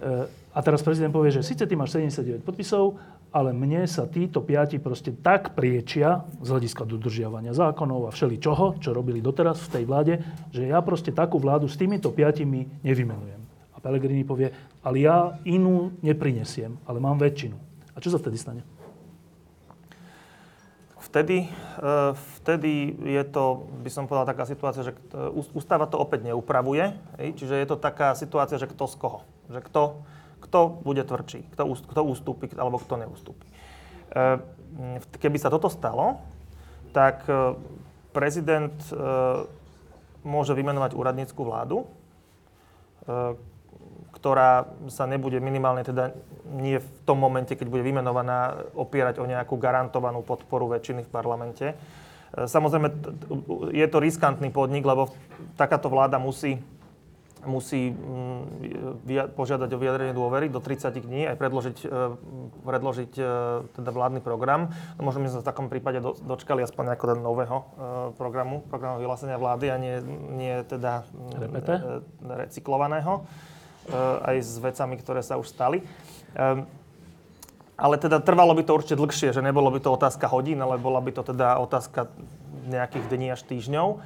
[0.00, 2.94] e, a teraz prezident povie, že síce ty máš 79 podpisov,
[3.34, 8.78] ale mne sa títo piati proste tak priečia z hľadiska dodržiavania zákonov a všeli čoho,
[8.78, 10.14] čo robili doteraz v tej vláde,
[10.54, 13.42] že ja proste takú vládu s týmito piatimi nevymenujem.
[13.74, 14.54] A Pellegrini povie,
[14.86, 17.58] ale ja inú neprinesiem, ale mám väčšinu.
[17.90, 18.62] A čo sa vtedy stane?
[21.02, 21.48] Vtedy, e,
[22.42, 24.94] vtedy je to, by som povedal, taká situácia, že
[25.54, 26.94] ústava to opäť neupravuje.
[27.18, 29.20] Čiže je to taká situácia, že kto z koho.
[29.50, 29.82] Že kto
[30.44, 33.48] kto bude tvrdší, kto, kto ústupí alebo kto neústupí.
[34.12, 34.38] E,
[35.18, 36.20] keby sa toto stalo,
[36.92, 37.56] tak e,
[38.12, 38.94] prezident e,
[40.24, 41.84] môže vymenovať úradnícku vládu,
[44.16, 46.16] ktorá sa nebude minimálne teda
[46.48, 51.76] nie v tom momente, keď bude vymenovaná, opierať o nejakú garantovanú podporu väčšiny v parlamente.
[52.32, 52.88] Samozrejme,
[53.76, 55.12] je to riskantný podnik, lebo
[55.60, 56.56] takáto vláda musí
[57.46, 61.88] musí mm, požiadať o vyjadrenie dôvery do 30 dní, aj predložiť, e,
[62.64, 63.12] predložiť
[63.76, 64.72] teda vládny program.
[64.98, 67.64] No, možno by sme sa v takom prípade dočkali aspoň nejakého nového e,
[68.16, 69.96] programu, programu vyhlásenia vlády a nie,
[70.34, 71.04] nie teda
[71.36, 72.02] Repete?
[72.24, 73.26] recyklovaného,
[74.24, 75.84] aj s vecami, ktoré sa už stali.
[77.74, 81.02] Ale teda trvalo by to určite dlhšie, že nebolo by to otázka hodín, ale bola
[81.02, 82.06] by to teda otázka
[82.70, 83.98] nejakých dní až týždňov.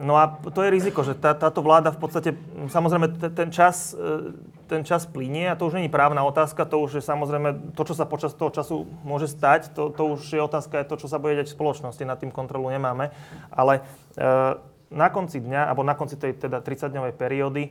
[0.00, 2.32] No a to je riziko, že tá, táto vláda v podstate,
[2.72, 4.32] samozrejme ten čas, e,
[4.64, 7.92] ten čas plinie a to už je právna otázka, to už je samozrejme to, čo
[7.92, 11.20] sa počas toho času môže stať, to, to už je otázka aj to, čo sa
[11.20, 13.12] bude deť v spoločnosti, nad tým kontrolu nemáme.
[13.52, 13.84] Ale
[14.16, 14.56] e,
[14.88, 17.70] na konci dňa, alebo na konci tej teda 30-dňovej periódy, e,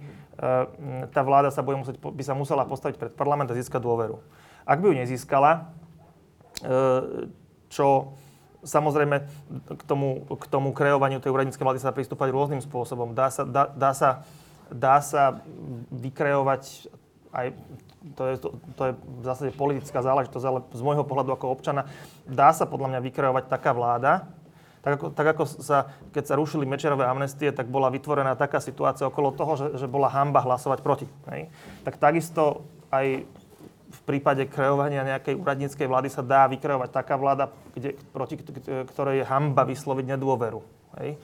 [1.10, 4.22] tá vláda sa bude musieť, by sa musela postaviť pred parlament a získať dôveru.
[4.69, 5.73] Ak by ju nezískala,
[6.61, 6.72] e,
[7.73, 8.14] čo
[8.60, 9.23] Samozrejme,
[9.72, 13.15] k tomu, k tomu kreovaniu tej úradníckej vlády sa pristúpať rôznym spôsobom.
[13.15, 14.10] Dá sa, dá, dá sa,
[14.68, 15.40] dá sa
[15.94, 16.91] vykreovať
[17.30, 17.53] aj
[18.15, 18.48] to je, to,
[18.80, 21.86] to je v zásade politická záležitosť, ale z môjho pohľadu ako občana
[22.23, 24.31] dá sa podľa mňa vykreovať taká vláda,
[24.80, 29.03] tak ako, tak ako sa, keď sa rušili Mečerové amnestie, tak bola vytvorená taká situácia
[29.03, 31.07] okolo toho, že, že bola hamba hlasovať proti.
[31.27, 31.52] Hej?
[31.84, 33.27] Tak takisto aj
[34.10, 38.41] prípade kreovania nejakej úradníckej vlády sa dá vykreovať taká vláda, kde, proti
[38.90, 40.65] ktorej je hamba vysloviť nedôveru.
[40.98, 41.22] Hej?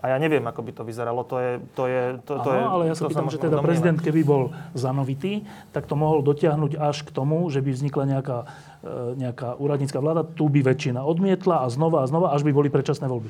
[0.00, 1.28] A ja neviem, ako by to vyzeralo.
[1.28, 1.50] To je...
[1.76, 4.42] To je, to, to Aha, je ale ja sa pýtam, že teda prezident, keby bol
[4.72, 5.44] zanovitý,
[5.76, 8.38] tak to mohol dotiahnuť až k tomu, že by vznikla nejaká,
[8.80, 12.72] e, nejaká úradnícka vláda, tu by väčšina odmietla a znova a znova, až by boli
[12.72, 13.28] predčasné voľby.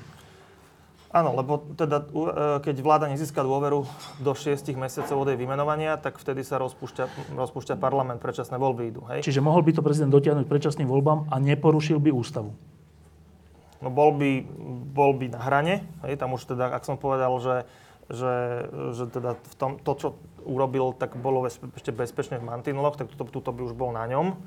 [1.11, 3.83] Áno, lebo teda, e, keď vláda nezíska dôveru
[4.23, 9.03] do 6 mesiacov od jej vymenovania, tak vtedy sa rozpúšťa, rozpúšťa parlament, predčasné voľby idú.
[9.11, 9.27] Hej?
[9.27, 12.55] Čiže mohol by to prezident dotiahnuť predčasným voľbám a neporušil by ústavu?
[13.83, 14.47] No bol by,
[14.95, 15.75] bol by na hrane,
[16.07, 16.15] hej?
[16.15, 17.57] tam už teda, ak som povedal, že,
[18.07, 18.35] že,
[18.95, 20.09] že teda v tom, to, čo
[20.47, 24.39] urobil, tak bolo ešte bezpečne v mantineloch, tak tuto, tuto by už bol na ňom.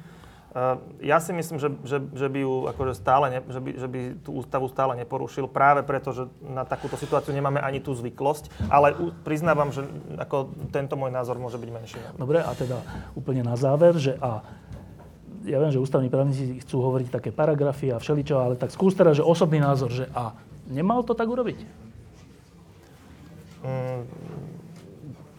[0.53, 3.88] Uh, ja si myslím, že, že, že by ju akože stále ne, že by, že
[3.89, 8.69] by tú ústavu stále neporušil, práve preto, že na takúto situáciu nemáme ani tú zvyklosť,
[8.69, 9.81] ale u, priznávam, že
[10.21, 11.97] ako tento môj názor môže byť menší.
[12.21, 12.85] Dobre, a teda
[13.17, 14.45] úplne na záver, že a
[15.43, 19.17] ja viem, že ústavní právnici chcú hovoriť také paragrafy a všeličo, ale tak skús teraz,
[19.17, 20.38] že osobný názor, že a
[20.69, 21.59] nemal to tak urobiť?
[23.65, 24.01] Mm,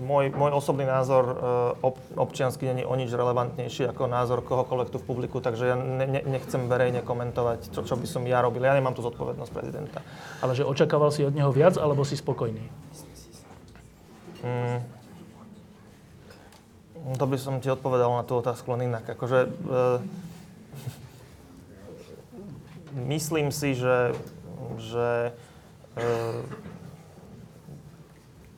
[0.02, 1.36] môj, môj osobný názor uh,
[1.78, 6.06] ob, občiansky není o nič relevantnejší ako názor kohokoľvek tu v publiku, takže ja ne,
[6.06, 8.66] ne, nechcem verejne komentovať, čo, čo by som ja robil.
[8.66, 10.02] Ja nemám tu zodpovednosť prezidenta.
[10.42, 12.66] Ale že očakával si od neho viac, alebo si spokojný?
[14.42, 14.82] Mm,
[17.14, 19.06] to by som ti odpovedal na tú otázku len inak.
[19.14, 20.02] Akože, uh,
[23.14, 24.10] myslím si, že,
[24.82, 25.30] že
[25.94, 26.73] uh,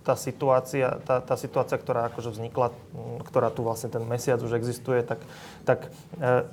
[0.06, 2.70] tá situácia, tá, tá situácia, ktorá akože vznikla,
[3.26, 5.18] ktorá tu vlastne ten mesiac už existuje, tak,
[5.66, 5.90] tak
[6.22, 6.46] e,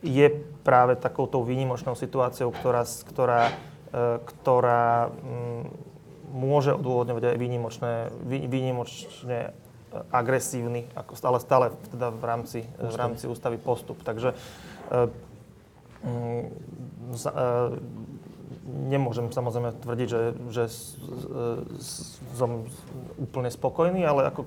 [0.00, 0.32] je
[0.64, 3.52] práve takouto výnimočnou situáciou, ktorá, ktorá,
[3.92, 5.68] e, ktorá m,
[6.32, 7.92] môže odôvodňovať aj výnimočné,
[8.24, 9.52] vý, výnimočne
[10.08, 14.00] agresívny, ako stále, stále teda v rámci, v rámci ústavy postup.
[14.00, 15.08] Takže e,
[18.68, 20.22] nemôžem samozrejme tvrdiť, že,
[20.52, 20.64] že
[22.36, 22.68] som
[23.16, 24.44] úplne spokojný, ale ako,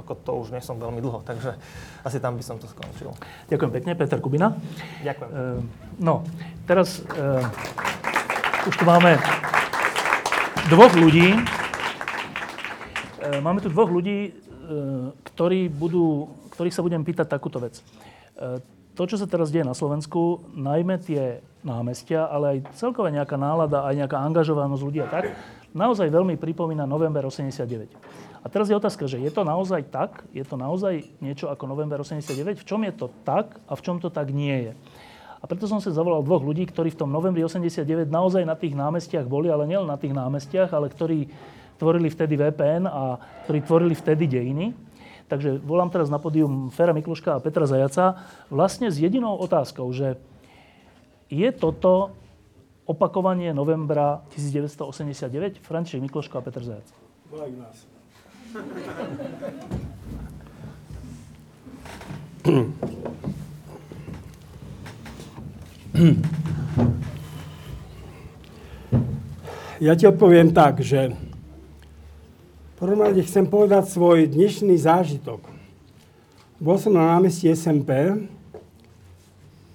[0.00, 1.54] ako to už nie som veľmi dlho, takže
[2.00, 3.12] asi tam by som to skončil.
[3.52, 4.56] Ďakujem pekne, Peter Kubina.
[5.04, 5.30] Ďakujem.
[5.30, 5.60] E,
[6.00, 6.24] no,
[6.64, 7.44] teraz e,
[8.66, 9.20] už tu máme
[10.72, 11.36] dvoch ľudí.
[13.20, 14.32] E, máme tu dvoch ľudí, e,
[15.28, 17.80] ktorí budú, ktorých sa budem pýtať takúto vec.
[17.80, 23.40] E, to, čo sa teraz deje na Slovensku, najmä tie námestia, ale aj celková nejaká
[23.40, 25.32] nálada, aj nejaká angažovanosť ľudí a tak,
[25.72, 27.88] naozaj veľmi pripomína november 89.
[28.44, 30.20] A teraz je otázka, že je to naozaj tak?
[30.36, 32.60] Je to naozaj niečo ako november 89?
[32.60, 34.72] V čom je to tak a v čom to tak nie je?
[35.40, 38.76] A preto som sa zavolal dvoch ľudí, ktorí v tom novembri 89 naozaj na tých
[38.76, 41.24] námestiach boli, ale nielen na tých námestiach, ale ktorí
[41.80, 43.16] tvorili vtedy VPN a
[43.48, 44.89] ktorí tvorili vtedy dejiny.
[45.30, 48.18] Takže volám teraz na podium Fera Mikluška a Petra Zajaca
[48.50, 50.18] vlastne s jedinou otázkou, že
[51.30, 52.10] je toto
[52.90, 55.62] opakovanie novembra 1989?
[55.62, 56.90] František Mikloško a Petr Zajac.
[57.30, 57.86] Volajú nás.
[69.80, 71.16] Ja ti odpoviem tak, že
[72.80, 75.44] prvom rade chcem povedať svoj dnešný zážitok.
[76.56, 77.92] Bol som na námestí SMP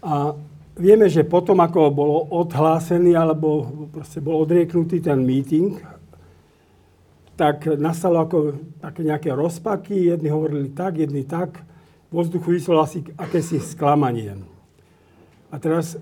[0.01, 0.33] a
[0.73, 5.77] vieme, že potom, ako bolo odhlásený alebo proste bol odrieknutý ten meeting,
[7.37, 8.37] tak nastalo ako
[8.81, 11.61] také nejaké rozpaky, jedni hovorili tak, jedni tak,
[12.09, 14.33] vo vzduchu vyselo asi akési sklamanie.
[15.53, 15.93] A teraz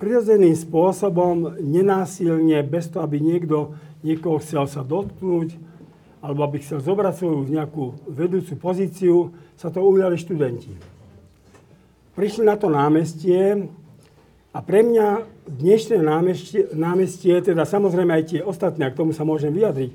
[0.00, 5.73] prirodzeným spôsobom, nenásilne, bez toho, aby niekto niekoho chcel sa dotknúť,
[6.24, 10.72] alebo aby chcel zobrať svoju nejakú vedúcu pozíciu, sa to ujali študenti.
[12.16, 13.68] Prišli na to námestie
[14.48, 19.28] a pre mňa dnešné námestie, námestie, teda samozrejme aj tie ostatné, a k tomu sa
[19.28, 19.92] môžem vyjadriť,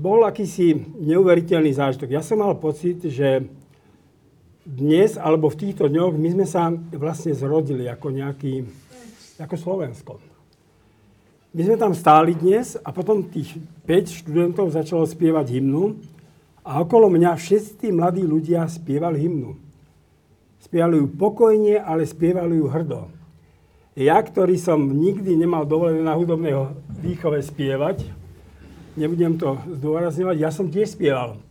[0.00, 0.72] bol akýsi
[1.04, 2.16] neuveriteľný zážitok.
[2.16, 3.44] Ja som mal pocit, že
[4.64, 8.64] dnes alebo v týchto dňoch my sme sa vlastne zrodili ako nejaký,
[9.36, 10.29] ako Slovensko.
[11.50, 15.98] My sme tam stáli dnes a potom tých 5 študentov začalo spievať hymnu
[16.62, 19.58] a okolo mňa všetci mladí ľudia spievali hymnu.
[20.62, 23.10] Spievali ju pokojne, ale spievali ju hrdo.
[23.98, 26.54] Ja, ktorý som nikdy nemal dovolené na hudobnej
[27.02, 28.06] výchove spievať,
[28.94, 31.34] nebudem to zdôrazňovať, ja som tiež spieval.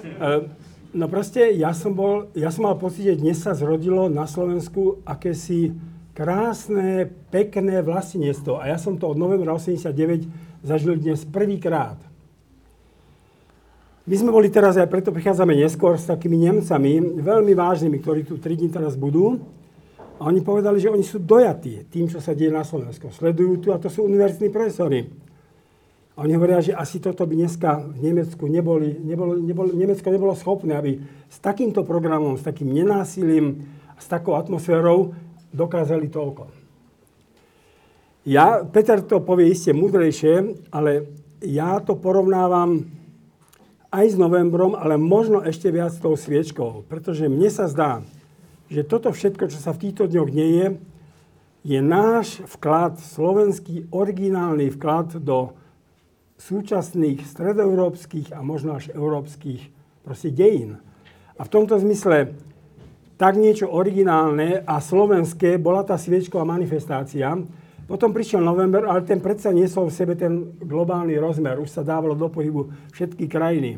[0.00, 0.48] E,
[0.96, 5.04] no proste, ja som, bol, ja som mal pocit, že dnes sa zrodilo na Slovensku
[5.04, 5.76] akési
[6.20, 8.60] krásne, pekné vlastníctvo.
[8.60, 10.28] A ja som to od novembra 89
[10.60, 11.96] zažil dnes prvýkrát.
[14.04, 18.36] My sme boli teraz, aj preto prichádzame neskôr, s takými Nemcami, veľmi vážnymi, ktorí tu
[18.36, 19.40] 3 dní teraz budú.
[20.20, 23.08] A oni povedali, že oni sú dojatí tým, čo sa deje na Slovensku.
[23.08, 25.08] Sledujú tu a to sú univerzitní profesori.
[26.20, 30.36] A oni hovoria, že asi toto by dneska v Nemecku neboli, nebolo, nebolo, Nemecko nebolo
[30.36, 31.00] schopné, aby
[31.32, 33.64] s takýmto programom, s takým nenásilím,
[33.96, 35.16] s takou atmosférou
[35.50, 36.50] dokázali toľko.
[38.28, 41.08] Ja, Peter to povie iste múdrejšie, ale
[41.40, 42.84] ja to porovnávam
[43.90, 46.86] aj s novembrom, ale možno ešte viac s tou sviečkou.
[46.86, 48.04] Pretože mne sa zdá,
[48.70, 50.66] že toto všetko, čo sa v týchto dňoch deje,
[51.60, 55.52] je náš vklad, slovenský originálny vklad do
[56.40, 59.68] súčasných stredoeurópskych a možno až európskych
[60.00, 60.80] proste dejín.
[61.36, 62.32] A v tomto zmysle
[63.20, 67.36] tak niečo originálne a slovenské bola tá sviečková manifestácia.
[67.84, 71.60] Potom prišiel november, ale ten predsa niesol v sebe ten globálny rozmer.
[71.60, 73.76] Už sa dávalo do pohybu všetky krajiny.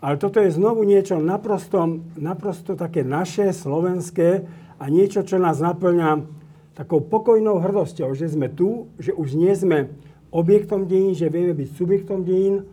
[0.00, 4.48] Ale toto je znovu niečo naprosto, naprosto také naše, slovenské
[4.80, 6.24] a niečo, čo nás naplňa
[6.72, 9.92] takou pokojnou hrdosťou, že sme tu, že už nie sme
[10.32, 12.64] objektom dejín, že vieme byť subjektom dejín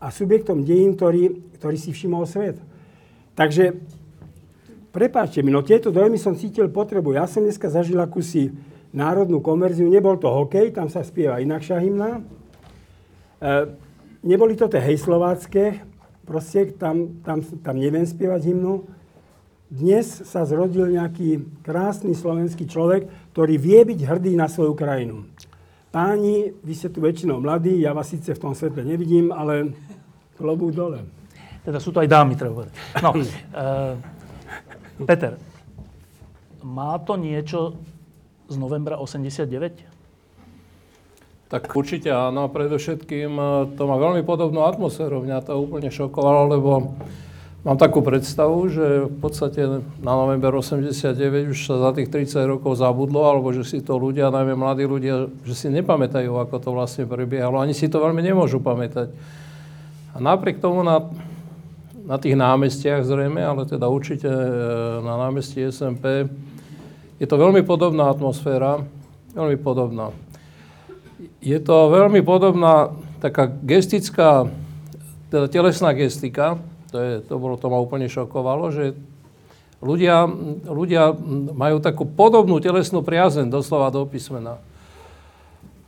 [0.00, 2.56] a subjektom dejín, ktorý, ktorý si všimol svet.
[3.36, 3.76] Takže
[4.90, 7.14] Prepáčte mi, no tieto dojmy som cítil potrebu.
[7.14, 8.50] Ja som dneska zažil akúsi
[8.90, 12.18] národnú komerziu, nebol to hokej, tam sa spieva inakšia hymna.
[12.18, 12.20] E,
[14.26, 15.86] neboli to tie hejslovácké,
[16.26, 18.90] proste tam, tam, tam neviem spievať hymnu.
[19.70, 25.30] Dnes sa zrodil nejaký krásny slovenský človek, ktorý vie byť hrdý na svoju krajinu.
[25.94, 29.70] Páni, vy ste tu väčšinou mladí, ja vás síce v tom svetle nevidím, ale
[30.34, 31.06] klobúk dole.
[31.62, 32.74] Teda sú to aj dámy, treba povedať.
[32.98, 34.18] No, e,
[35.06, 35.40] Peter,
[36.60, 37.76] má to niečo
[38.50, 39.88] z novembra 89?
[41.50, 43.44] Tak určite áno, predovšetkým e,
[43.74, 45.26] to má veľmi podobnú atmosféru.
[45.26, 46.94] Mňa to úplne šokovalo, lebo
[47.66, 52.78] mám takú predstavu, že v podstate na november 89 už sa za tých 30 rokov
[52.78, 57.04] zabudlo, alebo že si to ľudia, najmä mladí ľudia, že si nepamätajú, ako to vlastne
[57.10, 57.58] prebiehalo.
[57.58, 59.10] Ani si to veľmi nemôžu pamätať.
[60.14, 61.02] A napriek tomu na
[62.10, 64.42] na tých námestiach zrejme, ale teda určite e,
[64.98, 66.26] na námestí SMP.
[67.22, 68.82] Je to veľmi podobná atmosféra,
[69.30, 70.10] veľmi podobná.
[71.38, 72.90] Je to veľmi podobná
[73.22, 74.50] taká gestická,
[75.30, 76.58] teda telesná gestika,
[76.90, 78.98] to, je, to, bolo, to ma úplne šokovalo, že
[79.78, 80.26] ľudia,
[80.66, 81.14] ľudia
[81.54, 84.58] majú takú podobnú telesnú priazeň, doslova do písmena.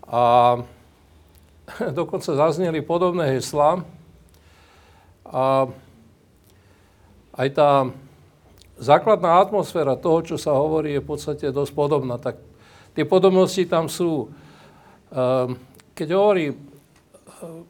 [0.06, 0.22] A
[1.98, 3.82] dokonca zazneli podobné hesla.
[5.26, 5.66] A
[7.42, 7.70] aj tá
[8.78, 12.22] základná atmosféra toho, čo sa hovorí, je v podstate dosť podobná.
[12.22, 12.38] Tak
[12.94, 14.30] tie podobnosti tam sú.
[15.10, 15.58] Ehm,
[15.98, 17.66] keď hovorí ehm,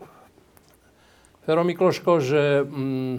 [1.43, 3.15] Fero Mikloško, že mm,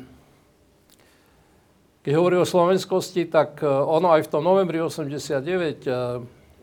[2.04, 5.92] keď hovorí o slovenskosti, tak e, ono aj v tom novembri 89 e,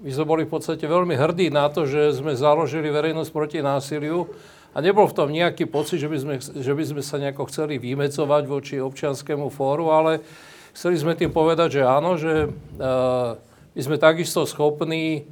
[0.01, 4.33] my sme boli v podstate veľmi hrdí na to, že sme založili verejnosť proti násiliu
[4.70, 7.82] a nebol v tom nejaký pocit, že by sme, že by sme sa nejako chceli
[7.82, 10.22] vymecovať voči občianskému fóru, ale
[10.70, 13.34] chceli sme tým povedať, že áno, že uh,
[13.74, 15.26] my sme takisto schopní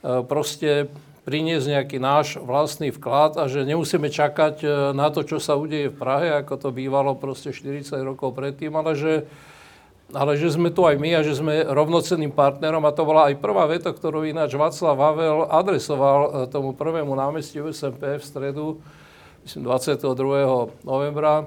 [0.00, 0.88] uh, proste
[1.28, 5.92] priniesť nejaký náš vlastný vklad a že nemusíme čakať uh, na to, čo sa udeje
[5.92, 9.12] v Prahe, ako to bývalo proste 40 rokov predtým, ale že
[10.08, 13.36] ale že sme tu aj my a že sme rovnocenným partnerom a to bola aj
[13.44, 18.80] prvá veta, ktorú ináč Václav Havel adresoval e, tomu prvému námestiu SMP v stredu,
[19.44, 20.08] myslím 22.
[20.80, 21.44] novembra,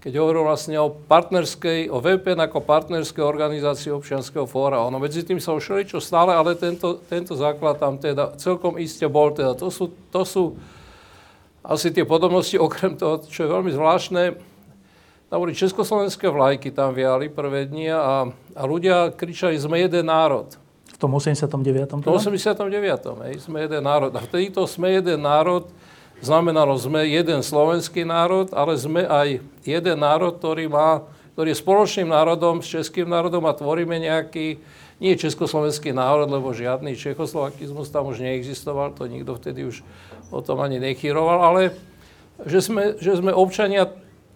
[0.00, 4.80] keď hovoril vlastne o partnerskej, o VPN ako partnerskej organizácii občianského fóra.
[4.88, 9.04] Ono medzi tým sa už čo stále, ale tento, tento základ tam teda celkom iste
[9.12, 9.28] bol.
[9.36, 10.56] Teda to sú, to sú
[11.60, 14.40] asi tie podobnosti, okrem toho, čo je veľmi zvláštne,
[15.30, 18.26] tam boli československé vlajky, tam viali prvé dni a,
[18.58, 20.58] a ľudia kričali, sme jeden národ.
[20.90, 22.02] V tom 89.
[22.02, 22.66] V tom 89.
[23.30, 24.10] Hej, sme jeden národ.
[24.10, 25.70] A vtedy to sme jeden národ
[26.18, 31.06] znamenalo, sme jeden slovenský národ, ale sme aj jeden národ, ktorý, má,
[31.38, 34.60] ktorý je spoločným národom s českým národom a tvoríme nejaký,
[34.98, 39.80] nie československý národ, lebo žiadny čechoslovakizmus tam už neexistoval, to nikto vtedy už
[40.28, 41.72] o tom ani nechyroval, ale
[42.44, 43.88] že sme, že sme občania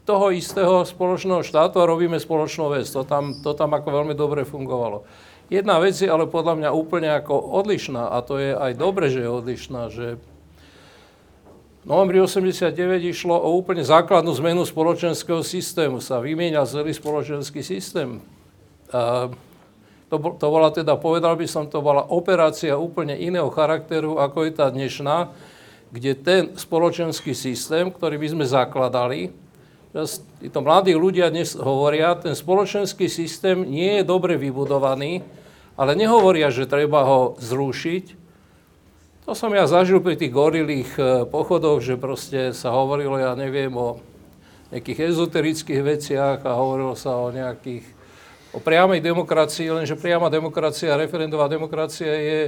[0.05, 2.85] toho istého spoločného štátu a robíme spoločnú vec.
[2.93, 5.09] To tam, to tam ako veľmi dobre fungovalo.
[5.48, 9.24] Jedna vec je ale podľa mňa úplne ako odlišná a to je aj dobre, že
[9.24, 10.06] je odlišná, že
[11.85, 12.72] v novembri 89
[13.12, 16.01] išlo o úplne základnú zmenu spoločenského systému.
[16.01, 18.24] Sa vymienial celý spoločenský systém.
[18.89, 19.28] A
[20.09, 24.52] to, to bola teda, povedal by som, to bola operácia úplne iného charakteru, ako je
[24.56, 25.28] tá dnešná,
[25.93, 29.43] kde ten spoločenský systém, ktorý by sme zakladali,
[30.42, 35.22] títo mladí ľudia dnes hovoria, ten spoločenský systém nie je dobre vybudovaný,
[35.78, 38.24] ale nehovoria, že treba ho zrušiť,
[39.24, 43.72] to som ja zažil pri tých gorilých e, pochodoch, že proste sa hovorilo, ja neviem,
[43.72, 43.96] o
[44.68, 47.88] nejakých ezoterických veciach a hovorilo sa o nejakých,
[48.52, 52.40] o priamej demokracii, lenže priama demokracia, referendová demokracia je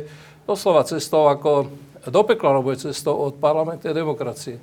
[0.44, 1.73] doslova cestou ako
[2.10, 4.60] do pekla, alebo je cestou od parlamentnej demokracie.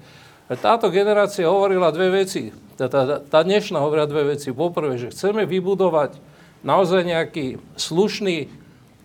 [0.60, 2.52] Táto generácia hovorila dve veci.
[2.76, 4.50] Tá, tá, tá dnešná hovorila dve veci.
[4.50, 6.18] Poprvé, že chceme vybudovať
[6.66, 8.64] naozaj nejaký slušný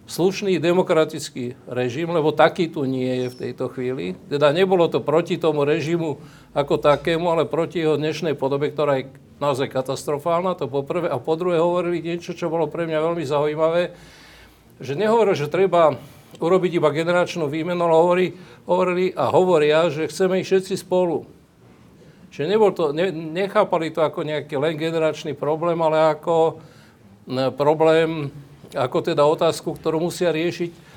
[0.09, 4.17] slušný demokratický režim, lebo taký tu nie je v tejto chvíli.
[4.33, 6.17] Teda nebolo to proti tomu režimu
[6.57, 11.13] ako takému, ale proti jeho dnešnej podobe, ktorá je naozaj katastrofálna, to po prvé.
[11.13, 13.93] A po druhé hovorili niečo, čo bolo pre mňa veľmi zaujímavé,
[14.81, 16.01] že nehovorili, že treba
[16.41, 18.27] urobiť iba generačnú výmenu, ale hovorí,
[18.65, 21.29] hovorili a hovoria, že chceme ich všetci spolu.
[22.29, 26.61] Čiže nebol to, ne, nechápali to ako nejaký len generačný problém, ale ako
[27.57, 28.33] problém
[28.77, 30.89] ako teda otázku, ktorú musia riešiť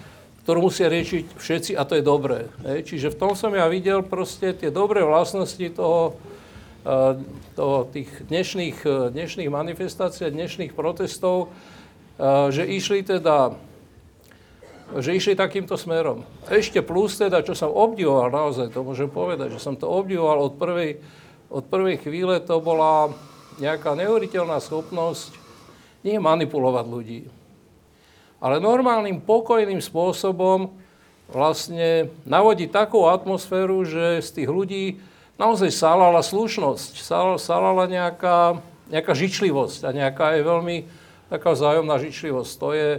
[0.41, 2.49] ktorú musia riešiť všetci a to je dobré.
[2.65, 2.89] Hej.
[2.89, 6.17] Čiže v tom som ja videl proste tie dobré vlastnosti toho,
[6.81, 7.21] eh,
[7.53, 11.53] toho tých dnešných, eh, dnešných manifestácií, dnešných protestov,
[12.53, 13.57] že išli teda
[14.91, 16.27] že išli takýmto smerom.
[16.51, 20.53] Ešte plus teda, čo som obdivoval, naozaj to môžem povedať, že som to obdivoval od
[20.59, 20.99] prvej,
[21.51, 23.11] od prvej chvíle, to bola
[23.59, 25.35] nejaká neuveriteľná schopnosť
[26.01, 27.21] nie manipulovať ľudí,
[28.41, 30.73] ale normálnym, pokojným spôsobom
[31.29, 34.83] vlastne navodí takú atmosféru, že z tých ľudí
[35.37, 37.05] naozaj salala slušnosť,
[37.37, 38.57] salala nejaká,
[38.89, 40.77] nejaká žičlivosť a nejaká je veľmi
[41.29, 42.51] taká vzájomná žičlivosť.
[42.59, 42.89] To je,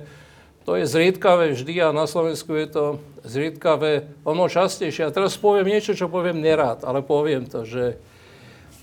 [0.63, 2.85] to je zriedkavé vždy a na Slovensku je to
[3.27, 5.11] zriedkavé ono častejšie.
[5.11, 7.99] A teraz poviem niečo, čo poviem nerád, ale poviem to, že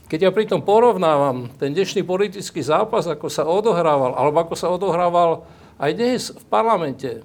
[0.09, 5.45] keď ja pritom porovnávam ten dnešný politický zápas, ako sa odohrával, alebo ako sa odohrával
[5.77, 7.21] aj dnes v parlamente,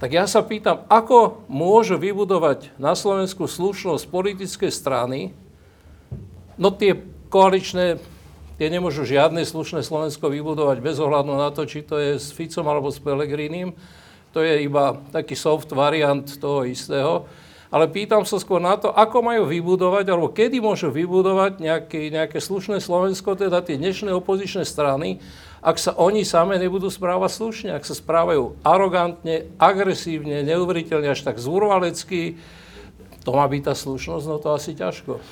[0.00, 5.36] tak ja sa pýtam, ako môžu vybudovať na Slovensku slušnosť politické strany,
[6.56, 6.96] no tie
[7.28, 8.00] koaličné,
[8.56, 12.66] tie nemôžu žiadne slušné Slovensko vybudovať bez ohľadu na to, či to je s Ficom
[12.66, 13.76] alebo s Pelegrínim.
[14.32, 17.28] To je iba taký soft variant toho istého.
[17.72, 22.36] Ale pýtam sa skôr na to, ako majú vybudovať, alebo kedy môžu vybudovať nejaké, nejaké
[22.36, 25.24] slušné Slovensko, teda tie dnešné opozičné strany,
[25.64, 31.40] ak sa oni same nebudú správať slušne, ak sa správajú arogantne, agresívne, neuveriteľne, až tak
[31.40, 32.36] zúrvalecky,
[33.24, 35.22] to má byť tá slušnosť, no to asi ťažko.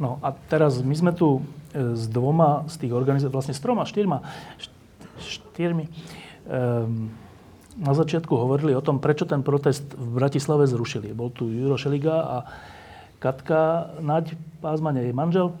[0.00, 1.44] No a teraz my sme tu
[1.76, 4.24] e, s dvoma z tých organizácií, vlastne s troma, štyrma,
[5.20, 5.84] štyrmi,
[6.48, 7.12] um,
[7.78, 11.14] na začiatku hovorili o tom, prečo ten protest v Bratislave zrušili.
[11.14, 12.36] Bol tu Juro Šeliga a
[13.22, 15.54] Katka Naď Pázmane, jej manžel.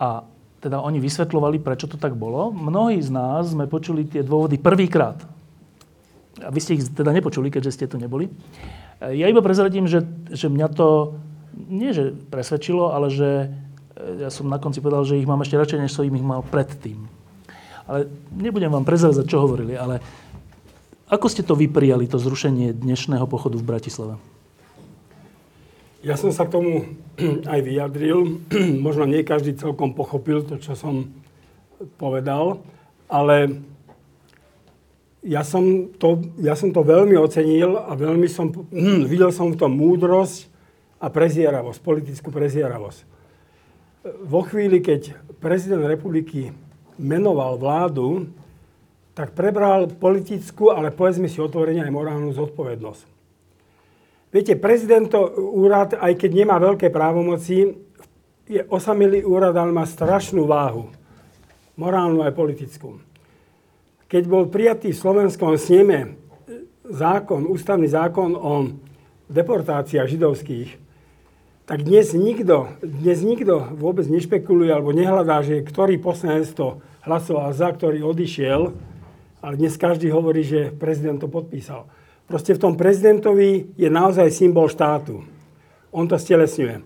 [0.00, 0.24] A
[0.64, 2.48] teda oni vysvetľovali, prečo to tak bolo.
[2.48, 5.20] Mnohí z nás sme počuli tie dôvody prvýkrát.
[6.40, 8.32] A vy ste ich teda nepočuli, keďže ste tu neboli.
[9.04, 11.20] Ja iba prezradím, že, že mňa to
[11.54, 13.28] nie že presvedčilo, ale že
[13.94, 16.42] e, ja som na konci povedal, že ich mám ešte radšej, než som ich mal
[16.42, 17.06] predtým.
[17.84, 20.00] Ale nebudem vám prezradzať, čo hovorili, ale
[21.08, 24.14] ako ste to vyprijali, to zrušenie dnešného pochodu v Bratislave?
[26.04, 26.72] Ja som sa k tomu
[27.52, 28.44] aj vyjadril.
[28.86, 31.12] Možno nie každý celkom pochopil to, čo som
[32.00, 32.64] povedal,
[33.08, 33.60] ale
[35.24, 38.52] ja som to, ja som to veľmi ocenil a veľmi som,
[39.12, 40.48] videl som v tom múdrosť
[41.00, 43.12] a prezieravosť, politickú prezieravosť.
[44.24, 46.52] Vo chvíli, keď prezident republiky
[47.00, 48.28] menoval vládu,
[49.14, 53.14] tak prebral politickú, ale povedzme si otvorene aj morálnu zodpovednosť.
[54.34, 57.78] Viete, prezidento úrad, aj keď nemá veľké právomoci,
[58.50, 60.90] je osamelý úrad, ale má strašnú váhu.
[61.78, 62.98] Morálnu aj politickú.
[64.10, 66.18] Keď bol prijatý v slovenskom sneme
[66.82, 68.74] zákon, ústavný zákon o
[69.30, 70.70] deportáciách židovských,
[71.64, 77.72] tak dnes nikto, dnes nikto vôbec nešpekuluje alebo nehľadá, že ktorý poslanec to hlasoval za,
[77.72, 78.76] ktorý odišiel,
[79.44, 81.84] ale dnes každý hovorí, že prezident to podpísal.
[82.24, 85.20] Proste v tom prezidentovi je naozaj symbol štátu.
[85.92, 86.80] On to stelesňuje.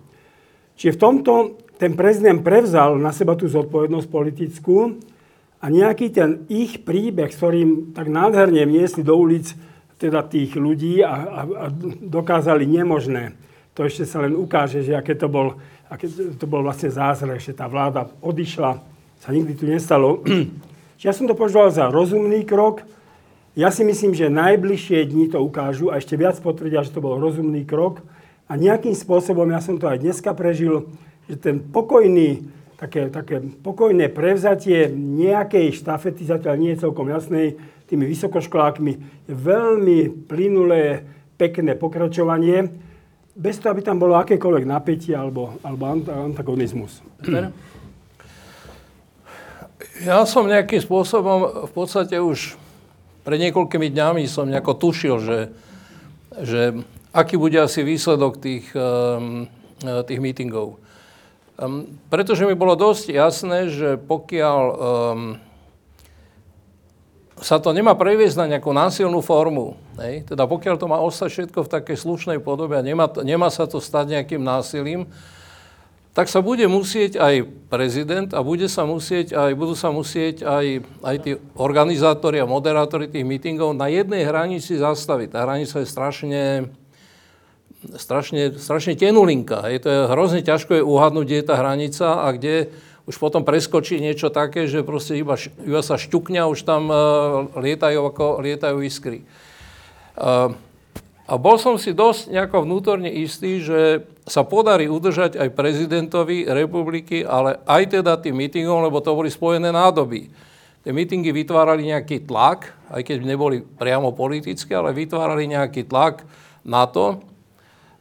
[0.75, 1.33] Čiže v tomto
[1.79, 4.99] ten prezident prevzal na seba tú zodpovednosť politickú
[5.63, 9.55] a nejaký ten ich príbeh, s ktorým tak nádherne vniesli do ulic
[10.03, 11.67] teda tých ľudí a, a, a
[12.03, 13.39] dokázali nemožné
[13.79, 15.55] to ešte sa len ukáže, že aké to bol,
[15.87, 18.83] aké to bol vlastne zázrak, že tá vláda odišla,
[19.23, 20.19] sa nikdy tu nestalo.
[21.07, 22.83] Ja som to považoval za rozumný krok.
[23.55, 27.19] Ja si myslím, že najbližšie dni to ukážu a ešte viac potvrdia, že to bol
[27.23, 28.03] rozumný krok.
[28.51, 30.91] A nejakým spôsobom, ja som to aj dneska prežil,
[31.31, 32.49] že ten pokojný,
[32.81, 38.93] také, také pokojné prevzatie nejakej štafety, zatiaľ nie je celkom jasnej, tými vysokoškolákmi,
[39.29, 41.05] je veľmi plynulé,
[41.39, 42.69] pekné pokračovanie
[43.39, 47.01] bez toho, aby tam bolo akékoľvek napätie alebo, alebo antagonizmus.
[50.03, 52.59] Ja som nejakým spôsobom v podstate už
[53.23, 55.39] pred niekoľkými dňami som nejako tušil, že,
[56.43, 56.61] že
[57.15, 59.47] aký bude asi výsledok tých, um,
[59.79, 60.83] tých meetingov.
[61.59, 64.79] Um, pretože mi bolo dosť jasné, že pokiaľ um,
[67.39, 69.79] sa to nemá previesť na nejakú násilnú formu.
[69.99, 70.27] Hej?
[70.27, 73.79] Teda pokiaľ to má ostať všetko v takej slušnej podobe a nemá, nemá sa to
[73.79, 75.07] stať nejakým násilím,
[76.19, 80.83] tak sa bude musieť aj prezident a bude sa musieť aj, budú sa musieť aj,
[81.07, 85.31] aj tí organizátori a moderátori tých mítingov na jednej hranici zastaviť.
[85.31, 86.43] Tá hranica je strašne,
[87.95, 89.63] strašne, strašne tenulinka.
[89.71, 89.87] Hej?
[89.87, 92.67] To je hrozne ťažko je uhadnúť, kde je tá hranica a kde
[93.07, 98.11] už potom preskočí niečo také, že proste iba, iba sa šťukňa, už tam uh, lietajú,
[98.11, 99.23] ako, lietajú iskry.
[100.19, 100.51] Uh,
[101.29, 107.21] a bol som si dosť nejako vnútorne istý, že sa podarí udržať aj prezidentovi republiky,
[107.21, 110.33] ale aj teda tým mítingom, lebo to boli spojené nádoby.
[110.81, 116.25] Tie mítingy vytvárali nejaký tlak, aj keď neboli priamo politické, ale vytvárali nejaký tlak
[116.65, 117.21] na to,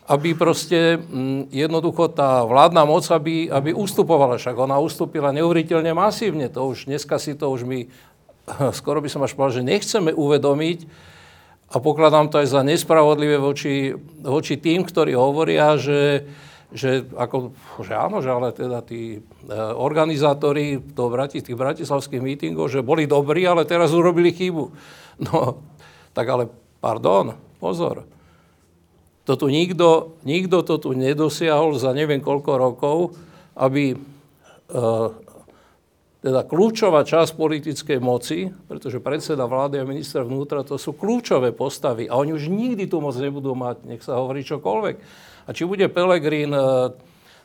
[0.08, 4.40] aby proste mm, jednoducho tá vládna moc, aby, aby ustupovala.
[4.40, 6.48] Však ona ustúpila neuveriteľne masívne.
[6.48, 7.92] To už dneska si to už my,
[8.80, 10.80] skoro by som až povedal, že nechceme uvedomiť
[11.68, 13.92] a pokladám to aj za nespravodlivé voči,
[14.24, 16.24] voči tým, ktorí hovoria, že,
[16.72, 17.52] že, ako,
[17.84, 19.20] že áno, že ale teda tí e,
[19.76, 24.66] organizátori to, tých bratislavských mítingov, že boli dobrí, ale teraz urobili chybu.
[25.28, 25.66] No,
[26.16, 26.48] tak ale
[26.80, 28.08] pardon, pozor
[29.28, 32.98] to tu nikto, nikto to tu nedosiahol za neviem koľko rokov,
[33.60, 33.98] aby e,
[36.18, 42.10] teda kľúčová časť politickej moci, pretože predseda vlády a minister vnútra to sú kľúčové postavy
[42.10, 44.96] a oni už nikdy tu moc nebudú mať, nech sa hovorí čokoľvek.
[45.48, 46.92] A či bude Pelegrín e,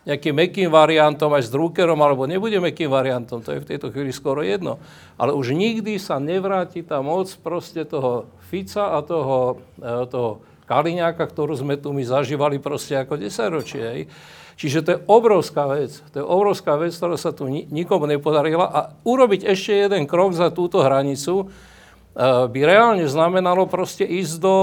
[0.09, 4.11] nejakým mekým variantom aj s Druckerom, alebo nebude mekým variantom, to je v tejto chvíli
[4.11, 4.81] skoro jedno.
[5.21, 11.29] Ale už nikdy sa nevráti tá moc proste toho Fica a toho, e, toho Kaliňáka,
[11.29, 14.09] ktorú sme tu my zažívali proste ako desaťročie.
[14.57, 15.99] Čiže to je obrovská vec.
[16.13, 18.67] To je obrovská vec, ktorá sa tu nikomu nepodarila.
[18.69, 24.57] A urobiť ešte jeden krok za túto hranicu uh, by reálne znamenalo proste ísť do,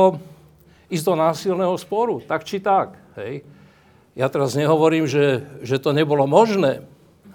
[0.94, 2.22] ísť do násilného sporu.
[2.22, 2.96] Tak či tak.
[3.18, 3.44] Hej.
[4.14, 6.86] Ja teraz nehovorím, že, že to nebolo možné.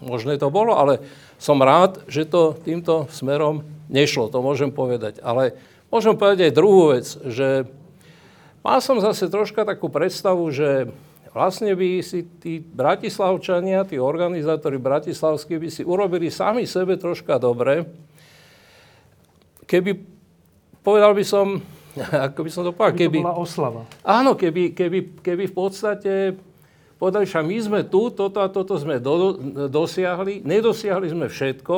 [0.04, 1.00] Možné to bolo, ale
[1.40, 4.28] som rád, že to týmto smerom nešlo.
[4.28, 5.18] To môžem povedať.
[5.24, 5.56] Ale
[5.88, 7.64] môžem povedať aj druhú vec, že
[8.64, 10.88] Mal som zase troška takú predstavu, že
[11.34, 17.82] vlastne by si tí bratislavčania, tí organizátori bratislavskí by si urobili sami sebe troška dobre,
[19.66, 19.98] keby,
[20.86, 21.58] povedal by som,
[22.30, 23.18] ako by som to povedal, keby...
[23.18, 23.82] To bola oslava.
[24.06, 26.12] Áno, keby, keby, keby v podstate
[26.94, 29.34] povedali, že my sme tu, toto a toto sme do,
[29.66, 31.76] dosiahli, nedosiahli sme všetko,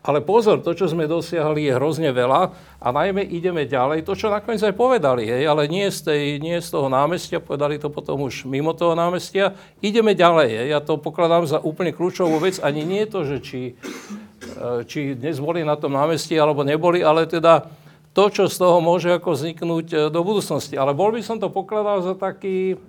[0.00, 4.08] ale pozor, to, čo sme dosiahli, je hrozne veľa a najmä ideme ďalej.
[4.08, 7.76] To, čo nakoniec aj povedali, hej, ale nie z, tej, nie z toho námestia, povedali
[7.76, 9.52] to potom už mimo toho námestia.
[9.84, 10.48] Ideme ďalej.
[10.56, 10.66] Hej.
[10.72, 12.56] Ja to pokladám za úplne kľúčovú vec.
[12.64, 17.04] Ani nie je to, že či, e, či dnes boli na tom námestí alebo neboli,
[17.04, 17.68] ale teda
[18.16, 20.80] to, čo z toho môže ako vzniknúť e, do budúcnosti.
[20.80, 22.80] Ale bol by som to pokladal za taký,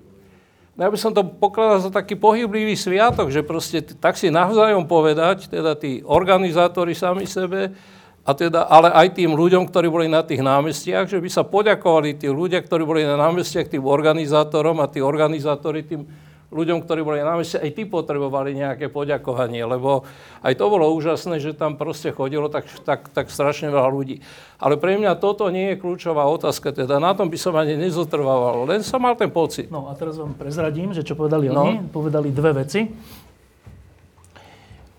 [0.80, 5.52] ja by som to pokladal za taký pohyblivý sviatok, že proste tak si navzájom povedať,
[5.52, 7.76] teda tí organizátori sami sebe,
[8.22, 12.22] a teda, ale aj tým ľuďom, ktorí boli na tých námestiach, že by sa poďakovali
[12.22, 16.06] tí ľudia, ktorí boli na námestiach tým organizátorom a tí organizátori tým
[16.52, 20.04] ľuďom, ktorí boli na meste, aj tí potrebovali nejaké poďakovanie, lebo
[20.44, 24.20] aj to bolo úžasné, že tam proste chodilo tak, tak, tak strašne veľa ľudí.
[24.60, 28.68] Ale pre mňa toto nie je kľúčová otázka, teda na tom by som ani nezotrvával,
[28.68, 29.72] len som mal ten pocit.
[29.72, 31.64] No a teraz vám prezradím, že čo povedali no.
[31.64, 31.74] oni.
[31.88, 32.86] Povedali dve veci.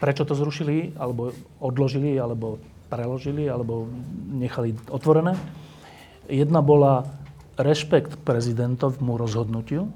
[0.00, 1.30] Prečo to zrušili, alebo
[1.62, 2.58] odložili, alebo
[2.90, 3.86] preložili, alebo
[4.34, 5.38] nechali otvorené.
[6.26, 7.06] Jedna bola
[7.60, 9.92] rešpekt prezidentovmu rozhodnutiu,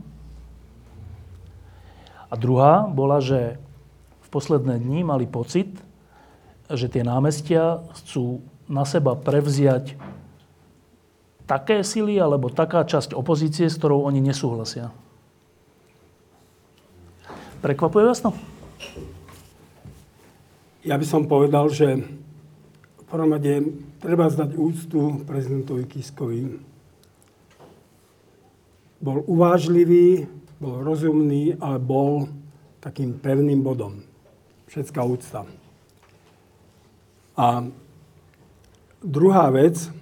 [2.27, 3.61] a druhá bola, že
[4.27, 5.70] v posledné dni mali pocit,
[6.66, 9.94] že tie námestia chcú na seba prevziať
[11.47, 14.90] také sily alebo taká časť opozície, s ktorou oni nesúhlasia.
[17.62, 18.35] Prekvapuje vás to?
[20.82, 22.03] Ja by som povedal, že
[22.98, 23.62] v prvom rade
[24.03, 26.59] treba zdať úctu prezidentovi Kiskovi.
[28.98, 32.28] Bol uvážlivý, bol rozumný, ale bol
[32.80, 34.00] takým pevným bodom.
[34.70, 35.44] Všetká úcta.
[37.36, 37.68] A
[39.04, 39.92] druhá vec,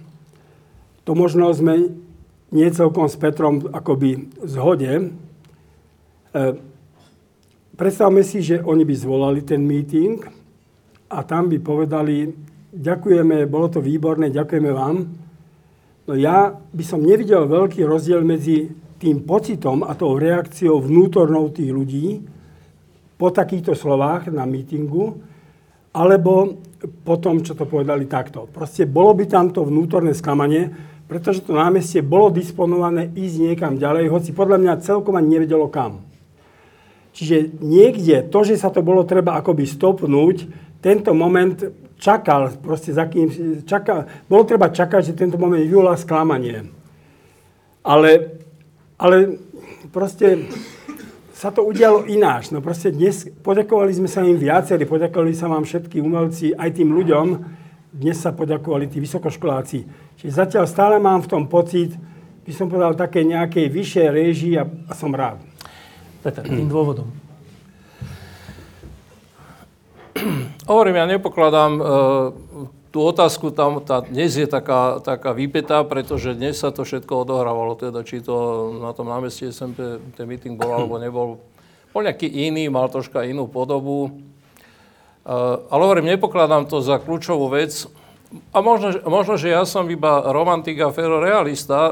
[1.03, 1.91] to možno sme
[2.55, 4.91] nie celkom s Petrom akoby v zhode.
[4.95, 5.05] E,
[7.75, 10.23] predstavme si, že oni by zvolali ten meeting
[11.11, 12.31] a tam by povedali,
[12.71, 14.95] ďakujeme, bolo to výborné, ďakujeme vám.
[16.05, 21.71] No ja by som nevidel veľký rozdiel medzi tým pocitom a tou reakciou vnútornou tých
[21.71, 22.07] ľudí
[23.15, 25.19] po takýchto slovách na mítingu,
[25.95, 26.59] alebo
[27.07, 28.51] po tom, čo to povedali takto.
[28.51, 30.67] Proste bolo by tam to vnútorné sklamanie,
[31.07, 36.03] pretože to námestie bolo disponované ísť niekam ďalej, hoci podľa mňa celkom ani nevedelo kam.
[37.15, 40.37] Čiže niekde to, že sa to bolo treba akoby stopnúť,
[40.83, 41.55] tento moment
[41.95, 43.31] čakal, proste za kým,
[43.63, 46.67] čakal, bolo treba čakať, že tento moment vyvolá sklamanie.
[47.81, 48.43] Ale
[48.95, 49.39] ale
[49.91, 50.47] proste
[51.35, 52.49] sa to udialo ináč.
[52.49, 56.95] No proste dnes poďakovali sme sa im viacerí, poďakovali sa vám všetky umelci, aj tým
[56.95, 57.27] ľuďom,
[57.91, 59.79] dnes sa poďakovali tí vysokoškoláci.
[60.19, 61.91] Čiže zatiaľ stále mám v tom pocit,
[62.47, 65.43] by som povedal, také nejakej vyššej réžii a, a som rád.
[66.23, 67.05] Peter, tým dôvodom.
[70.65, 71.85] Hovorím, ja nepokladám uh,
[72.95, 77.75] tú otázku tam, tá dnes je taká, taká výpetá, pretože dnes sa to všetko odohrávalo,
[77.75, 81.43] teda či to na tom námestí SMP ten meeting bol alebo nebol.
[81.91, 84.15] Bol nejaký iný, mal troška inú podobu.
[85.27, 87.83] Uh, ale hovorím, nepokladám to za kľúčovú vec.
[88.55, 91.91] A možno, možno, že ja som iba romantik a ferorealista.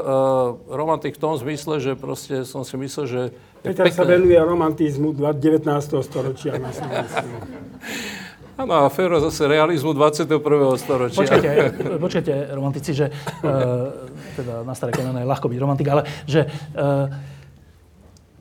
[0.72, 3.22] romantik v tom zmysle, že proste som si myslel, že...
[3.60, 3.96] Peter pekne...
[3.96, 5.68] sa venuje romantizmu 19.
[6.00, 6.56] storočia.
[8.54, 10.38] Áno, a Fero zase realizmu 21.
[10.78, 11.18] storočia.
[11.26, 11.50] Počkajte,
[11.98, 13.90] počkajte, romantici, že uh,
[14.38, 17.10] teda na staré kolena je ľahko byť romantik, ale že uh,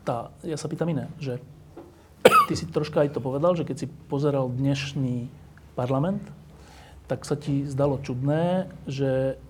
[0.06, 1.42] tá, ja sa pýtam iné, že
[2.46, 5.34] ty si troška aj to povedal, že keď si pozeral dnešný
[5.74, 6.22] parlament,
[7.10, 9.42] tak sa ti zdalo čudné, že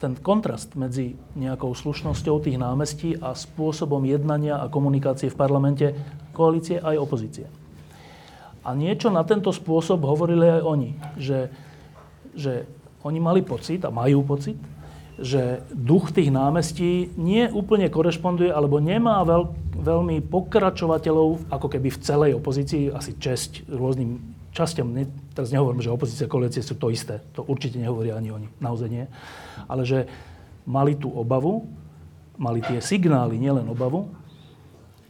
[0.00, 5.86] ten kontrast medzi nejakou slušnosťou tých námestí a spôsobom jednania a komunikácie v parlamente
[6.32, 7.50] koalície aj opozície.
[8.68, 11.48] A niečo na tento spôsob hovorili aj oni, že,
[12.36, 12.68] že
[13.00, 14.60] oni mali pocit a majú pocit,
[15.16, 19.48] že duch tých námestí nie úplne korešponduje alebo nemá veľ,
[19.80, 24.20] veľmi pokračovateľov, ako keby v celej opozícii, asi česť rôznym
[24.52, 24.92] častiam.
[24.92, 27.24] Ne, teraz nehovorím, že opozícia a koalície sú to isté.
[27.40, 28.52] To určite nehovoria ani oni.
[28.60, 29.08] Naozaj nie.
[29.64, 30.04] Ale že
[30.68, 31.64] mali tú obavu,
[32.36, 34.12] mali tie signály, nielen obavu,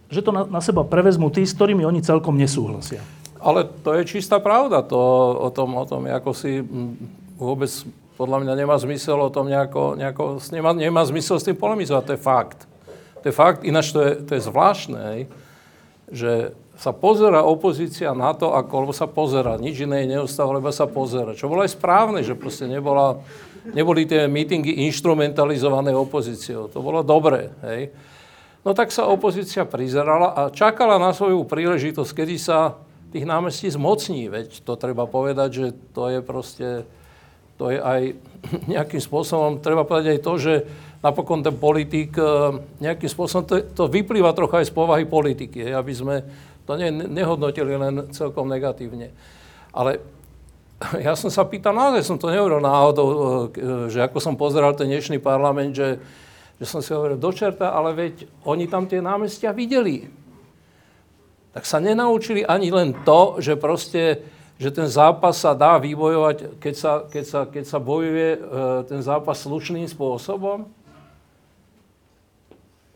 [0.09, 3.03] že to na, na seba prevezmú tí, s ktorými oni celkom nesúhlasia.
[3.39, 4.99] Ale to je čistá pravda, to
[5.39, 6.59] o tom, o tom ako si
[7.39, 7.71] vôbec
[8.19, 12.15] podľa mňa nemá zmysel o tom nejako, nejako nemá, nemá zmysel s tým polemizovať, to
[12.19, 12.61] je fakt.
[13.23, 15.31] To je fakt, ináč to je, to je zvláštne,
[16.11, 20.87] že sa pozera opozícia na to, ako, lebo sa pozera, nič iné neustále, lebo sa
[20.91, 21.35] pozera.
[21.35, 23.23] Čo bolo aj správne, že proste nebola,
[23.71, 26.71] neboli tie mítingy instrumentalizované opozíciou.
[26.71, 27.91] To bolo dobré, hej.
[28.67, 32.79] No tak sa opozícia prizerala a čakala na svoju príležitosť, kedy sa
[33.13, 34.29] tých námestí zmocní.
[34.29, 35.67] Veď to treba povedať, že
[35.97, 36.69] to je proste,
[37.57, 38.01] to je aj
[38.73, 40.55] nejakým spôsobom, treba povedať aj to, že
[40.99, 45.93] napokon ten politik e, nejakým spôsobom, to, to vyplýva trocha aj z povahy politiky, aby
[45.95, 46.27] sme
[46.67, 49.15] to ne, nehodnotili len celkom negatívne.
[49.71, 50.03] Ale
[51.07, 53.15] ja som sa pýtal, naozaj som to nehovoril náhodou, e,
[53.89, 56.03] že ako som pozeral ten dnešný parlament, že,
[56.59, 60.18] že som si hovoril, dočerta, ale veď oni tam tie námestia videli
[61.59, 64.23] tak sa nenaučili ani len to, že proste
[64.59, 68.41] že ten zápas sa dá vybojovať, keď sa, keď sa, keď sa bojuje e,
[68.87, 70.71] ten zápas slušným spôsobom?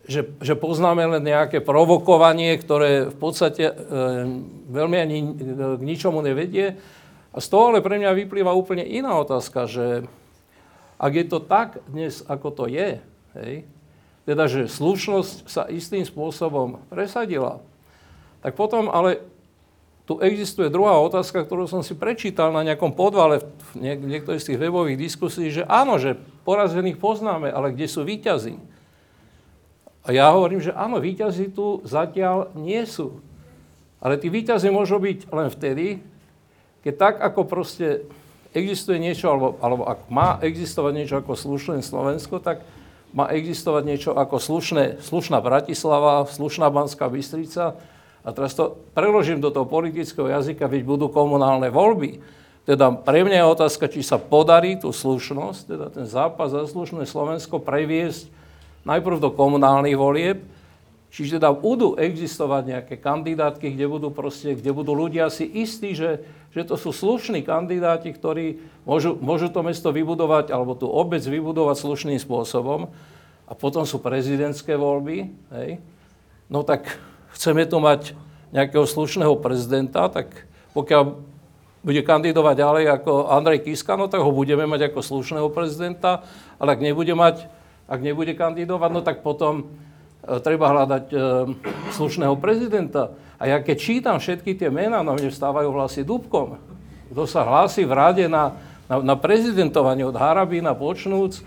[0.02, 3.74] že, že poznáme len nejaké provokovanie, ktoré v podstate e,
[4.66, 5.18] veľmi ani
[5.78, 6.74] k ničomu nevedie.
[7.30, 10.02] A z toho ale pre mňa vyplýva úplne iná otázka, že
[10.98, 12.98] ak je to tak dnes, ako to je,
[13.38, 13.54] hej,
[14.26, 17.62] teda, že slušnosť sa istým spôsobom presadila,
[18.42, 19.22] tak potom ale
[20.02, 24.60] tu existuje druhá otázka, ktorú som si prečítal na nejakom podvale v niektorých z tých
[24.60, 28.58] webových diskusí, že áno, že porazených poznáme, ale kde sú výťazí?
[30.02, 33.22] A ja hovorím, že áno, výťazí tu zatiaľ nie sú.
[34.02, 36.02] Ale tí výťazí môžu byť len vtedy,
[36.82, 38.02] keď tak, ako proste
[38.50, 42.66] existuje niečo, alebo, alebo ak má existovať niečo ako slušné Slovensko, tak
[43.14, 47.78] má existovať niečo ako slušné, slušná Bratislava, slušná Banská Bystrica.
[48.22, 52.22] A teraz to preložím do toho politického jazyka, veď budú komunálne voľby.
[52.62, 57.02] Teda pre mňa je otázka, či sa podarí tú slušnosť, teda ten zápas za slušné
[57.10, 58.30] Slovensko previesť
[58.86, 60.38] najprv do komunálnych volieb,
[61.10, 66.22] čiže teda budú existovať nejaké kandidátky, kde budú, proste, kde budú ľudia si istí, že,
[66.54, 71.82] že to sú slušní kandidáti, ktorí môžu, môžu to mesto vybudovať, alebo tú obec vybudovať
[71.82, 72.86] slušným spôsobom.
[73.50, 75.34] A potom sú prezidentské voľby.
[75.50, 75.82] Hej.
[76.46, 76.94] No tak
[77.42, 78.14] chceme tu mať
[78.54, 80.46] nejakého slušného prezidenta, tak
[80.78, 81.18] pokiaľ
[81.82, 86.22] bude kandidovať ďalej ako Andrej Kiska, no tak ho budeme mať ako slušného prezidenta,
[86.62, 87.50] ale ak nebude mať
[87.90, 89.66] ak nebude kandidovať, no tak potom
[90.22, 91.16] e, treba hľadať e,
[91.98, 93.10] slušného prezidenta.
[93.42, 96.62] A ja keď čítam všetky tie mená, no mne vstávajú hlasy dúbkom.
[97.10, 98.54] Kto sa hlási v rade na,
[98.86, 101.42] na, na prezidentovanie od Harabína počnúc,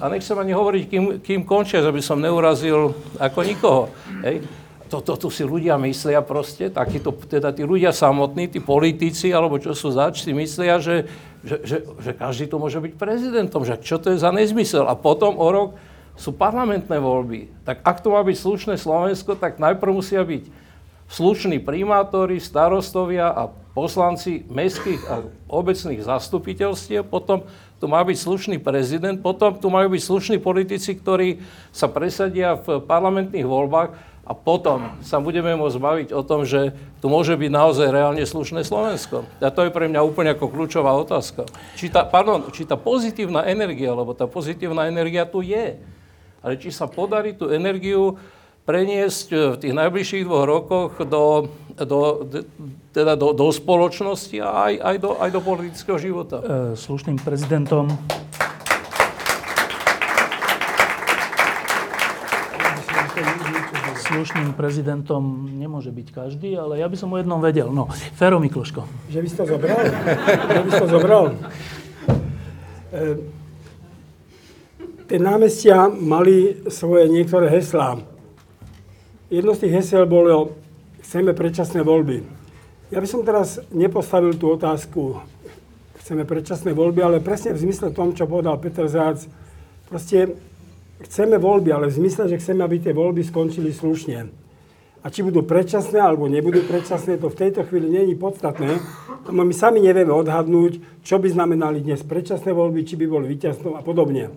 [0.00, 3.82] a nechcem ani hovoriť, kým, kým končia, aby som neurazil ako nikoho.
[4.24, 4.48] Hej.
[4.90, 9.70] Toto tu si ľudia myslia proste, takíto, teda tí ľudia samotní, tí politici, alebo čo
[9.70, 11.06] sú zač, si myslia, že,
[11.46, 14.90] že, že, že každý tu môže byť prezidentom, že čo to je za nezmysel.
[14.90, 15.78] A potom o rok
[16.18, 17.54] sú parlamentné voľby.
[17.62, 20.50] Tak ak to má byť slušné Slovensko, tak najprv musia byť
[21.06, 27.46] slušní primátori, starostovia a poslanci mestských a obecných zastupiteľstiev, potom
[27.78, 31.40] tu má byť slušný prezident, potom tu majú byť slušní politici, ktorí
[31.70, 36.70] sa presadia v parlamentných voľbách a potom sa budeme môcť baviť o tom, že
[37.02, 39.26] tu môže byť naozaj reálne slušné Slovensko.
[39.42, 41.50] A to je pre mňa úplne ako kľúčová otázka.
[41.74, 45.82] Či tá, pardon, či tá pozitívna energia, lebo tá pozitívna energia tu je,
[46.46, 48.22] ale či sa podarí tú energiu
[48.70, 52.22] preniesť v tých najbližších dvoch rokoch do, do,
[52.94, 56.38] teda do, do spoločnosti a aj, aj, do, aj do politického života.
[56.38, 57.90] E, slušným prezidentom
[64.10, 67.70] slušným prezidentom nemôže byť každý, ale ja by som o jednom vedel.
[67.70, 67.86] No,
[68.18, 68.82] Fero Mikloško.
[69.06, 69.78] Že by si to zobral?
[70.50, 71.24] Že by si to zobral?
[72.90, 73.00] E,
[75.06, 78.02] tie námestia mali svoje niektoré heslá.
[79.30, 80.58] Jedno z tých hesiel bolo
[81.06, 82.26] chceme predčasné voľby.
[82.90, 85.22] Ja by som teraz nepostavil tú otázku
[86.02, 89.30] chceme predčasné voľby, ale presne v zmysle tom, čo povedal Peter Zác,
[89.86, 90.34] proste
[91.04, 94.28] chceme voľby, ale v zmysle, že chceme, aby tie voľby skončili slušne.
[95.00, 98.76] A či budú predčasné alebo nebudú predčasné, to v tejto chvíli není podstatné.
[99.32, 103.82] My sami nevieme odhadnúť, čo by znamenali dnes predčasné voľby, či by boli víťazstvom a
[103.82, 104.28] podobne.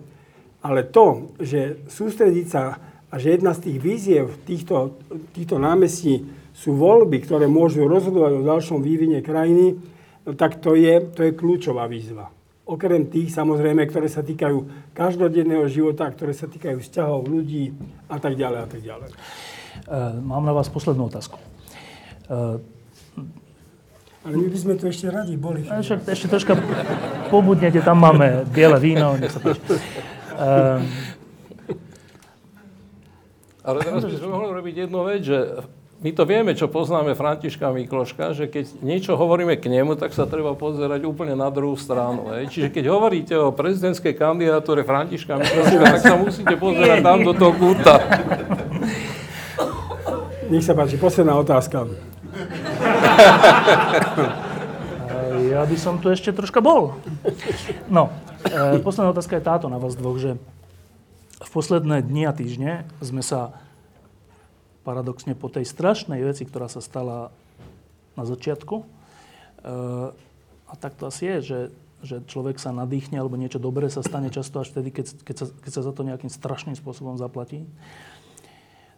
[0.64, 2.80] Ale to, že sústrediť sa
[3.12, 4.96] a že jedna z tých víziev týchto,
[5.36, 9.76] týchto námestí sú voľby, ktoré môžu rozhodovať o ďalšom vývine krajiny,
[10.24, 12.33] no tak to je, to je kľúčová výzva.
[12.64, 17.76] Okrem tých, samozrejme, ktoré sa týkajú každodenného života, ktoré sa týkajú vzťahov ľudí
[18.08, 19.10] a tak ďalej a tak ďalej.
[19.12, 19.16] E,
[20.24, 21.36] mám na vás poslednú otázku.
[24.24, 25.68] Ale my by sme tu ešte radi boli.
[25.68, 26.56] Ešte, ešte troška
[27.28, 29.60] pobudnete, tam máme biele víno, nech sa páči.
[30.34, 30.80] Uh,
[33.68, 35.38] ale teraz by sme mohli robiť jednu vec, že
[36.04, 40.28] my to vieme, čo poznáme Františka Mikloška, že keď niečo hovoríme k nemu, tak sa
[40.28, 42.28] treba pozerať úplne na druhú stranu.
[42.36, 42.52] Hej.
[42.52, 47.56] Čiže keď hovoríte o prezidentskej kandidatúre Františka Mikloška, tak sa musíte pozerať tam do toho
[47.56, 48.04] kúta.
[50.52, 51.88] Nech sa páči, posledná otázka.
[55.44, 56.98] Ja by som tu ešte troška bol.
[57.86, 58.10] No,
[58.42, 60.34] e, posledná otázka je táto na vás dvoch, že
[61.38, 63.54] v posledné dni a týždne sme sa
[64.84, 67.32] paradoxne po tej strašnej veci, ktorá sa stala
[68.14, 68.76] na začiatku.
[68.78, 68.84] E,
[70.68, 71.60] a tak to asi je, že,
[72.04, 75.46] že človek sa nadýchne alebo niečo dobré sa stane často až vtedy, keď, keď, sa,
[75.48, 77.64] keď sa za to nejakým strašným spôsobom zaplatí.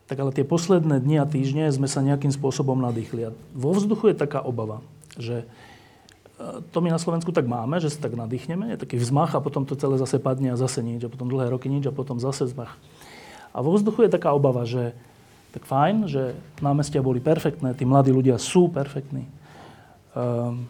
[0.06, 3.30] Tak ale tie posledné dni a týždne sme sa nejakým spôsobom nadýchli.
[3.30, 4.82] A vo vzduchu je taká obava,
[5.14, 5.46] že e,
[6.74, 9.62] to my na Slovensku tak máme, že sa tak nadýchneme, je taký vzmach a potom
[9.62, 12.46] to celé zase padne a zase nič a potom dlhé roky nič a potom zase
[12.46, 12.74] vzmach.
[13.56, 14.92] A vo vzduchu je taká obava, že
[15.56, 19.24] tak fajn, že námestia boli perfektné, tí mladí ľudia sú perfektní.
[20.12, 20.68] Um,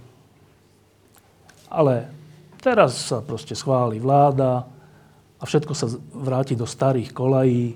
[1.66, 2.06] ale
[2.62, 4.62] teraz sa proste schváli vláda
[5.36, 7.74] a všetko sa vráti do starých kolají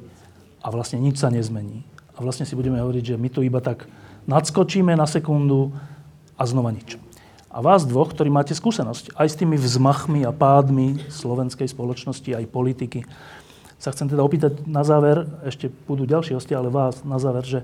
[0.62, 1.82] a vlastne nič sa nezmení.
[2.14, 3.90] A vlastne si budeme hovoriť, že my tu iba tak
[4.30, 5.74] nadskočíme na sekundu
[6.38, 6.94] a znova nič.
[7.50, 12.46] A vás dvoch, ktorí máte skúsenosť aj s tými vzmachmi a pádmi slovenskej spoločnosti, aj
[12.46, 13.02] politiky,
[13.80, 17.60] sa chcem teda opýtať na záver, ešte budú ďalší hostia, ale vás na záver, že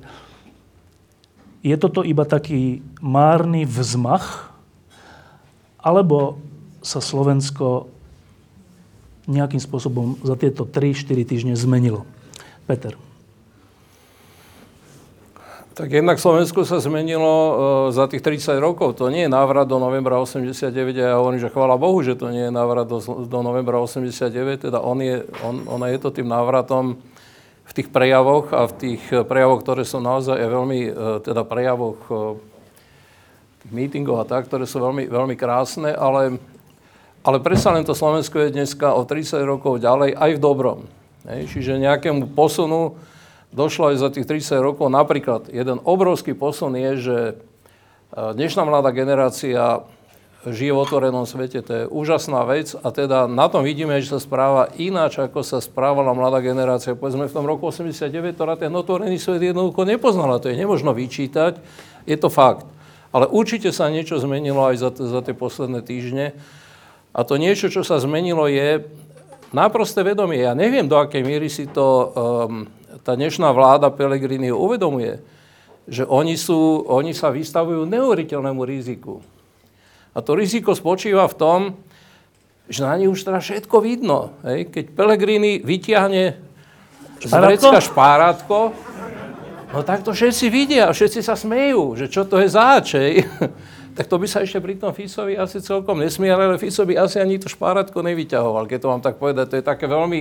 [1.61, 4.49] je toto iba taký márny vzmach,
[5.77, 6.41] alebo
[6.81, 7.93] sa Slovensko
[9.29, 12.09] nejakým spôsobom za tieto 3-4 týždne zmenilo?
[12.65, 13.06] Peter.
[15.77, 17.53] Tak jednak Slovensko sa zmenilo uh,
[17.93, 18.97] za tých 30 rokov.
[18.97, 22.33] To nie je návrat do novembra 89 a ja hovorím, že chvála Bohu, že to
[22.33, 26.33] nie je návrat do, do novembra 89, teda on je, on, ona je to tým
[26.33, 26.97] návratom
[27.69, 32.01] v tých prejavoch a v tých prejavoch, ktoré sú naozaj veľmi, uh, teda prejavoch
[33.61, 36.41] tých mítingov a tak, ktoré sú veľmi, veľmi krásne, ale,
[37.21, 40.89] ale predsa len to Slovensko je dneska o 30 rokov ďalej aj v dobrom.
[41.29, 41.53] Hej?
[41.53, 42.97] Čiže nejakému posunu
[43.55, 44.91] došlo aj za tých 30 rokov.
[44.91, 47.35] Napríklad jeden obrovský posun je, že e,
[48.15, 49.87] dnešná mladá generácia
[50.47, 54.21] žije v otvorenom svete, to je úžasná vec a teda na tom vidíme, že sa
[54.23, 56.95] správa ináč, ako sa správala mladá generácia.
[56.95, 61.59] Povedzme v tom roku 89, ktorá ten otvorený svet jednoducho nepoznala, to je nemožno vyčítať,
[62.07, 62.67] je to fakt.
[63.11, 66.37] Ale určite sa niečo zmenilo aj za, za tie posledné týždne.
[67.17, 68.87] A to niečo, čo sa zmenilo, je
[69.51, 70.45] náprosté vedomie.
[70.45, 72.69] Ja neviem, do akej miery si to um,
[73.03, 75.21] tá dnešná vláda Pelegrini uvedomuje,
[75.87, 79.23] že oni, sú, oni sa vystavujú neuveriteľnému riziku.
[80.17, 81.61] A to riziko spočíva v tom,
[82.67, 84.35] že na nich už teda všetko vidno.
[84.43, 84.73] Hej?
[84.73, 86.25] Keď Pelegrini vyťahne
[87.23, 88.75] z vrecka špárátko,
[89.71, 92.99] no tak to všetci vidia, všetci sa smejú, že čo to je zač,
[93.97, 97.23] tak to by sa ešte pri tom Ficovi asi celkom nesmiali, ale Fico by asi
[97.23, 99.47] ani to špárátko nevyťahoval, keď to mám tak povedať.
[99.55, 100.21] To je také veľmi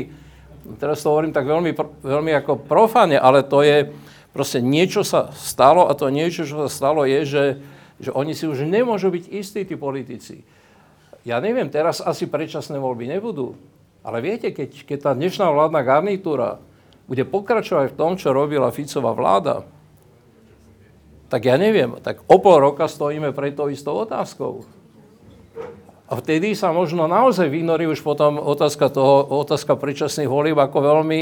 [0.82, 1.72] teraz to hovorím tak veľmi,
[2.02, 3.94] veľmi ako profáne, ale to je,
[4.34, 7.44] proste niečo sa stalo a to niečo, čo sa stalo je, že,
[8.02, 10.42] že oni si už nemôžu byť istí, tí politici.
[11.26, 13.58] Ja neviem, teraz asi predčasné voľby nebudú,
[14.06, 16.62] ale viete, keď, keď tá dnešná vládna garnitúra
[17.10, 19.66] bude pokračovať v tom, čo robila Ficová vláda,
[21.30, 24.66] tak ja neviem, tak o pol roka stojíme pred tou istou otázkou.
[26.06, 31.22] A vtedy sa možno naozaj vynorí už potom otázka, toho, otázka predčasných volieb ako veľmi,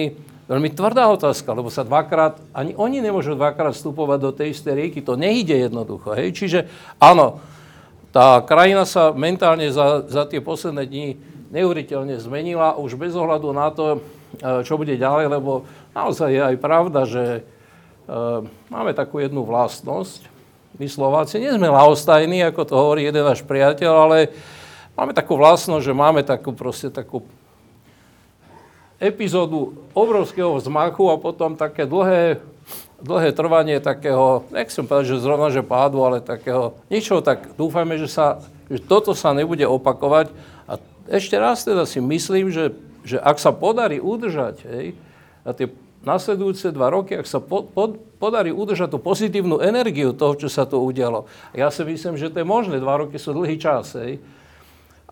[0.52, 5.00] veľmi tvrdá otázka, lebo sa dvakrát, ani oni nemôžu dvakrát vstupovať do tej istej rieky,
[5.00, 6.12] to nejde jednoducho.
[6.20, 6.36] Hej?
[6.36, 6.60] Čiže
[7.00, 7.40] áno,
[8.12, 11.08] tá krajina sa mentálne za, za tie posledné dni
[11.56, 15.64] neuveriteľne zmenila, už bez ohľadu na to, e, čo bude ďalej, lebo
[15.96, 17.46] naozaj je aj pravda, že
[18.10, 18.42] uh,
[18.74, 20.26] máme takú jednu vlastnosť.
[20.82, 24.34] My Slováci nie sme lahostajní, ako to hovorí jeden náš priateľ, ale
[24.94, 27.26] Máme takú vlastnosť, že máme takú proste takú
[29.02, 32.38] epizódu obrovského vzmachu a potom také dlhé,
[33.02, 38.06] dlhé trvanie takého, nechcem povedať, že zrovna, že pádu, ale takého ničoho, tak dúfajme, že,
[38.06, 38.40] sa,
[38.70, 40.30] že toto sa nebude opakovať.
[40.70, 40.78] A
[41.10, 44.94] ešte raz teda si myslím, že, že ak sa podarí udržať hej,
[45.42, 45.74] a tie
[46.06, 50.70] nasledujúce dva roky, ak sa po, po, podarí udržať tú pozitívnu energiu toho, čo sa
[50.70, 51.26] tu udialo.
[51.58, 54.22] Ja si myslím, že to je možné, dva roky sú dlhý čas, hej,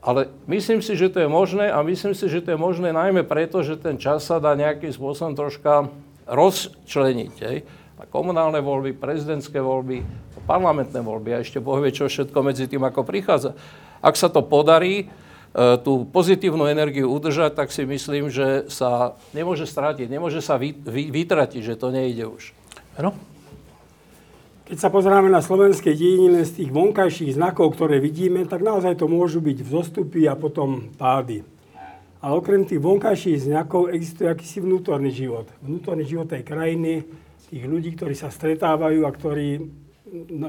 [0.01, 3.21] ale myslím si, že to je možné a myslím si, že to je možné najmä
[3.21, 5.93] preto, že ten čas sa dá nejakým spôsobom troška
[6.25, 7.33] rozčleniť.
[7.45, 7.57] Hej.
[8.01, 10.01] Na komunálne voľby, prezidentské voľby,
[10.49, 13.53] parlamentné voľby a ešte Boh vie, čo všetko medzi tým ako prichádza.
[14.01, 19.69] Ak sa to podarí, e, tú pozitívnu energiu udržať, tak si myslím, že sa nemôže
[19.69, 22.57] strátiť, nemôže sa vytratiť, že to nejde už.
[22.97, 23.13] Ano?
[24.71, 29.11] Keď sa pozráme na slovenské dejiny z tých vonkajších znakov, ktoré vidíme, tak naozaj to
[29.11, 31.43] môžu byť vzostupy a potom pády.
[32.23, 35.51] Ale okrem tých vonkajších znakov existuje akýsi vnútorný život.
[35.59, 37.03] Vnútorný život tej krajiny,
[37.51, 39.59] tých ľudí, ktorí sa stretávajú a ktorí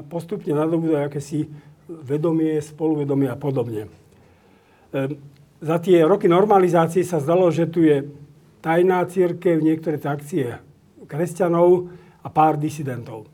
[0.07, 1.51] postupne nadobúdajú akési
[1.91, 3.91] vedomie, spoluvedomie a podobne.
[3.91, 5.19] E,
[5.59, 8.07] za tie roky normalizácie sa zdalo, že tu je
[8.63, 10.63] tajná církev, niektoré akcie
[11.11, 11.91] kresťanov
[12.23, 13.32] a pár disidentov.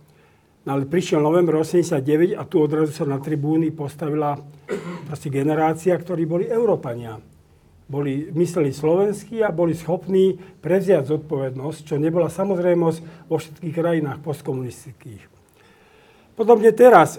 [0.68, 4.36] No ale prišiel november 89 a tu odrazu sa na tribúny postavila
[5.08, 7.16] proste generácia, ktorí boli Európania.
[7.90, 15.24] Boli, mysleli slovensky a boli schopní prevziať zodpovednosť, čo nebola samozrejmosť vo všetkých krajinách postkomunistických.
[16.38, 17.18] Podobne teraz,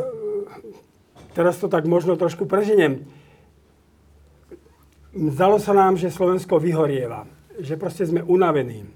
[1.34, 3.02] teraz to tak možno trošku preženiem,
[5.10, 7.26] zdalo sa nám, že Slovensko vyhorieva,
[7.58, 8.86] že proste sme unavení.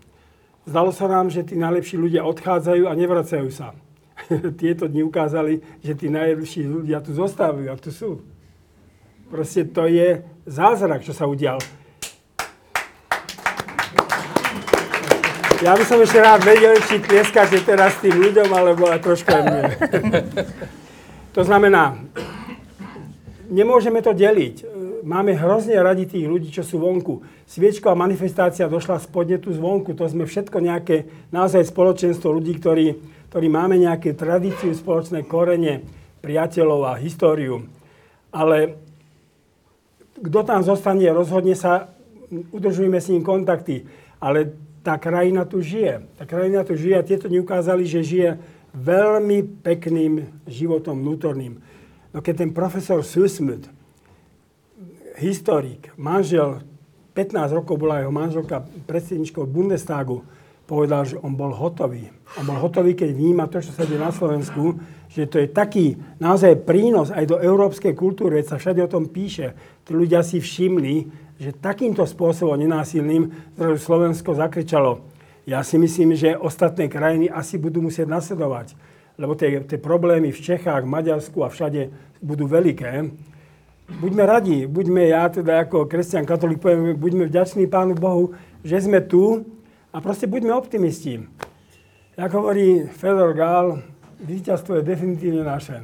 [0.71, 3.75] zdalo sa nám, že tí najlepší ľudia odchádzajú a nevracajú sa.
[4.61, 8.23] Tieto dni ukázali, že tí najlepší ľudia tu zostávajú a tu sú.
[9.28, 11.59] Proste to je zázrak, čo sa udial.
[15.65, 19.43] Ja by som ešte rád vedel, či tlieskáte teraz tým ľuďom, alebo aj trošku aj
[19.49, 19.62] mne.
[21.36, 21.97] to znamená,
[23.49, 24.61] nemôžeme to deliť.
[25.09, 27.24] Máme hrozne radi tých ľudí, čo sú vonku.
[27.49, 29.97] Sviečková manifestácia došla z podnetu zvonku.
[29.97, 33.01] To sme všetko nejaké naozaj spoločenstvo ľudí, ktorí,
[33.35, 35.82] ktorí máme nejaké tradíciu, spoločné korene,
[36.23, 37.66] priateľov a históriu.
[38.31, 38.78] Ale
[40.23, 41.90] kto tam zostane, rozhodne sa,
[42.31, 43.90] udržujeme s ním kontakty.
[44.23, 44.55] Ale
[44.86, 46.06] tá krajina tu žije.
[46.15, 48.39] Tá krajina tu žije a tieto dni ukázali, že žije
[48.70, 51.59] veľmi pekným životom vnútorným.
[52.15, 53.66] No keď ten profesor Susmut,
[55.19, 56.62] historik, manžel,
[57.19, 60.23] 15 rokov bola jeho manželka predsedničkou Bundestagu,
[60.65, 62.09] povedal, že on bol hotový.
[62.41, 64.81] On bol hotový, keď vníma to, čo sa deje na Slovensku,
[65.12, 69.07] že to je taký naozaj prínos aj do európskej kultúry, veď sa všade o tom
[69.07, 69.55] píše.
[69.85, 71.07] Tí ľudia si všimli,
[71.39, 73.31] že takýmto spôsobom nenásilným
[73.78, 75.05] Slovensko zakričalo.
[75.45, 78.73] Ja si myslím, že ostatné krajiny asi budú musieť nasledovať,
[79.20, 81.93] lebo tie, tie problémy v Čechách, Maďarsku a všade
[82.24, 83.12] budú veľké.
[83.85, 88.32] Buďme radi, buďme ja teda ako kresťan katolík poviem, buďme vďační Pánu Bohu,
[88.65, 89.45] že sme tu
[89.95, 91.23] a proste buďme optimisti.
[92.19, 93.79] Jak hovorí Fedor Gál,
[94.19, 95.79] víťazstvo je definitívne naše.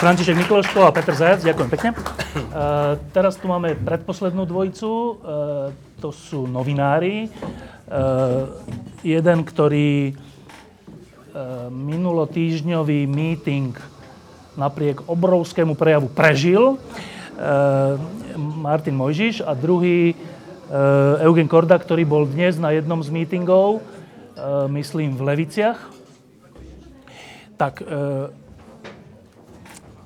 [0.00, 1.90] František Mikloško a Petr Zajac, ďakujem pekne.
[1.92, 5.12] Uh, teraz tu máme predposlednú dvojicu, uh,
[6.00, 7.28] to sú novinári.
[7.28, 8.48] Uh,
[9.04, 10.16] jeden, ktorý
[11.70, 13.70] minulotýždňový meeting
[14.58, 16.82] napriek obrovskému prejavu prežil,
[18.38, 24.66] Martin Mojžiš, a druhý uh, Eugen Korda, ktorý bol dnes na jednom z meetingov, uh,
[24.66, 25.78] myslím v Leviciach.
[27.58, 27.82] Tak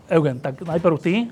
[0.08, 1.28] Eugen, tak najprv ty.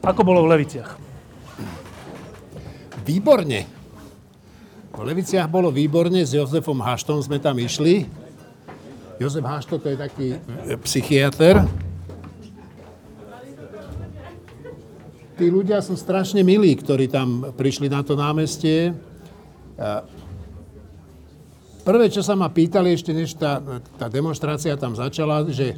[0.00, 0.96] Ako bolo v Leviciach?
[3.04, 3.68] Výborne.
[4.88, 8.08] V Leviciach bolo výborne, s Jozefom Haštom sme tam išli.
[9.16, 10.28] Jozef Hašto to je taký
[10.84, 11.64] psychiatr.
[15.36, 18.96] Tí ľudia sú strašne milí, ktorí tam prišli na to námestie.
[21.84, 23.60] Prvé, čo sa ma pýtali ešte, než tá,
[24.00, 25.76] tá demonstrácia tam začala, že,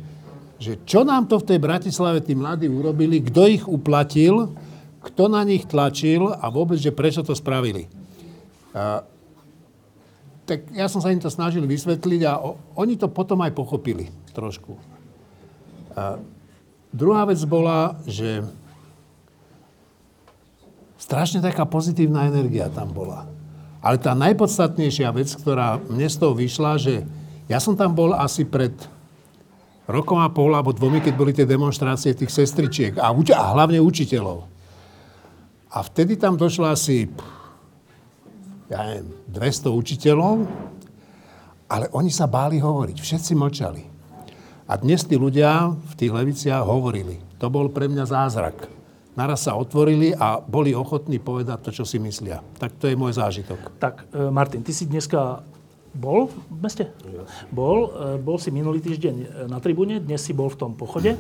[0.63, 4.55] že čo nám to v tej Bratislave tí mladí urobili, kto ich uplatil,
[5.03, 7.91] kto na nich tlačil a vôbec, že prečo to spravili.
[8.75, 9.03] A,
[10.49, 14.09] tak ja som sa im to snažil vysvetliť a o, oni to potom aj pochopili
[14.33, 14.81] trošku.
[15.93, 16.17] A
[16.89, 18.41] druhá vec bola, že
[20.97, 23.29] strašne taká pozitívna energia tam bola.
[23.85, 27.05] Ale tá najpodstatnejšia vec, ktorá mne z toho vyšla, že
[27.47, 28.73] ja som tam bol asi pred
[29.89, 34.45] rokom a pol alebo dvomi, keď boli tie demonstrácie tých sestričiek a, a hlavne učiteľov.
[35.69, 37.09] A vtedy tam došlo asi,
[38.69, 40.45] ja neviem, 200 učiteľov,
[41.69, 43.83] ale oni sa báli hovoriť, všetci mlčali.
[44.69, 47.17] A dnes tí ľudia v tých leviciach hovorili.
[47.41, 48.79] To bol pre mňa zázrak
[49.19, 52.39] naraz sa otvorili a boli ochotní povedať to, čo si myslia.
[52.63, 53.75] Tak to je môj zážitok.
[53.83, 55.43] Tak, e, Martin, ty si dneska
[55.91, 56.95] bol v meste?
[57.03, 57.27] Ja.
[57.51, 57.91] Bol.
[57.91, 61.19] E, bol si minulý týždeň e, na tribúne, dnes si bol v tom pochode.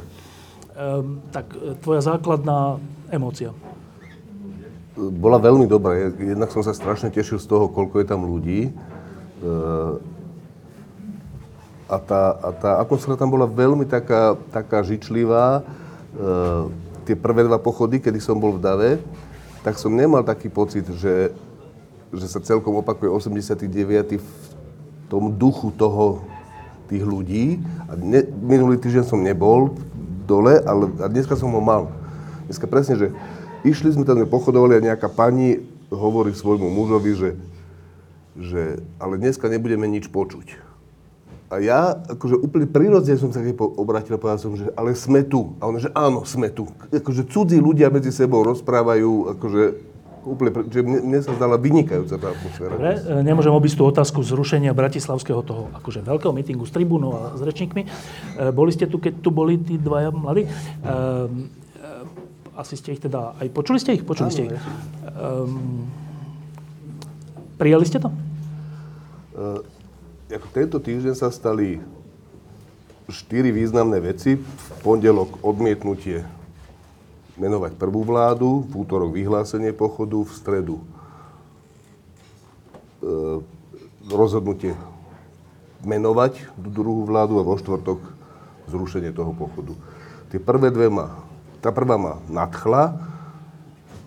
[1.34, 2.78] Tak tvoja základná
[3.10, 3.50] emócia?
[4.98, 5.94] Bola veľmi dobrá.
[6.18, 8.74] Jednak som sa strašne tešil z toho, koľko je tam ľudí.
[11.88, 15.62] A tá, a tá atmosféra tam bola veľmi taká, taká žičlivá
[17.08, 18.92] tie prvé dva pochody, kedy som bol v Dave,
[19.64, 21.32] tak som nemal taký pocit, že,
[22.12, 24.20] že sa celkom opakuje 89.
[24.20, 24.30] v
[25.08, 26.20] tom duchu toho,
[26.88, 27.60] tých ľudí.
[27.88, 29.76] A ne, minulý týždeň som nebol
[30.28, 31.88] dole, ale a dneska som ho mal.
[32.44, 33.06] Dneska presne, že
[33.66, 37.30] išli sme tam, pochodovali a nejaká pani hovorí svojmu mužovi, že,
[38.36, 38.62] že
[39.00, 40.68] ale dneska nebudeme nič počuť.
[41.48, 45.56] A ja, akože úplne prirodzene som sa obrátil a povedal som, že ale sme tu.
[45.64, 46.68] A on, že áno, sme tu.
[46.92, 49.62] Akože cudzí ľudia medzi sebou rozprávajú, akože
[50.28, 52.72] úplne, že mne, mne sa zdala vynikajúca tá atmosféra.
[52.76, 57.22] Dobre, e, nemôžem obísť tú otázku zrušenia bratislavského toho akože veľkého mítingu s tribúnou a
[57.32, 57.82] s rečníkmi.
[57.84, 57.88] E,
[58.52, 60.44] boli ste tu, keď tu boli tí dvaja mladí?
[60.44, 60.50] E,
[62.58, 63.46] asi ste ich teda aj...
[63.54, 64.02] Počuli ste ich?
[64.02, 64.52] Počuli áno, ste ich.
[64.52, 64.62] Ja.
[67.54, 68.10] prijali ste to?
[69.38, 69.62] Uh,
[70.26, 71.78] ako tento týždeň sa stali
[73.08, 74.36] štyri významné veci.
[74.36, 76.26] V pondelok odmietnutie
[77.38, 80.84] menovať prvú vládu, v útorok vyhlásenie pochodu, v stredu e,
[84.10, 84.74] rozhodnutie
[85.86, 88.02] menovať druhú vládu a vo štvrtok
[88.66, 89.72] zrušenie toho pochodu.
[90.34, 91.27] Tie prvé dve ma,
[91.58, 92.98] tá prvá ma nadchla,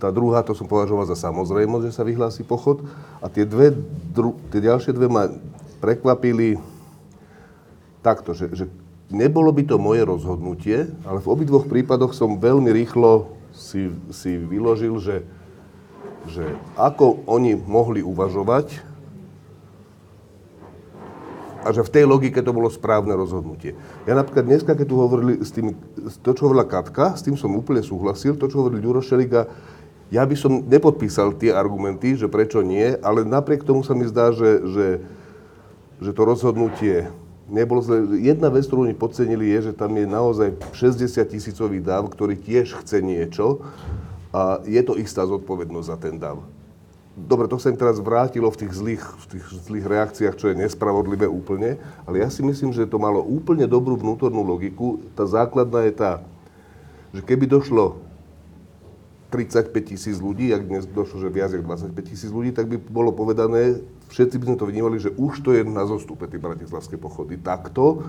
[0.01, 2.81] tá druhá, to som považoval za samozrejmosť, že sa vyhlási pochod.
[3.21, 3.69] A tie, dve,
[4.09, 5.29] dru, tie ďalšie dve ma
[5.77, 6.57] prekvapili
[8.01, 8.65] takto, že, že
[9.13, 14.97] nebolo by to moje rozhodnutie, ale v obidvoch prípadoch som veľmi rýchlo si, si vyložil,
[14.97, 15.21] že,
[16.25, 18.90] že ako oni mohli uvažovať
[21.61, 23.77] a že v tej logike to bolo správne rozhodnutie.
[24.09, 25.77] Ja napríklad dneska, keď tu hovorili s tým,
[26.25, 29.45] to, čo hovorila Katka, s tým som úplne súhlasil, to, čo hovoril Ďuro Šeliga,
[30.11, 34.35] ja by som nepodpísal tie argumenty, že prečo nie, ale napriek tomu sa mi zdá,
[34.35, 34.87] že, že,
[36.03, 37.07] že to rozhodnutie
[37.47, 38.19] nebolo zle.
[38.19, 42.83] Jedna vec, ktorú oni podcenili, je, že tam je naozaj 60 tisícový dáv, ktorý tiež
[42.83, 43.63] chce niečo
[44.31, 46.43] a je to istá zodpovednosť za ten dáv.
[47.27, 50.59] Dobre, to sa im teraz vrátilo v tých zlých, v tých zlých reakciách, čo je
[50.59, 54.99] nespravodlivé úplne, ale ja si myslím, že to malo úplne dobrú vnútornú logiku.
[55.13, 56.11] Tá základná je tá,
[57.13, 58.01] že keby došlo
[59.31, 61.63] 35 tisíc ľudí, ak dnes došlo, že viac ako
[61.95, 63.79] 25 tisíc ľudí, tak by bolo povedané,
[64.11, 67.39] všetci by sme to vnímali, že už to je na zostupe, tie bratislavské pochody.
[67.39, 68.03] Takto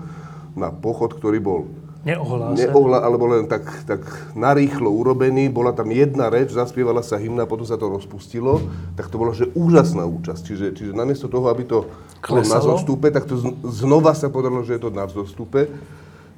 [0.59, 1.59] na pochod, ktorý bol
[2.03, 2.67] Neohlásený.
[2.67, 4.03] Neohla, alebo len tak, tak
[4.35, 5.47] narýchlo urobený.
[5.47, 8.59] Bola tam jedna reč, zaspievala sa hymna, potom sa to rozpustilo.
[8.99, 10.41] Tak to bola, že úžasná účasť.
[10.43, 11.87] Čiže, čiže namiesto toho, aby to
[12.19, 13.39] bolo na zostupe, tak to
[13.71, 15.71] znova sa podarilo, že je to na zostupe.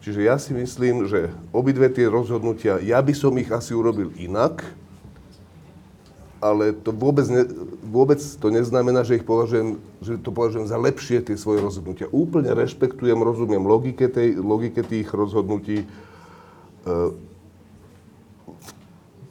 [0.05, 4.61] Čiže ja si myslím, že obidve tie rozhodnutia, ja by som ich asi urobil inak,
[6.45, 7.43] ale to vôbec, ne,
[7.81, 12.05] vôbec to neznamená, že ich považujem, že to považujem za lepšie tie svoje rozhodnutia.
[12.13, 15.83] Úplne rešpektujem, rozumiem logike, tej, logike tých rozhodnutí.
[15.83, 15.85] E,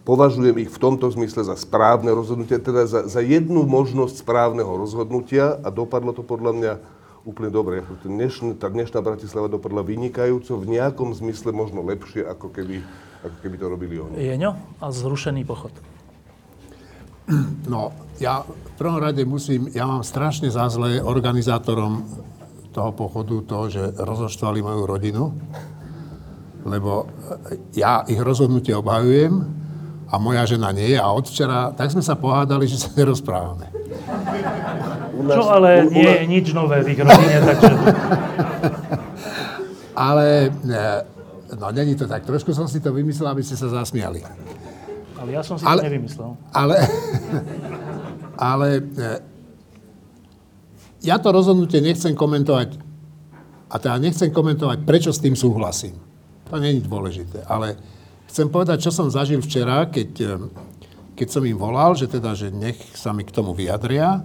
[0.02, 5.54] považujem ich v tomto zmysle za správne rozhodnutia, teda za, za jednu možnosť správneho rozhodnutia
[5.62, 6.72] a dopadlo to podľa mňa
[7.24, 7.80] úplne dobre.
[8.04, 12.84] Dnešný, tá dnešná Bratislava dopadla vynikajúco, v nejakom zmysle možno lepšie, ako keby,
[13.24, 14.14] ako keby to robili oni.
[14.20, 15.72] Jeňo a zrušený pochod.
[17.64, 22.04] No, ja v prvom rade musím, ja mám strašne za zlé organizátorom
[22.74, 25.24] toho pochodu to, že rozoštvali moju rodinu,
[26.68, 27.06] lebo
[27.72, 29.40] ja ich rozhodnutie obhajujem
[30.10, 33.72] a moja žena nie je a od včera, tak sme sa pohádali, že sa nerozprávame.
[35.24, 37.72] Čo ale nie je nič nové v ich rodine, takže...
[40.08, 40.50] ale,
[41.54, 42.26] no není to tak.
[42.26, 44.20] Trošku som si to vymyslel, aby ste sa zasmiali.
[45.24, 46.36] Ale ja som si ale, to nevymyslel.
[46.52, 46.76] Ale,
[48.36, 48.68] ale
[51.00, 52.76] ja to rozhodnutie nechcem komentovať
[53.72, 55.96] a teda nechcem komentovať, prečo s tým súhlasím.
[56.52, 57.48] To je dôležité.
[57.48, 57.80] Ale
[58.28, 60.44] chcem povedať, čo som zažil včera, keď,
[61.16, 64.20] keď som im volal, že teda, že nech sa mi k tomu vyjadria.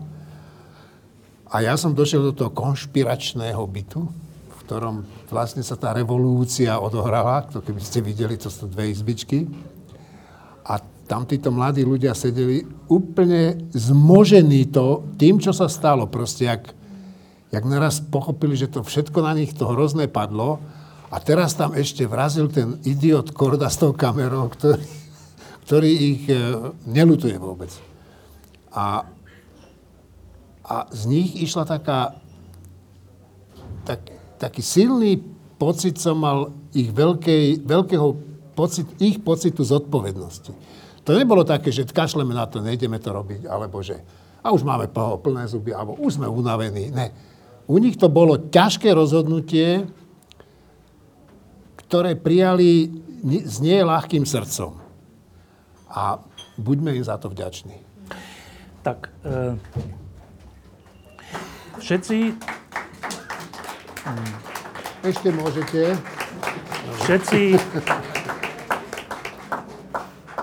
[1.49, 4.03] A ja som došiel do toho konšpiračného bytu,
[4.51, 9.47] v ktorom vlastne sa tá revolúcia odohrala, to keby ste videli, to sú dve izbičky.
[10.69, 10.77] A
[11.09, 16.05] tam títo mladí ľudia sedeli úplne zmožení to tým, čo sa stalo.
[16.05, 16.69] Proste, jak,
[17.49, 20.61] jak naraz pochopili, že to všetko na nich to hrozné padlo
[21.09, 24.85] a teraz tam ešte vrazil ten idiot Korda s tou kamerou, ktorý,
[25.65, 26.37] ktorý ich e,
[26.85, 27.73] nelutuje vôbec.
[28.69, 29.09] A
[30.69, 32.21] a z nich išla taká,
[33.89, 34.05] tak,
[34.37, 35.17] taký silný
[35.57, 38.07] pocit som mal ich veľkej, veľkého
[38.59, 40.51] pocit, ich pocitu zodpovednosti.
[41.07, 44.03] To nebolo také, že kašleme na to, nejdeme to robiť, alebo že
[44.43, 46.91] a už máme plné zuby, alebo už sme unavení.
[46.91, 47.11] Ne.
[47.67, 49.87] U nich to bolo ťažké rozhodnutie,
[51.87, 52.91] ktoré prijali
[53.23, 54.79] s nie ľahkým srdcom.
[55.91, 56.23] A
[56.55, 57.79] buďme im za to vďační.
[58.79, 59.59] Tak, e,
[61.79, 62.35] Všetci...
[64.99, 65.95] Ešte môžete.
[67.07, 67.39] Všetci...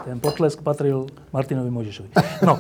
[0.06, 2.14] Ten potlesk patril Martinovi Mojžišovi.
[2.46, 2.54] No,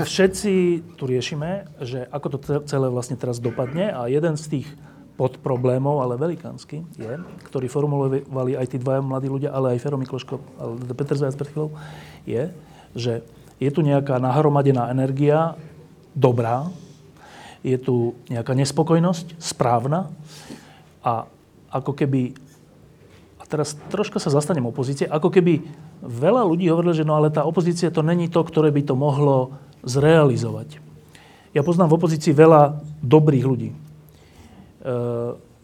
[0.00, 4.68] všetci tu riešime, že ako to celé vlastne teraz dopadne a jeden z tých
[5.20, 7.20] podproblémov, ale velikánsky, je,
[7.52, 11.52] ktorý formulovali aj tí dvaja mladí ľudia, ale aj Fero Mikloško, ale Petr Zajac pred
[11.52, 11.76] chvíľou,
[12.24, 12.42] je,
[12.96, 13.12] že
[13.60, 15.52] je tu nejaká nahromadená energia,
[16.16, 16.72] dobrá,
[17.60, 20.08] je tu nejaká nespokojnosť správna
[21.04, 21.28] a
[21.68, 22.32] ako keby,
[23.36, 25.60] a teraz troška sa zastanem opozície, ako keby
[26.02, 29.56] veľa ľudí hovorilo, že no ale tá opozícia to není to, ktoré by to mohlo
[29.86, 30.80] zrealizovať.
[31.56, 33.70] Ja poznám v opozícii veľa dobrých ľudí.
[33.72, 33.76] E,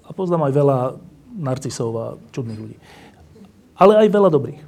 [0.02, 0.78] a poznám aj veľa
[1.36, 2.76] narcisov a čudných ľudí.
[3.76, 4.60] Ale aj veľa dobrých.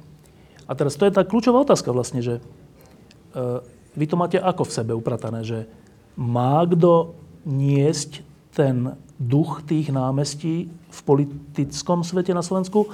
[0.65, 3.61] A teraz to je tá kľúčová otázka vlastne, že uh,
[3.93, 5.69] vy to máte ako v sebe upratané, že
[6.17, 7.13] má kto
[7.45, 12.89] niesť ten duch tých námestí v politickom svete na Slovensku,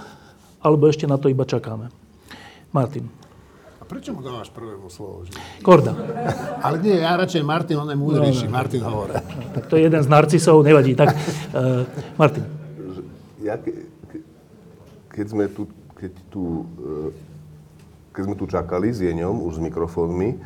[0.60, 2.01] alebo ešte na to iba čakáme?
[2.72, 3.06] Martin.
[3.80, 5.28] A prečo mu dávaš prvému slovo?
[5.28, 5.36] Že?
[5.60, 5.92] Korda.
[6.64, 8.48] Ale nie, ja radšej Martin, on je múdrejší.
[8.48, 8.58] No, no.
[8.58, 9.14] Martin hovorí.
[9.52, 10.96] Tak to je jeden z narcisov, nevadí.
[10.96, 11.84] Tak, uh,
[12.16, 12.48] Martin.
[13.44, 14.18] Ja, ke, ke,
[15.12, 15.68] keď sme tu,
[16.00, 17.10] keď tu, uh,
[18.16, 20.40] keď sme tu čakali s Jeňom, už s mikrofónmi,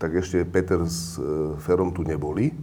[0.00, 2.56] tak ešte Peter s uh, Ferom tu neboli.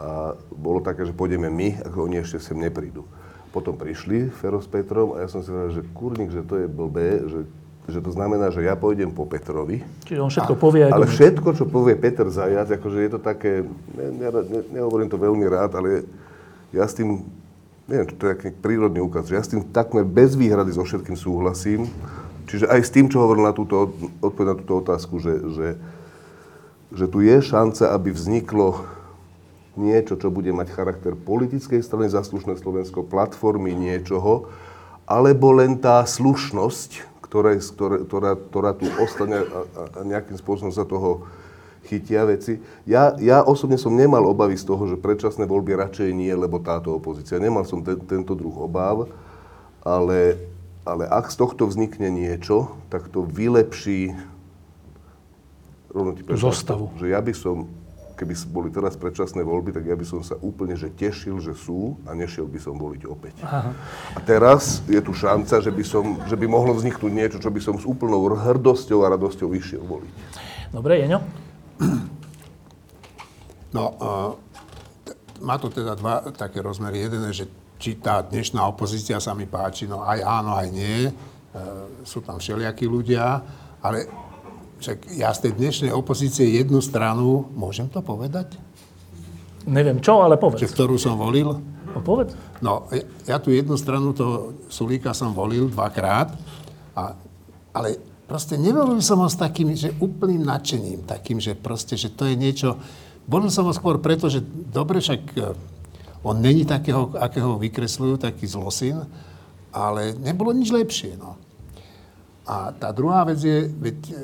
[0.00, 3.04] A bolo také, že pôjdeme my, ako oni ešte sem neprídu.
[3.52, 6.70] Potom prišli Fero s Petrom a ja som si povedal, že kurník, že to je
[6.70, 7.40] blbé, že,
[7.90, 9.82] že to znamená, že ja pôjdem po Petrovi.
[10.06, 13.66] Čiže on všetko povie aj Ale všetko, čo povie Peter Zajac, akože je to také,
[13.94, 16.06] ne, ne, ne, nehovorím to veľmi rád, ale
[16.70, 17.26] ja s tým,
[17.90, 21.18] neviem, to je taký prírodný úkaz, že ja s tým takmer bez výhrady so všetkým
[21.18, 21.90] súhlasím.
[22.50, 25.68] Čiže aj s tým, čo hovoril na túto, odpoveď na túto otázku, že, že,
[26.90, 28.86] že tu je šanca, aby vzniklo
[29.78, 34.50] niečo, čo bude mať charakter politickej strany Zaslušné Slovensko, platformy niečoho,
[35.06, 37.54] alebo len tá slušnosť, ktorá,
[38.02, 39.60] ktorá, ktorá tu ostane a,
[39.94, 41.30] a nejakým spôsobom sa toho
[41.86, 42.58] chytia veci.
[42.84, 46.92] Ja, ja osobne som nemal obavy z toho, že predčasné voľby radšej nie, lebo táto
[46.98, 47.38] opozícia.
[47.38, 49.08] Nemal som ten, tento druh obáv,
[49.80, 50.36] ale,
[50.82, 54.12] ale ak z tohto vznikne niečo, tak to vylepší
[55.94, 56.90] rovno ti Zostavu.
[56.98, 57.70] Že ja by som
[58.20, 61.96] keby boli teraz predčasné voľby, tak ja by som sa úplne že tešil, že sú
[62.04, 63.40] a nešiel by som voliť opäť.
[63.40, 63.72] Aha.
[64.12, 67.60] A teraz je tu šanca, že by, som, že by mohlo vzniknúť niečo, čo by
[67.64, 70.12] som s úplnou hrdosťou a radosťou vyšiel voliť.
[70.76, 71.20] Dobre, Jeňo?
[73.70, 74.34] No, uh,
[75.06, 75.14] t-
[75.46, 77.06] má to teda dva také rozmery.
[77.06, 77.46] Jeden je, že
[77.78, 81.06] či tá dnešná opozícia sa mi páči, no aj áno, aj nie.
[81.06, 83.38] Uh, sú tam všelijakí ľudia,
[83.78, 84.10] ale
[84.80, 88.56] však ja z tej dnešnej opozície jednu stranu, môžem to povedať?
[89.68, 90.64] Neviem čo, ale povedz.
[90.64, 91.52] Že, ktorú som volil?
[91.92, 92.32] No povedz.
[92.64, 96.32] No, ja, ja tú jednu stranu toho Sulíka som volil dvakrát,
[96.96, 97.12] a,
[97.76, 102.24] ale proste nevolil som ho s takým, že úplným nadšením, takým, že proste, že to
[102.24, 102.80] je niečo...
[103.28, 105.52] Volil som ho skôr preto, že dobre, však e,
[106.24, 109.04] on není takého, akého vykresľujú, taký zlosin,
[109.70, 111.36] ale nebolo nič lepšie, no.
[112.48, 114.14] A tá druhá vec je, veď e,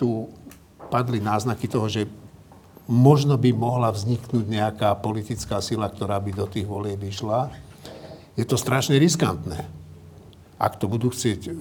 [0.00, 0.32] tu
[0.88, 2.08] padli náznaky toho, že
[2.88, 7.52] možno by mohla vzniknúť nejaká politická sila, ktorá by do tých volieb išla.
[8.34, 9.60] Je to strašne riskantné.
[10.56, 11.52] Ak to budú chcieť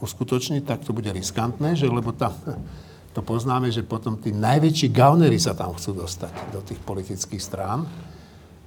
[0.00, 2.32] uskutočniť, tak to bude riskantné, že, lebo tam
[3.16, 7.84] to poznáme, že potom tí najväčší gaunery sa tam chcú dostať do tých politických strán.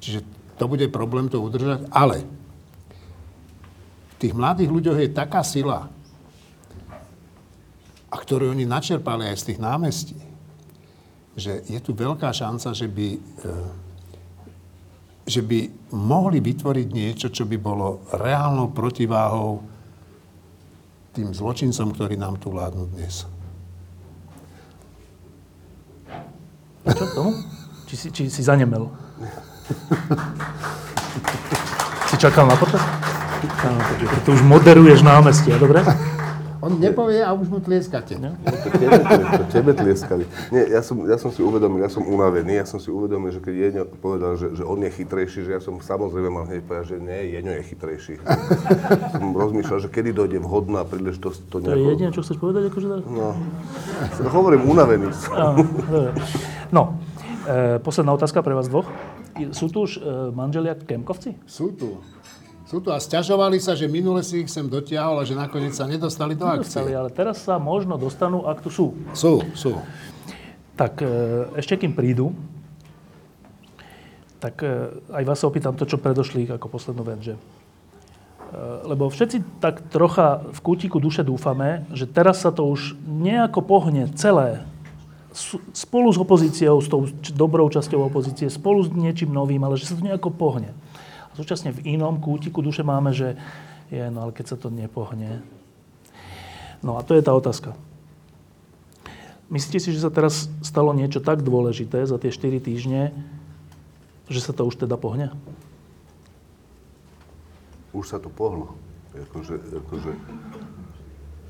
[0.04, 0.20] Čiže
[0.60, 1.90] to bude problém to udržať.
[1.90, 2.28] Ale
[4.12, 5.90] v tých mladých ľuďoch je taká sila,
[8.14, 10.18] a ktoré oni načerpali aj z tých námestí,
[11.34, 13.52] že je tu veľká šanca, že by, e,
[15.26, 19.66] že by mohli vytvoriť niečo, čo by bolo reálnou protiváhou
[21.18, 23.26] tým zločincom, ktorí nám tu vládnu dnes.
[26.86, 27.34] Čo tomu?
[27.90, 28.94] Či si, či si zanemel?
[32.14, 32.86] si čakal na potlesk?
[34.26, 35.82] To už moderuješ námestia, dobre?
[36.64, 38.16] On nepovie a už mu tlieskate.
[38.24, 38.96] No, to tebe,
[39.36, 40.24] to tebe tlieskali.
[40.48, 43.44] Nie, ja som, ja som si uvedomil, ja som unavený, ja som si uvedomil, že
[43.44, 46.96] keď Jeňo povedal, že, že on je chytrejší, že ja som samozrejme mal hneď povedať,
[46.96, 48.14] že nie, Jeňo je chytrejší.
[49.20, 51.76] som rozmýšľal, že kedy dojde vhodná príležitosť to nejako...
[51.76, 52.64] To je jediné, čo chceš povedať?
[52.72, 53.02] Akože tak?
[53.12, 53.28] No,
[54.32, 55.12] hovorím unavený
[56.72, 56.96] No,
[57.44, 58.88] e, posledná otázka pre vás dvoch.
[59.52, 61.36] Sú tu už e, manželia Kemkovci?
[61.44, 62.00] Sú tu.
[62.74, 65.86] Sú tu a stiažovali sa, že minule si ich sem dotiahol a že nakoniec sa
[65.86, 66.82] nedostali do akcie.
[66.82, 68.98] Nedostali, ale teraz sa možno dostanú, ak tu sú.
[69.14, 69.78] Sú, sú.
[70.74, 72.34] Tak e, ešte kým prídu,
[74.42, 77.42] tak e, aj vás opýtam to, čo predošli ako poslednú vec, že e,
[78.90, 84.10] lebo všetci tak trocha v kútiku duše dúfame, že teraz sa to už nejako pohne
[84.18, 84.66] celé
[85.78, 87.06] spolu s opozíciou, s tou
[87.38, 90.74] dobrou časťou opozície, spolu s niečím novým, ale že sa to nejako pohne.
[91.34, 93.34] A súčasne v inom kútiku duše máme, že
[93.90, 95.42] je, no ale keď sa to nepohne.
[96.86, 97.74] No a to je tá otázka.
[99.50, 103.18] Myslíte si, že sa teraz stalo niečo tak dôležité za tie 4 týždne,
[104.30, 105.34] že sa to už teda pohne?
[107.98, 108.78] Už sa to pohlo.
[109.14, 110.12] Akože, akože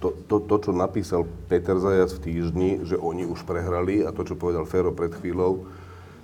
[0.03, 4.27] to, to, to, čo napísal Peter Zajac v týždni, že oni už prehrali a to,
[4.27, 5.64] čo povedal Fero pred chvíľou,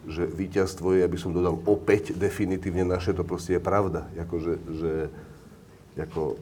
[0.10, 4.10] že víťazstvo je, aby som dodal opäť definitívne naše, to proste je pravda.
[4.18, 4.94] Jako, že, že,
[5.96, 6.36] ako,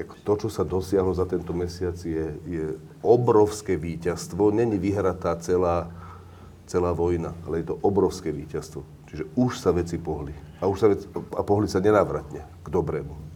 [0.00, 2.64] ako to, čo sa dosiahlo za tento mesiac, je, je
[3.04, 4.50] obrovské víťazstvo.
[4.50, 5.92] Není vyhratá celá,
[6.64, 8.82] celá vojna, ale je to obrovské víťazstvo.
[9.12, 10.32] Čiže už sa veci pohli.
[10.58, 13.31] A, už sa veci, a pohli sa nenávratne k dobrému.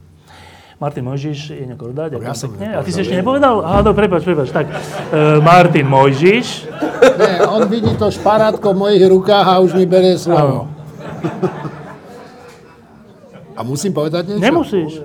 [0.77, 2.21] Martin Mojžiš je nejako dodať?
[2.21, 2.77] Ja som pekne.
[2.77, 3.65] A ty si ešte nepovedal?
[3.65, 4.53] Aha, no, prepač, prepač.
[4.53, 6.69] Tak, uh, Martin Mojžiš.
[7.17, 10.69] Nie, on vidí to šparátko v mojich rukách a už mi berie slovo.
[13.57, 14.45] A musím povedať niečo?
[14.45, 15.01] Nemusíš.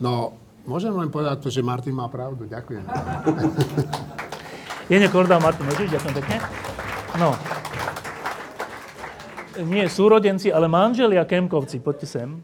[0.00, 0.32] No,
[0.64, 2.48] môžem len povedať to, že Martin má pravdu.
[2.48, 2.88] Ďakujem.
[4.88, 6.36] Je Korda, Martin Mojžiš, ďakujem pekne.
[7.20, 7.36] No.
[9.60, 12.40] Nie súrodenci, ale manželia Kemkovci, poďte sem.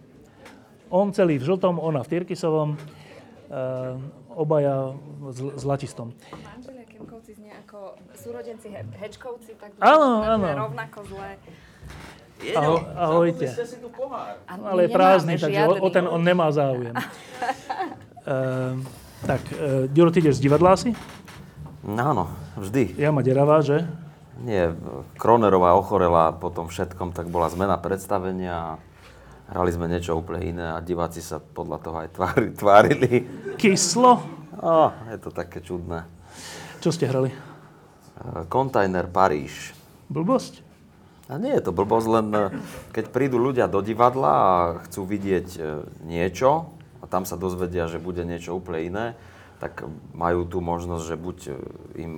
[0.89, 3.99] On celý v žltom, ona v Tyrkisovom, uh,
[4.33, 4.95] obaja
[5.29, 6.15] z, zlatistom.
[6.31, 10.47] Manželia Kemkovci znie ako súrodenci He- Hečkovci, tak Áno, áno.
[10.47, 11.41] rovnako zlé.
[12.53, 13.49] Aho, ahojte.
[14.47, 16.93] Ale je prázdny, takže o, o ten on nemá záujem.
[16.93, 18.77] uh,
[19.31, 20.93] tak, uh, Ďuro, ty ideš z divadla asi?
[21.83, 22.95] Áno, vždy.
[22.95, 23.87] Ja ma deravá, že?
[24.37, 24.77] Nie,
[25.17, 28.77] Kronerová ochorela po tom všetkom, tak bola zmena predstavenia.
[29.47, 33.13] Hrali sme niečo úplne iné a diváci sa podľa toho aj tvári, tvárili.
[33.55, 34.19] Kyslo?
[34.59, 36.03] Oh, je to také čudné.
[36.83, 37.31] Čo ste hrali?
[38.51, 39.77] Kontajner Paríž.
[40.11, 40.67] Blbosť?
[41.27, 42.43] A nie je to blbosť, len e,
[42.95, 44.51] keď prídu ľudia do divadla a
[44.87, 45.61] chcú vidieť e,
[46.07, 46.71] niečo
[47.03, 49.07] a tam sa dozvedia, že bude niečo úplne iné,
[49.59, 49.83] tak
[50.15, 51.53] majú tu možnosť, že buď e,
[52.07, 52.13] im,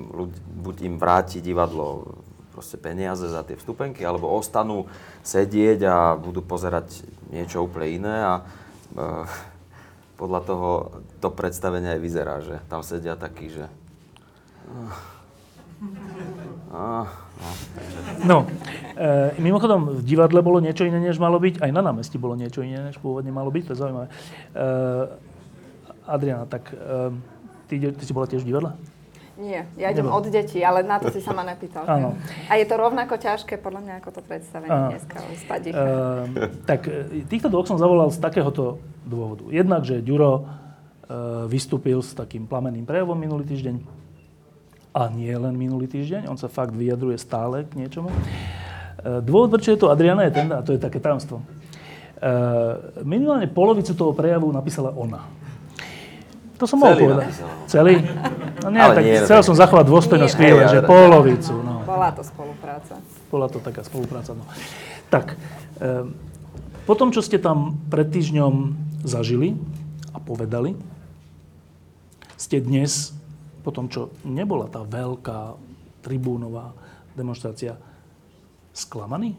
[0.60, 2.20] buď im vráti divadlo
[2.58, 4.90] proste peniaze za tie vstupenky, alebo ostanú
[5.22, 8.42] sedieť a budú pozerať niečo úplne iné a e,
[10.18, 10.70] podľa toho
[11.22, 13.70] to predstavenie aj vyzerá, že tam sedia takí, že...
[16.74, 17.06] Ah,
[18.26, 18.50] no,
[18.98, 21.62] e, mimochodom, v divadle bolo niečo iné, než malo byť.
[21.62, 23.70] Aj na námestí bolo niečo iné, než pôvodne malo byť.
[23.70, 24.06] To je zaujímavé.
[24.10, 24.12] E,
[26.10, 27.14] Adriana, tak e,
[27.70, 28.74] ty, ty si bola tiež v divadle?
[29.38, 31.86] Nie, ja idem od detí, ale na to si sa ma nepýtal.
[31.94, 32.18] Áno.
[32.50, 34.90] A je to rovnako ťažké, podľa mňa, ako to predstavenie Áno.
[34.90, 35.78] dneska z Padícha.
[35.78, 36.30] Ehm,
[36.66, 39.46] tak e, týchto dvoch som zavolal z takéhoto dôvodu.
[39.54, 40.42] Jednak, že Ďuro e,
[41.46, 43.78] vystúpil s takým plamenným prejavom minulý týždeň.
[44.98, 48.10] A nie len minulý týždeň, on sa fakt vyjadruje stále k niečomu.
[48.10, 51.38] E, dôvod, prečo je to Adriana, je ten, a to je také tajomstvo.
[51.38, 51.44] E,
[53.06, 55.37] minimálne polovicu toho prejavu napísala ona.
[56.58, 57.30] To som mohol Celý povedať.
[57.70, 57.94] Celý?
[58.66, 61.54] No nie, Ale tak nie, chcel tak- som zachovať dôstojnosť chvíle, že polovicu.
[61.62, 61.86] No.
[61.86, 62.94] Bola to spolupráca.
[63.30, 64.34] Bola to taká spolupráca.
[64.34, 64.42] No.
[65.08, 65.38] Tak,
[65.78, 66.10] e,
[66.82, 68.74] po tom, čo ste tam pred týždňom
[69.06, 69.54] zažili
[70.10, 70.74] a povedali,
[72.34, 73.14] ste dnes,
[73.62, 75.54] po tom, čo nebola tá veľká
[76.02, 76.74] tribúnová
[77.14, 77.78] demonstrácia,
[78.74, 79.38] sklamaní?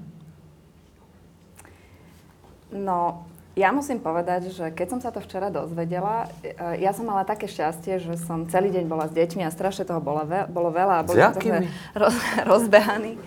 [2.69, 3.25] No,
[3.57, 7.49] ja musím povedať, že keď som sa to včera dozvedela, e, ja som mala také
[7.49, 11.01] šťastie, že som celý deň bola s deťmi a strašne toho bolo, ve- bolo veľa
[11.01, 11.65] a boli sme
[11.97, 12.15] roz,
[12.49, 13.17] rozbehaní.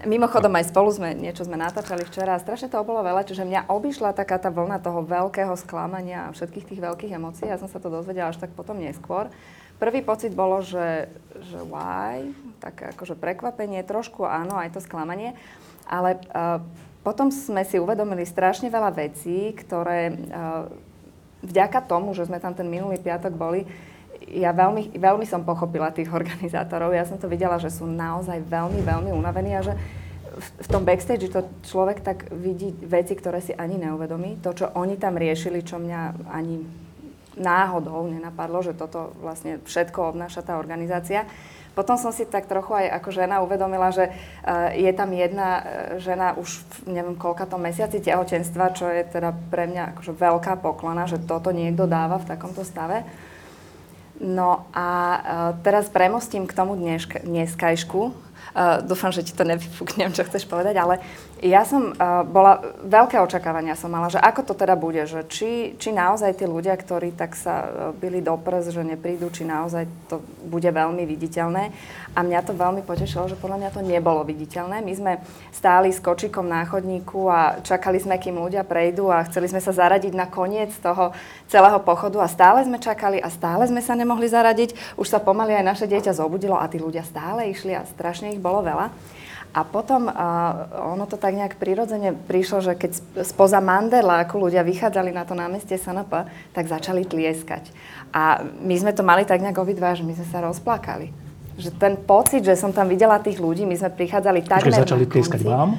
[0.00, 3.68] Mimochodom aj spolu sme niečo sme natáčali včera a strašne toho bolo veľa, čiže mňa
[3.68, 7.52] obišla taká tá vlna toho veľkého sklamania a všetkých tých veľkých emócií.
[7.52, 9.28] Ja som sa to dozvedela až tak potom neskôr.
[9.76, 11.08] Prvý pocit bolo, že,
[11.40, 12.32] že why,
[12.64, 15.36] také akože prekvapenie, trošku áno, aj to sklamanie,
[15.88, 16.60] ale uh,
[17.00, 20.68] potom sme si uvedomili strašne veľa vecí, ktoré uh,
[21.40, 23.64] vďaka tomu, že sme tam ten minulý piatok boli,
[24.30, 26.94] ja veľmi, veľmi som pochopila tých organizátorov.
[26.94, 29.74] Ja som to videla, že sú naozaj veľmi, veľmi unavení a že
[30.30, 34.38] v, v tom backstage to človek tak vidí veci, ktoré si ani neuvedomí.
[34.44, 36.62] To, čo oni tam riešili, čo mňa ani
[37.40, 41.26] náhodou nenapadlo, že toto vlastne všetko obnáša tá organizácia.
[41.80, 45.62] Potom som si tak trochu aj ako žena uvedomila, že uh, je tam jedna uh,
[45.96, 51.08] žena už v neviem koľkatom mesiaci tehotenstva, čo je teda pre mňa akože veľká poklona,
[51.08, 53.08] že toto niekto dáva v takomto stave.
[54.20, 55.20] No a uh,
[55.64, 58.00] teraz premostím k tomu dneška, dneskajšku.
[58.52, 61.00] Uh, dúfam, že ti to nevyfúknem, čo chceš povedať, ale
[61.40, 65.72] ja som uh, bola, veľké očakávania som mala, že ako to teda bude, že či,
[65.80, 69.88] či naozaj tí ľudia, ktorí tak sa uh, byli do prs, že neprídu, či naozaj
[70.12, 71.72] to bude veľmi viditeľné.
[72.12, 74.84] A mňa to veľmi potešilo, že podľa mňa to nebolo viditeľné.
[74.84, 75.12] My sme
[75.48, 79.72] stáli s kočikom na chodníku a čakali sme, kým ľudia prejdú a chceli sme sa
[79.72, 81.16] zaradiť na koniec toho
[81.48, 85.00] celého pochodu a stále sme čakali a stále sme sa nemohli zaradiť.
[85.00, 88.42] Už sa pomaly aj naše dieťa zobudilo a tí ľudia stále išli a strašne ich
[88.42, 88.92] bolo veľa.
[89.50, 90.14] A potom uh,
[90.94, 95.34] ono to tak nejak prirodzene prišlo, že keď sp- spoza Mandeláku ľudia vychádzali na to
[95.34, 97.66] námestie SNP, tak začali tlieskať.
[98.14, 101.10] A my sme to mali tak nejak obidva, že my sme sa rozplakali.
[101.58, 105.04] Že ten pocit, že som tam videla tých ľudí, my sme prichádzali takmer Počkaj, začali
[105.06, 105.70] na tlieskať vám?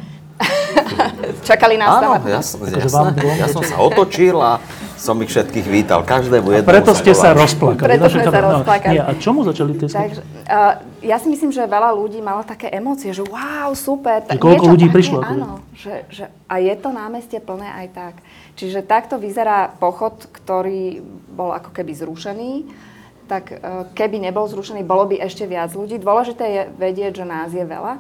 [1.48, 2.12] Čakali nás tam.
[2.20, 4.60] Áno, ja som, Akože ja som sa otočil a
[5.02, 6.06] som ich všetkých vítal.
[6.06, 7.90] Každému jednému Preto sa ste sa rozplakali.
[7.90, 8.94] Preto sme sa No, rozplakali.
[8.94, 12.70] nie, a čomu začali tie Takže, uh, ja si myslím, že veľa ľudí malo také
[12.70, 14.30] emócie, že wow, super.
[14.30, 15.26] Že koľko ľudí prišlo?
[15.26, 18.14] Áno, že, že, a je to námestie plné aj tak.
[18.54, 21.02] Čiže takto vyzerá pochod, ktorý
[21.34, 22.52] bol ako keby zrušený.
[23.26, 23.58] Tak uh,
[23.98, 25.98] keby nebol zrušený, bolo by ešte viac ľudí.
[25.98, 27.98] Dôležité je vedieť, že nás je veľa.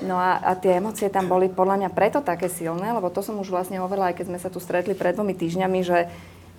[0.00, 3.36] No a, a tie emócie tam boli podľa mňa preto také silné, lebo to som
[3.36, 6.08] už vlastne hovorila, aj keď sme sa tu stretli pred dvomi týždňami, že,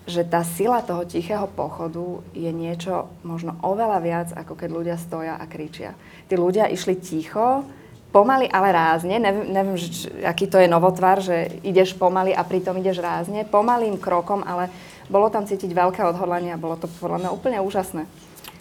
[0.05, 5.34] že tá sila toho tichého pochodu je niečo možno oveľa viac, ako keď ľudia stoja
[5.34, 5.97] a kričia.
[6.30, 7.65] Tí ľudia išli ticho,
[8.14, 9.18] pomaly, ale rázne.
[9.18, 13.41] Neviem, neviem že, aký to je novotvar, že ideš pomaly a pritom ideš rázne.
[13.49, 14.69] Pomalým krokom, ale
[15.10, 18.05] bolo tam cítiť veľké odhodlanie a bolo to podľa mňa úplne úžasné.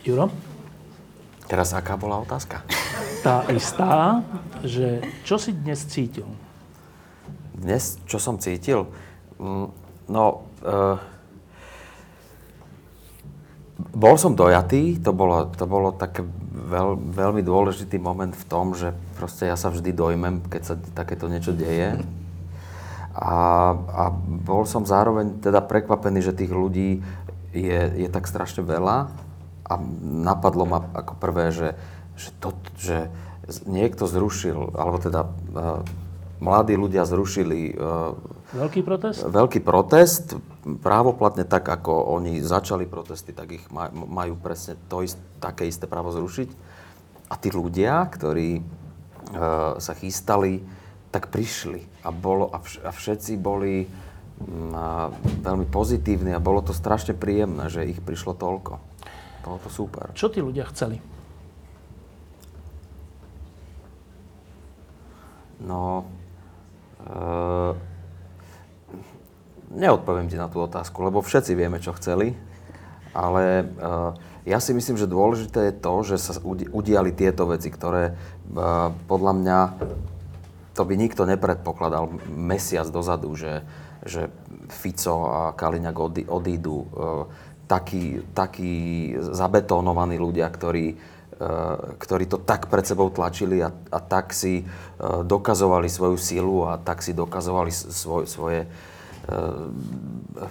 [0.03, 0.32] Juro?
[1.47, 2.62] Teraz aká bola otázka?
[3.23, 4.23] Tá istá,
[4.66, 6.27] že čo si dnes cítil?
[7.55, 8.90] Dnes, čo som cítil?
[9.39, 10.98] Mm, No, uh,
[13.97, 16.20] bol som dojatý, to bolo, to bolo také
[16.52, 21.32] veľ, veľmi dôležitý moment v tom, že proste ja sa vždy dojmem, keď sa takéto
[21.32, 21.97] niečo deje.
[23.12, 23.36] A,
[23.77, 24.05] a
[24.44, 27.05] bol som zároveň teda prekvapený, že tých ľudí
[27.52, 29.12] je, je tak strašne veľa.
[29.66, 31.68] A napadlo ma ako prvé, že,
[32.18, 33.09] že, to, že
[33.66, 35.82] niekto zrušil, alebo teda uh,
[36.43, 38.14] mladí ľudia zrušili uh,
[38.52, 39.24] Veľký protest?
[39.24, 40.36] veľký protest.
[40.62, 45.89] Právoplatne tak, ako oni začali protesty, tak ich maj, majú presne to ist, také isté
[45.89, 46.48] právo zrušiť.
[47.32, 50.60] A tí ľudia, ktorí uh, sa chystali,
[51.12, 51.84] tak prišli.
[52.05, 55.12] A, bolo, a, vš, a všetci boli mm, a
[55.44, 58.91] veľmi pozitívni a bolo to strašne príjemné, že ich prišlo toľko.
[59.43, 60.14] Bolo to super.
[60.14, 61.02] Čo tí ľudia chceli?
[65.62, 66.06] No,
[67.06, 67.74] uh,
[69.70, 72.35] neodpoviem ti na tú otázku, lebo všetci vieme, čo chceli,
[73.14, 74.10] ale uh,
[74.43, 78.90] ja si myslím, že dôležité je to, že sa udi- udiali tieto veci, ktoré uh,
[79.06, 79.59] podľa mňa
[80.73, 83.62] to by nikto nepredpokladal mesiac dozadu, že,
[84.02, 84.32] že
[84.73, 86.77] Fico a Kaliňák odídu.
[86.90, 87.28] Uh,
[87.73, 88.74] takí, takí
[89.16, 95.24] zabetónovaní ľudia, ktorí, uh, ktorí to tak pred sebou tlačili a, a tak si uh,
[95.24, 99.73] dokazovali svoju silu a tak si dokazovali svoj, svoje uh,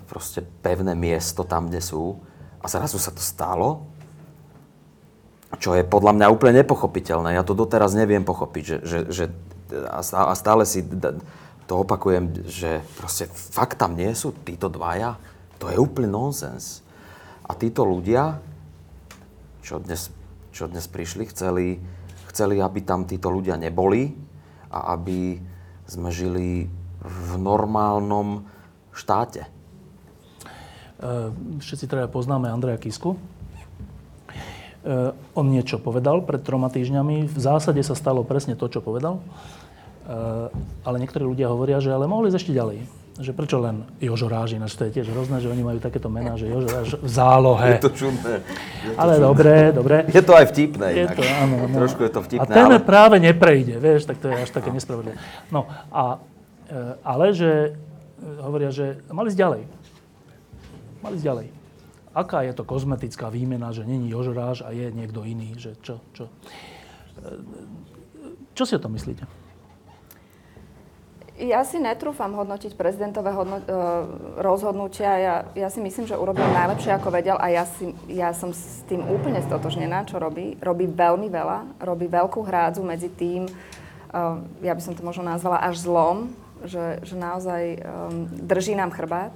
[0.10, 2.18] proste pevné miesto tam, kde sú.
[2.61, 3.85] A zrazu sa to stalo,
[5.61, 7.38] čo je podľa mňa úplne nepochopiteľné.
[7.38, 9.26] Ja to doteraz neviem pochopiť, že, že, že
[9.93, 10.81] a stá- a stále si
[11.69, 15.15] to opakujem, že proste fakt tam nie sú títo dvaja.
[15.61, 16.81] To je úplne nonsens.
[17.52, 18.40] A títo ľudia,
[19.60, 20.07] čo dnes,
[20.56, 21.84] čo dnes prišli, chceli,
[22.32, 24.15] chceli, aby tam títo ľudia neboli
[24.72, 25.36] a aby
[25.84, 26.72] sme žili
[27.03, 28.48] v normálnom
[28.95, 29.44] štáte.
[29.44, 33.19] E, Všetci traja poznáme Andreja Kisku.
[33.19, 37.28] E, On niečo povedal pred troma týždňami.
[37.28, 39.19] V zásade sa stalo presne to, čo povedal.
[39.19, 39.28] E,
[40.88, 43.01] Ale niektorí ľudia hovoria, že ale mohli ešte ďalej.
[43.22, 46.34] Že prečo len Jožo Ráž, ináč to je tiež hrozné, že oni majú takéto mená,
[46.34, 47.77] že Jožo Ráž v zálohe.
[47.77, 48.34] Je to čudné.
[48.81, 49.26] Je to Ale čudné.
[49.30, 49.95] dobre, dobre.
[50.10, 51.15] Je to aj vtipné Je inak.
[51.15, 51.76] to, áno, áno.
[51.77, 54.73] Trošku je to vtipné, A ten ale- práve neprejde, vieš, tak to je až také
[54.73, 55.22] nespravodlivé.
[55.53, 56.18] No, a,
[56.65, 57.69] e, ale že e,
[58.41, 59.61] hovoria, že mali ísť ďalej.
[60.99, 61.48] Mali ísť ďalej.
[62.11, 66.26] Aká je to kozmetická výmena, že není Jožoráž a je niekto iný, že čo, čo?
[67.22, 67.38] E,
[68.52, 69.23] Čo si o tom myslíte?
[71.41, 73.81] Ja si netrúfam hodnotiť prezidentové hodno- e,
[74.38, 75.18] rozhodnutia.
[75.18, 78.85] Ja, ja si myslím, že urobil najlepšie, ako vedel a ja, si, ja som s
[78.85, 80.53] tým úplne stotožnená, čo robí.
[80.61, 83.53] Robí veľmi veľa, robí veľkú hrádzu medzi tým, e,
[84.61, 86.30] ja by som to možno nazvala až zlom,
[86.61, 87.77] že, že naozaj e,
[88.45, 89.34] drží nám chrbát.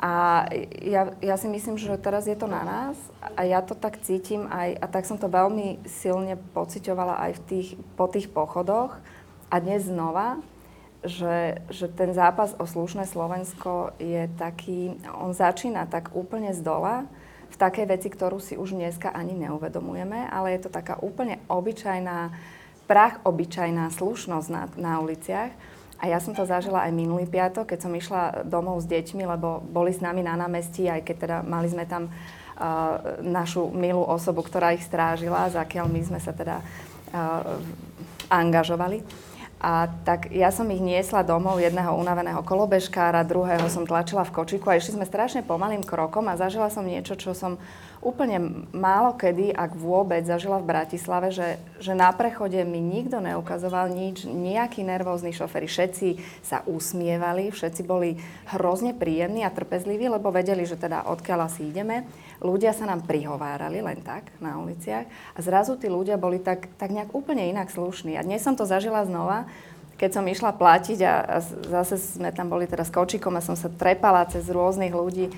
[0.00, 0.48] A
[0.80, 2.96] ja, ja si myslím, že teraz je to na nás
[3.36, 7.40] a ja to tak cítim aj, a tak som to veľmi silne pociťovala aj v
[7.46, 8.96] tých, po tých pochodoch
[9.46, 10.42] a dnes znova,
[11.02, 17.10] že, že ten zápas o slušné Slovensko je taký, on začína tak úplne z dola,
[17.52, 22.32] v takej veci, ktorú si už dneska ani neuvedomujeme, ale je to taká úplne obyčajná,
[22.88, 25.52] prach obyčajná slušnosť na, na uliciach.
[26.02, 29.62] A ja som to zažila aj minulý piatok, keď som išla domov s deťmi, lebo
[29.62, 34.42] boli s nami na námestí, aj keď teda mali sme tam uh, našu milú osobu,
[34.42, 37.54] ktorá ich strážila, zakiaľ my sme sa teda uh,
[38.32, 39.04] angažovali.
[39.62, 44.74] A tak ja som ich niesla domov, jedného unaveného kolobežkára, druhého som tlačila v kočiku
[44.74, 47.62] a išli sme strašne pomalým krokom a zažila som niečo, čo som
[48.02, 53.94] úplne málo kedy, ak vôbec, zažila v Bratislave, že, že na prechode mi nikto neukazoval
[53.94, 55.70] nič, nejakí nervózni šoféry.
[55.70, 58.18] Všetci sa usmievali, všetci boli
[58.50, 62.02] hrozne príjemní a trpezliví, lebo vedeli, že teda odkiaľ asi ideme.
[62.42, 66.90] Ľudia sa nám prihovárali len tak na uliciach a zrazu tí ľudia boli tak, tak
[66.90, 68.18] nejak úplne inak slušní.
[68.18, 69.46] A dnes som to zažila znova,
[69.94, 71.36] keď som išla platiť a, a
[71.70, 75.30] zase sme tam boli teraz kočikom a som sa trepala cez rôznych ľudí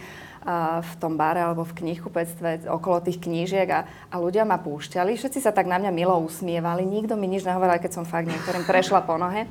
[0.80, 5.16] v tom bare alebo v knihkupectve okolo tých knížiek a, a ľudia ma púšťali.
[5.16, 8.68] Všetci sa tak na mňa milo usmievali, nikto mi nič nehovoril, keď som fakt niektorým
[8.68, 9.48] prešla po nohe.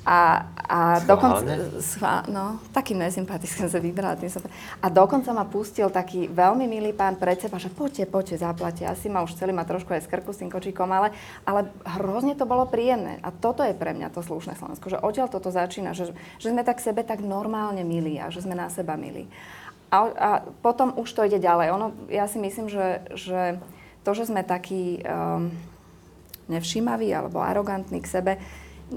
[0.00, 1.44] A, a dokonca...
[1.76, 4.16] Schvá, no, takým nesympatickým sa vybrala.
[4.16, 4.40] Tým som,
[4.80, 8.88] a dokonca ma pustil taký veľmi milý pán pred seba, že poďte, poďte, zaplate.
[8.88, 11.12] Asi ma už celý ma trošku aj s krku s tým kočíkom, ale,
[11.44, 11.68] ale
[12.00, 13.20] hrozne to bolo príjemné.
[13.20, 16.64] A toto je pre mňa to slušné Slovensko, že odtiaľ toto začína, že, že sme
[16.64, 19.28] tak sebe tak normálne milí a že sme na seba milí.
[19.90, 20.30] A, a
[20.62, 21.74] potom už to ide ďalej.
[21.74, 23.58] Ono, ja si myslím, že, že
[24.06, 25.50] to, že sme takí um,
[26.46, 28.32] nevšímaví alebo arogantní k sebe,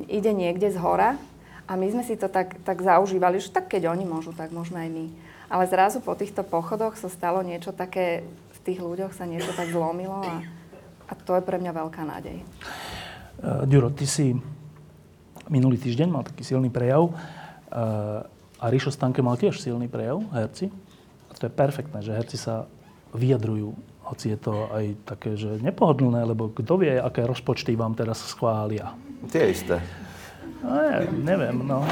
[0.05, 1.17] ide niekde z hora
[1.65, 4.85] a my sme si to tak, tak zaužívali, že tak keď oni môžu, tak môžeme
[4.85, 5.05] aj my.
[5.49, 9.69] Ale zrazu po týchto pochodoch sa stalo niečo také, v tých ľuďoch sa niečo tak
[9.73, 10.45] zlomilo a,
[11.09, 12.37] a to je pre mňa veľká nádej.
[13.41, 14.37] Uh, Ďuro, ty si
[15.49, 18.23] minulý týždeň mal taký silný prejav uh,
[18.61, 20.71] a Ríšo Stanke mal tiež silný prejav, herci.
[21.43, 22.71] To je perfektné, že herci sa
[23.11, 23.75] vyjadrujú,
[24.07, 28.95] hoci je to aj také, že nepohodlné, lebo kto vie, aké rozpočty vám teraz schvália.
[29.27, 29.83] Tie isté.
[30.63, 31.83] No, ja, neviem, no.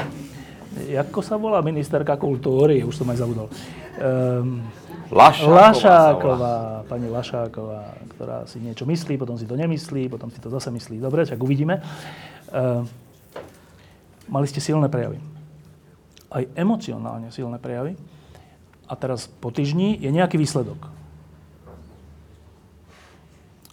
[0.72, 2.80] Ako sa volá ministerka kultúry?
[2.80, 3.52] Už som aj zabudol.
[4.00, 4.64] Um,
[5.12, 6.56] Lašáková, Lašáková
[6.88, 10.96] pani Lašáková, ktorá si niečo myslí, potom si to nemyslí, potom si to zase myslí.
[10.96, 11.76] Dobre, tak uvidíme.
[12.48, 12.88] Uh,
[14.32, 15.20] mali ste silné prejavy
[16.32, 17.92] aj emocionálne silné prejavy.
[18.92, 20.92] A teraz po týždni je nejaký výsledok.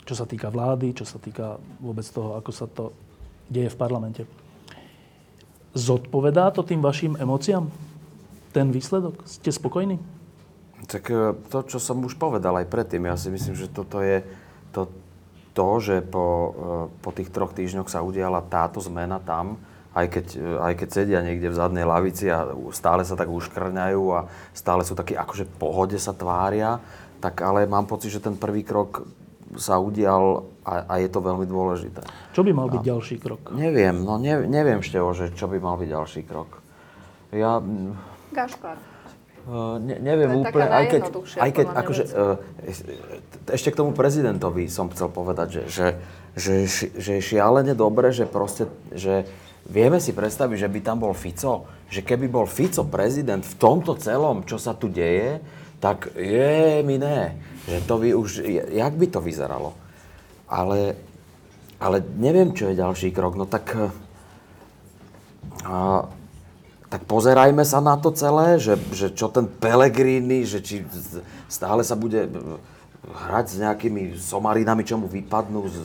[0.08, 2.96] Čo sa týka vlády, čo sa týka vôbec toho, ako sa to
[3.52, 4.24] deje v parlamente.
[5.76, 7.68] Zodpovedá to tým vašim emóciám?
[8.56, 9.28] Ten výsledok?
[9.28, 10.00] Ste spokojní?
[10.88, 14.24] Tak e, to, čo som už povedal aj predtým, ja si myslím, že toto je
[14.72, 14.88] to,
[15.54, 16.50] to že po, e,
[17.04, 19.60] po tých troch týždňoch sa udiala táto zmena tam,
[19.98, 20.26] aj keď,
[20.62, 24.94] aj keď sedia niekde v zadnej lavici a stále sa tak uškrňajú a stále sú
[24.94, 26.78] takí akože pohode sa tvária,
[27.20, 29.10] tak ale mám pocit, že ten prvý krok
[29.58, 32.06] sa udial a, a je to veľmi dôležité.
[32.38, 33.50] Čo by mal byť a, ďalší krok?
[33.50, 36.62] Neviem, no ne, neviem, Števo, že čo by mal byť ďalší krok.
[37.34, 37.58] Ja...
[38.30, 38.78] Gašpar.
[39.50, 41.02] Uh, ne, neviem úplne, aj keď,
[41.42, 42.38] aj keď akože, uh,
[43.50, 45.88] ešte k tomu prezidentovi som chcel povedať, že, že,
[46.38, 46.54] že,
[46.94, 49.26] že je šialene dobre, že proste, že
[49.70, 51.70] Vieme si predstaviť, že by tam bol Fico?
[51.94, 55.38] Že keby bol Fico prezident v tomto celom, čo sa tu deje,
[55.78, 57.38] tak je mi ne.
[57.70, 58.30] Že to by už,
[58.74, 59.78] jak by to vyzeralo?
[60.50, 60.98] Ale,
[61.78, 63.38] ale neviem, čo je ďalší krok.
[63.38, 63.70] No tak,
[65.70, 66.10] a,
[66.90, 70.82] tak pozerajme sa na to celé, že, že čo ten Pelegrini, že či
[71.46, 72.26] stále sa bude
[73.06, 75.78] hrať s nejakými somarinami, čo mu vypadnú z,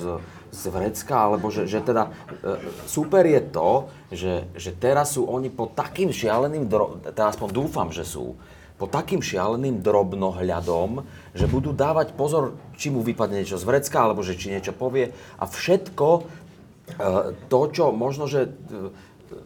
[0.54, 3.70] z vrecka, alebo že, že teda e, super je to,
[4.14, 6.70] že, že teraz sú oni pod takým šialeným,
[7.10, 8.38] teda aspoň dúfam, že sú,
[8.74, 14.22] pod takým šialeným drobnohľadom, že budú dávať pozor, či mu vypadne niečo z vrecka, alebo
[14.22, 15.14] že či niečo povie.
[15.38, 16.22] A všetko e,
[17.50, 18.50] to, čo možno, že e,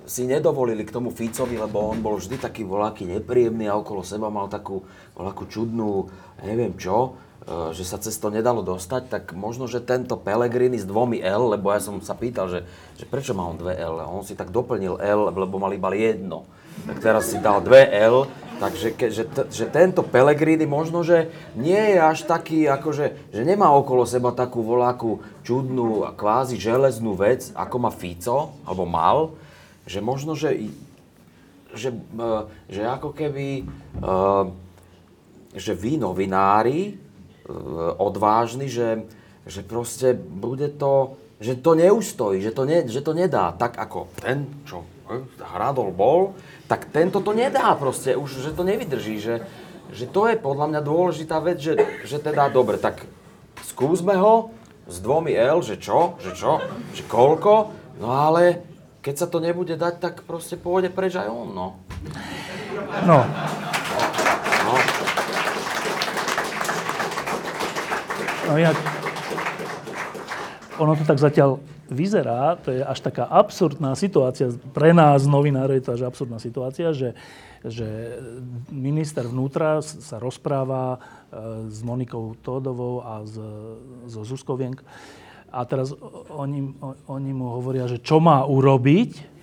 [0.09, 4.33] si nedovolili k tomu Ficovi, lebo on bol vždy taký voľaký nepríjemný a okolo seba
[4.33, 4.85] mal takú
[5.17, 6.09] voľakú čudnú,
[6.45, 7.17] neviem čo,
[7.49, 11.73] že sa cez to nedalo dostať, tak možno, že tento Pellegrini s dvomi L, lebo
[11.73, 12.60] ja som sa pýtal, že,
[13.01, 15.89] že prečo má on dve L, a on si tak doplnil L, lebo mal iba
[15.97, 16.44] jedno.
[16.85, 18.28] Tak teraz si dal dve L,
[18.60, 23.73] takže ke, že, že tento Pellegrini možno, že nie je až taký, akože, že nemá
[23.73, 29.33] okolo seba takú voláku čudnú a kvázi železnú vec, ako má Fico, alebo mal,
[29.89, 30.68] že možno, že,
[31.73, 33.65] že, eh, že ako keby,
[34.05, 34.44] eh,
[35.57, 37.08] že vy novinári,
[37.97, 39.09] odvážny, že,
[39.49, 43.57] že proste bude to, že to neustojí, že to, ne, že to nedá.
[43.57, 46.36] Tak ako ten, čo e, hradol bol,
[46.68, 49.47] tak tento to nedá proste, už, že to nevydrží, že,
[49.94, 53.09] že to je podľa mňa dôležitá vec, že, že teda dobre, tak
[53.65, 54.52] skúsme ho
[54.85, 56.60] s dvomi L, že čo, že čo,
[56.93, 58.60] že koľko, no ale
[59.01, 61.68] keď sa to nebude dať, tak proste pôjde preč aj on, no.
[63.09, 63.25] No,
[68.49, 68.81] No inak,
[70.81, 71.60] ono to tak zatiaľ
[71.93, 76.97] vyzerá, to je až taká absurdná situácia, pre nás novinárov je to až absurdná situácia,
[76.97, 77.12] že,
[77.60, 78.17] že
[78.73, 80.99] minister vnútra sa rozpráva e,
[81.68, 83.36] s Monikou Tódovou a s,
[84.09, 84.81] so Zuzkou Vienk.
[85.52, 85.93] A teraz
[86.33, 86.73] oni,
[87.05, 89.36] oni mu hovoria, že čo má urobiť.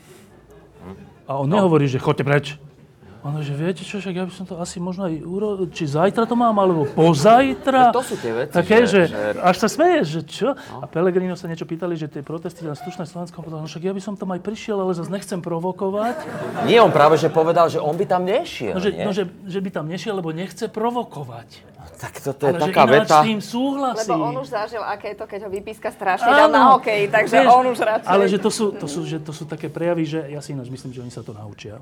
[1.30, 2.45] A on nehovorí, že choďte preč.
[3.26, 6.24] Ono, že viete čo, však ja by som to asi možno aj urobil, či zajtra
[6.24, 7.90] to mám, alebo pozajtra.
[7.90, 10.48] No to sú tie veci, Také, že, že- že- až sa smeješ, že čo?
[10.54, 10.80] No.
[10.80, 13.92] A Pelegrino sa niečo pýtali, že tie protesty na slušné Slovensko, povedal, no však ja
[13.92, 16.22] by som tam aj prišiel, ale zase nechcem provokovať.
[16.64, 19.02] Nie, on práve že povedal, že on by tam nešiel, No, že, nie?
[19.02, 21.66] no, že, že by tam nešiel, lebo nechce provokovať.
[21.98, 23.18] Tak toto je ale taká že veta.
[23.18, 24.06] s tým súhlasí.
[24.06, 27.42] Lebo on už zažil, aké je to, keď ho vypíska strašne dal na hokej, takže
[27.42, 28.10] vieš, on už radšej...
[28.12, 30.68] Ale že to, sú, to, sú, že to sú také prejavy, že ja si ináč
[30.68, 31.82] myslím, že oni sa to naučia.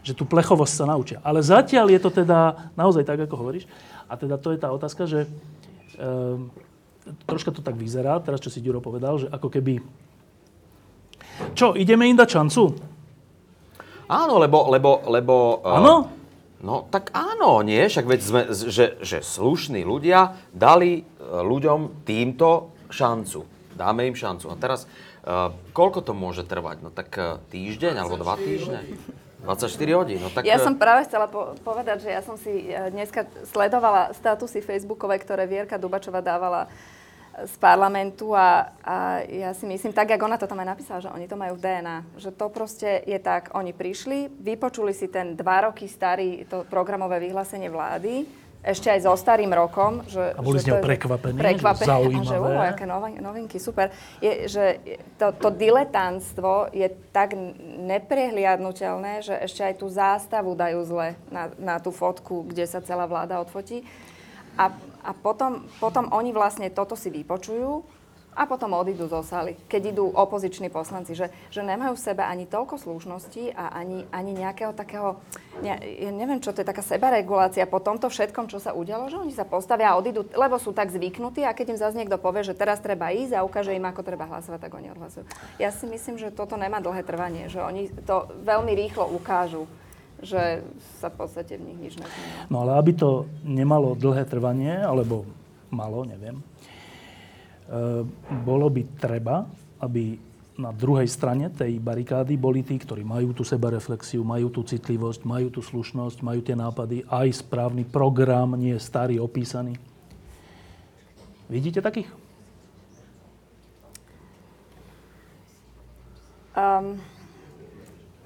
[0.00, 1.18] Že tú plechovosť sa naučia.
[1.20, 3.68] Ale zatiaľ je to teda naozaj tak, ako hovoríš.
[4.08, 5.28] A teda to je tá otázka, že
[6.00, 6.50] um,
[7.26, 9.80] troška to tak vyzerá, teraz čo si Ďuro povedal, že ako keby...
[11.56, 12.62] Čo, ideme im dať šancu?
[14.10, 14.68] Áno, lebo...
[14.68, 15.94] lebo, lebo eh, Áno?
[16.60, 17.88] No tak áno, nie?
[17.88, 23.46] Však veď sme, že, že slušní ľudia dali eh, ľuďom týmto šancu.
[23.80, 24.52] Dáme im šancu.
[24.52, 24.84] A teraz,
[25.24, 26.84] uh, koľko to môže trvať?
[26.84, 28.84] No tak uh, týždeň alebo dva týždne?
[29.42, 30.18] 24 hodín.
[30.20, 33.24] No tak, Ja eh, som práve chcela po- povedať, že ja som si eh, dneska
[33.48, 39.96] sledovala statusy Facebookové, ktoré Vierka Dubačová dávala eh, z parlamentu a, a ja si myslím,
[39.96, 41.96] tak, jak ona to tam aj napísala, že oni to majú v DNA.
[42.20, 47.16] Že to proste je tak, oni prišli, vypočuli si ten dva roky starý to programové
[47.20, 48.28] vyhlásenie vlády,
[48.60, 50.04] ešte aj so starým rokom.
[50.04, 52.66] Že, A boli že z neho prekvapení, že prekvapení, a že zaujímavé.
[52.76, 53.88] aké novi- novinky, super.
[54.20, 54.64] Je, že
[55.16, 57.32] to, to diletantstvo je tak
[57.80, 63.08] neprehliadnutelné, že ešte aj tú zástavu dajú zle na, na tú fotku, kde sa celá
[63.08, 63.80] vláda odfotí.
[64.60, 64.68] A,
[65.00, 68.00] a potom, potom oni vlastne toto si vypočujú
[68.30, 72.46] a potom odídu zo sály, keď idú opoziční poslanci, že, že nemajú v sebe ani
[72.46, 75.18] toľko slušnosti a ani, ani nejakého takého,
[75.60, 79.18] ne, ja neviem čo, to je taká sebaregulácia po tomto všetkom, čo sa udialo, že
[79.18, 82.46] oni sa postavia a odídu, lebo sú tak zvyknutí a keď im zase niekto povie,
[82.46, 85.26] že teraz treba ísť a ukáže im, ako treba hlasovať, tak oni odhlasujú.
[85.58, 89.66] Ja si myslím, že toto nemá dlhé trvanie, že oni to veľmi rýchlo ukážu
[90.20, 90.60] že
[91.00, 92.52] sa v podstate v nich nič nezmení.
[92.52, 95.24] No ale aby to nemalo dlhé trvanie, alebo
[95.72, 96.44] malo, neviem, e,
[98.42, 99.46] bolo by treba,
[99.78, 100.18] aby
[100.60, 105.48] na druhej strane tej barikády boli tí, ktorí majú tú sebareflexiu, majú tú citlivosť, majú
[105.48, 109.80] tú slušnosť, majú tie nápady, aj správny program, nie starý, opísaný.
[111.48, 112.12] Vidíte takých?
[116.52, 117.00] Um,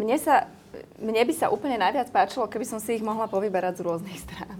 [0.00, 0.50] mne, sa,
[0.98, 4.58] mne by sa úplne najviac páčilo, keby som si ich mohla povyberať z rôznych strán.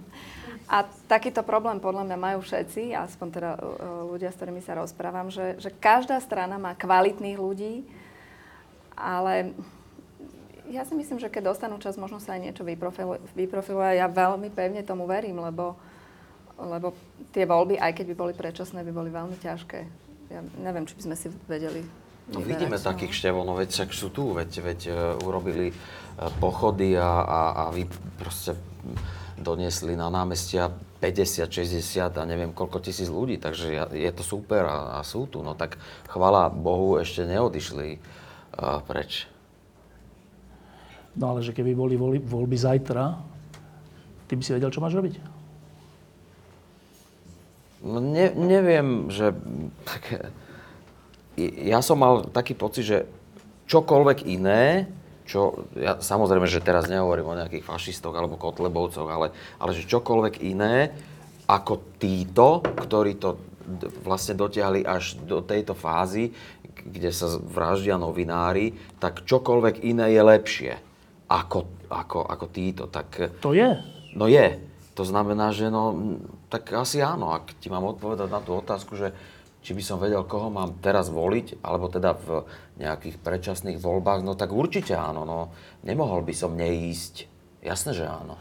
[0.65, 3.61] A takýto problém podľa mňa majú všetci, aspoň teda uh,
[4.09, 7.85] ľudia, s ktorými sa rozprávam, že, že každá strana má kvalitných ľudí,
[8.97, 9.53] ale
[10.73, 12.65] ja si myslím, že keď dostanú čas, možno sa aj niečo
[13.37, 14.01] vyprofiluje.
[14.01, 15.77] Ja veľmi pevne tomu verím, lebo,
[16.57, 16.97] lebo
[17.37, 19.81] tie voľby, aj keď by boli predčasné, by boli veľmi ťažké.
[20.33, 21.85] Ja neviem, či by sme si vedeli
[22.25, 22.81] No vidíme no.
[22.81, 27.41] takých števov, no veď však sú tu, veď, veď uh, urobili uh, pochody a, a,
[27.53, 27.85] a vy
[28.17, 28.57] proste
[29.39, 30.71] doniesli na námestia
[31.03, 35.45] 50, 60 a neviem koľko tisíc ľudí, takže je to super a, a sú tu.
[35.45, 35.77] No tak
[36.09, 39.29] chvala Bohu ešte neodišli uh, preč.
[41.15, 43.05] No ale že keby boli voľby, voľby zajtra,
[44.27, 45.15] ty by si vedel, čo máš robiť?
[47.85, 49.37] No ne, neviem, že...
[49.85, 50.33] Tak,
[51.39, 52.99] ja som mal taký pocit, že
[53.69, 54.89] čokoľvek iné,
[55.25, 60.45] čo, ja samozrejme, že teraz nehovorím o nejakých fašistoch alebo kotlebovcoch, ale, ale že čokoľvek
[60.45, 60.93] iné,
[61.49, 63.41] ako títo, ktorí to
[64.05, 66.33] vlastne dotiahli až do tejto fázy,
[66.85, 70.73] kde sa vraždia novinári, tak čokoľvek iné je lepšie
[71.33, 72.85] ako, ako, ako títo.
[72.93, 73.81] Tak, To je.
[74.13, 74.61] No je.
[74.95, 75.97] To znamená, že no,
[76.53, 79.11] tak asi áno, ak ti mám odpovedať na tú otázku, že
[79.65, 82.45] či by som vedel, koho mám teraz voliť, alebo teda v
[82.77, 85.49] nejakých predčasných voľbách, no tak určite áno, no
[85.81, 87.25] nemohol by som neísť.
[87.65, 88.37] Jasné, že áno.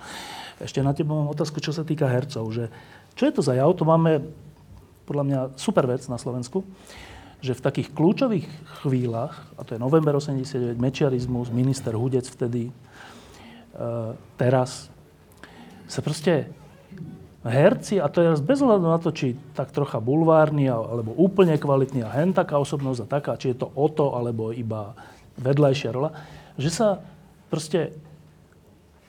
[0.60, 2.52] Ešte na teba mám otázku, čo sa týka hercov.
[2.52, 2.68] Že,
[3.16, 3.72] čo je to za jav?
[3.80, 4.20] To máme
[5.08, 6.68] podľa mňa super vec na Slovensku,
[7.40, 8.48] že v takých kľúčových
[8.84, 12.74] chvíľach, a to je november 89, mečiarizmus, minister Hudec vtedy, e,
[14.36, 14.92] teraz,
[15.88, 16.52] sa proste
[17.44, 22.08] herci, a to je bez ohľadu na to, či tak trocha bulvárny, alebo úplne kvalitný
[22.08, 24.96] a hen taká osobnosť a taká, či je to o to, alebo iba
[25.40, 26.16] vedľajšia rola,
[26.56, 27.04] že sa
[27.52, 27.92] proste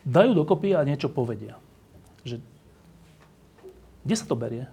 [0.03, 1.55] dajú dokopy a niečo povedia.
[2.27, 2.43] Že,
[4.03, 4.67] kde sa to berie?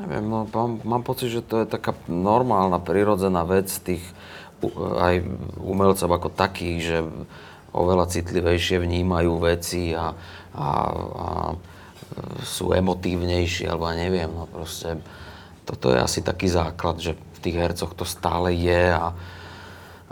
[0.00, 4.02] Neviem, no, mám, mám pocit, že to je taká normálna, prirodzená vec tých
[4.80, 5.24] aj
[5.56, 6.98] umelcov ako takých, že
[7.72, 10.12] oveľa citlivejšie vnímajú veci a,
[10.52, 10.68] a,
[11.16, 11.26] a
[12.42, 14.98] sú emotívnejší, alebo ja neviem, no proste
[15.64, 19.14] toto je asi taký základ, že v tých hercoch to stále je a,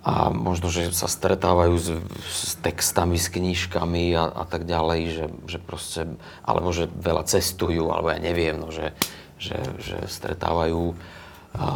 [0.00, 1.88] a možno, že sa stretávajú s,
[2.30, 6.06] s textami, s knižkami a, a tak ďalej, že, že proste,
[6.46, 8.94] alebo že veľa cestujú, alebo ja neviem, no, že,
[9.36, 10.94] že, že stretávajú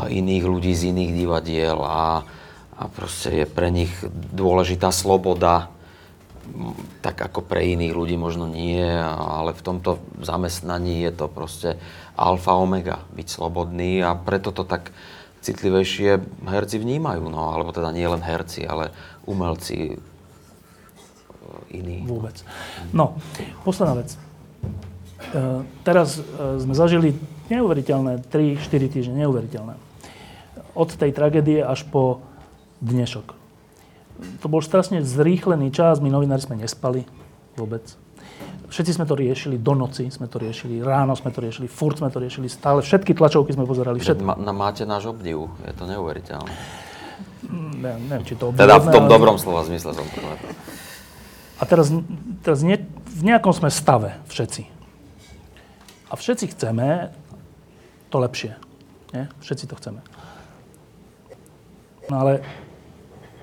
[0.08, 2.22] iných ľudí z iných divadiel a,
[2.76, 3.90] a proste je pre nich
[4.30, 5.72] dôležitá sloboda,
[7.00, 11.78] tak ako pre iných ľudí možno nie, ale v tomto zamestnaní je to proste
[12.18, 14.90] alfa omega, byť slobodný a preto to tak
[15.42, 18.94] citlivejšie herci vnímajú, no, alebo teda nie len herci, ale
[19.26, 19.96] umelci e,
[21.74, 22.06] iní.
[22.06, 22.46] Vôbec.
[22.94, 23.18] No,
[23.66, 24.14] posledná vec.
[24.14, 24.18] E,
[25.82, 26.22] teraz e,
[26.62, 27.18] sme zažili
[27.50, 29.74] neuveriteľné 3-4 týždne, neuveriteľné.
[30.78, 32.22] Od tej tragédie až po
[32.78, 33.41] dnešok.
[34.42, 37.06] To bol strašne zrýchlený čas, my novinári sme nespali
[37.54, 37.82] vôbec.
[38.72, 42.08] Všetci sme to riešili, do noci sme to riešili, ráno sme to riešili, furt sme
[42.08, 44.00] to riešili, stále všetky tlačovky sme pozerali.
[44.00, 44.24] Všetko.
[44.24, 46.52] Ma, na, máte náš obdiv, je to neuveriteľné.
[47.52, 48.64] Ne, neviem, či to obdiv.
[48.64, 49.12] Teda v tom ale...
[49.12, 50.18] dobrom slova zmysle som to
[51.60, 51.92] A teraz,
[52.40, 52.80] teraz nie,
[53.12, 54.64] v nejakom sme stave všetci.
[56.08, 57.12] A všetci chceme
[58.08, 58.56] to lepšie.
[59.12, 59.28] Nie?
[59.44, 60.00] Všetci to chceme.
[62.08, 62.40] No ale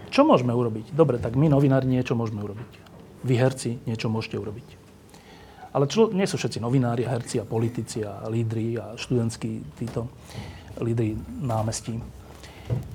[0.10, 0.92] čo môžeme urobiť?
[0.92, 2.72] Dobre, tak my novinári niečo môžeme urobiť.
[3.24, 4.68] Vy herci niečo môžete urobiť.
[5.70, 10.10] Ale čo, nie sú všetci novinári, herci a politici a lídri a študentskí títo
[10.82, 11.14] lídri
[11.46, 12.02] námestí.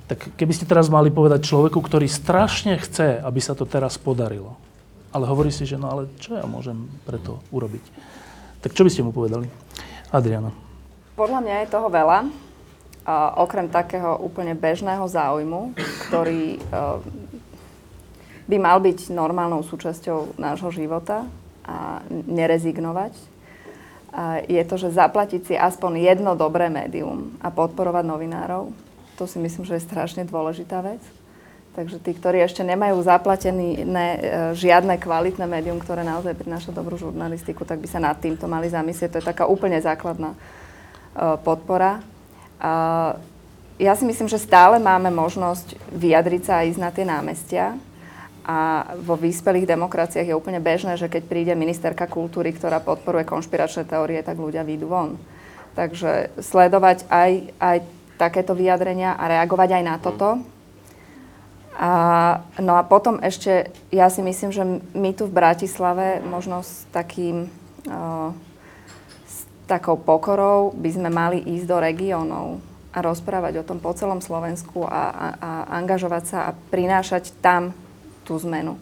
[0.07, 4.55] Tak keby ste teraz mali povedať človeku, ktorý strašne chce, aby sa to teraz podarilo,
[5.11, 7.83] ale hovorí si, že no ale čo ja môžem preto urobiť?
[8.63, 9.47] Tak čo by ste mu povedali?
[10.11, 10.51] Adriana.
[11.15, 12.27] Podľa mňa je toho veľa.
[13.37, 15.77] Okrem takého úplne bežného záujmu,
[16.09, 16.97] ktorý uh,
[18.49, 21.29] by mal byť normálnou súčasťou nášho života,
[21.65, 23.13] a nerezignovať,
[24.47, 28.71] je to, že zaplatiť si aspoň jedno dobré médium a podporovať novinárov.
[29.17, 31.01] To si myslím, že je strašne dôležitá vec.
[31.75, 34.09] Takže tí, ktorí ešte nemajú zaplatené ne,
[34.55, 39.11] žiadne kvalitné médium, ktoré naozaj prináša dobrú žurnalistiku, tak by sa nad týmto mali zamyslieť.
[39.11, 41.99] To je taká úplne základná uh, podpora.
[42.59, 43.19] Uh,
[43.75, 47.65] ja si myslím, že stále máme možnosť vyjadriť sa a ísť na tie námestia.
[48.45, 53.89] A vo vyspelých demokraciách je úplne bežné, že keď príde ministerka kultúry, ktorá podporuje konšpiračné
[53.89, 55.17] teórie, tak ľudia výjdu von.
[55.73, 57.77] Takže sledovať aj, aj
[58.15, 60.39] takéto vyjadrenia a reagovať aj na toto.
[61.75, 61.91] A,
[62.63, 64.63] no a potom ešte, ja si myslím, že
[64.95, 67.51] my tu v Bratislave možno s takým,
[67.83, 68.44] s
[69.65, 72.61] takou pokorou by sme mali ísť do regiónov
[72.95, 75.49] a rozprávať o tom po celom Slovensku a, a, a
[75.83, 77.75] angažovať sa a prinášať tam
[78.23, 78.79] tú zmenu.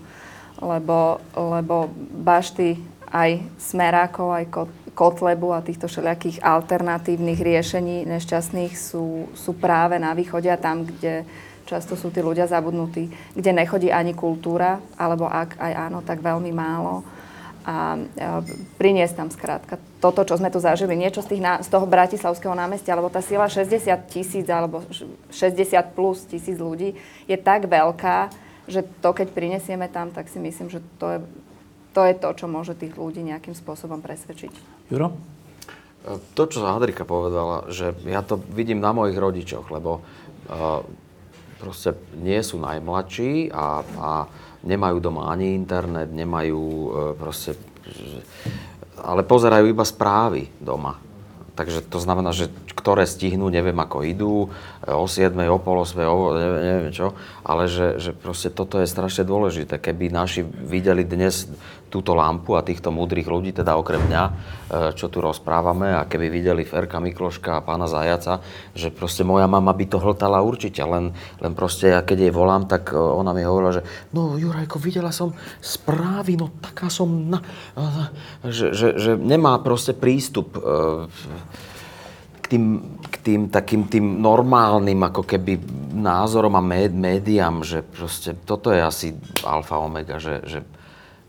[0.61, 2.77] Lebo, lebo bašty
[3.09, 4.45] aj smerákov, aj
[4.93, 11.25] kotlebu a týchto všelijakých alternatívnych riešení nešťastných sú, sú práve na východe a tam, kde
[11.65, 16.53] často sú tí ľudia zabudnutí, kde nechodí ani kultúra, alebo ak aj áno, tak veľmi
[16.53, 17.01] málo.
[17.63, 18.43] A, a
[18.77, 22.99] priniesť tam skrátka toto, čo sme tu zažili, niečo z, tých, z toho bratislavského námestia,
[22.99, 24.83] alebo tá sila 60 tisíc alebo
[25.31, 28.27] 60 plus tisíc ľudí je tak veľká,
[28.67, 31.19] že to, keď prinesieme tam, tak si myslím, že to je
[31.93, 34.51] to, je to čo môže tých ľudí nejakým spôsobom presvedčiť.
[34.89, 35.13] Juro?
[36.35, 40.83] To, čo Hadrika povedala, že ja to vidím na mojich rodičoch, lebo uh,
[41.63, 44.11] proste nie sú najmladší a, a
[44.67, 47.55] nemajú doma ani internet, nemajú uh, proste...
[49.03, 50.97] Ale pozerajú iba správy doma.
[51.53, 54.33] Takže to znamená, že ktoré stihnú, neviem ako idú,
[54.89, 57.13] o 7, o pol 8, o neviem, neviem čo,
[57.45, 59.77] ale že, že proste toto je strašne dôležité.
[59.77, 61.45] Keby naši videli dnes
[61.93, 64.31] túto lampu a týchto múdrych ľudí, teda okrem mňa, e,
[64.97, 68.41] čo tu rozprávame a keby videli Ferka Mikloška a pána Zajaca,
[68.73, 72.65] že proste moja mama by to hltala určite, len, len proste ja keď jej volám,
[72.65, 77.45] tak e, ona mi hovorila, že no Jurajko, videla som správy, no taká som na...
[78.41, 81.05] Že, že, že nemá proste prístup e,
[82.41, 82.65] k tým,
[83.05, 85.61] k tým takým tým normálnym ako keby
[85.93, 89.07] názorom a médiám, že proste toto je asi
[89.45, 90.59] alfa omega, že, že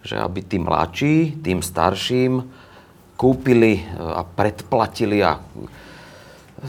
[0.05, 2.45] že aby tí mladší, tým starším
[3.17, 5.41] kúpili e, a predplatili a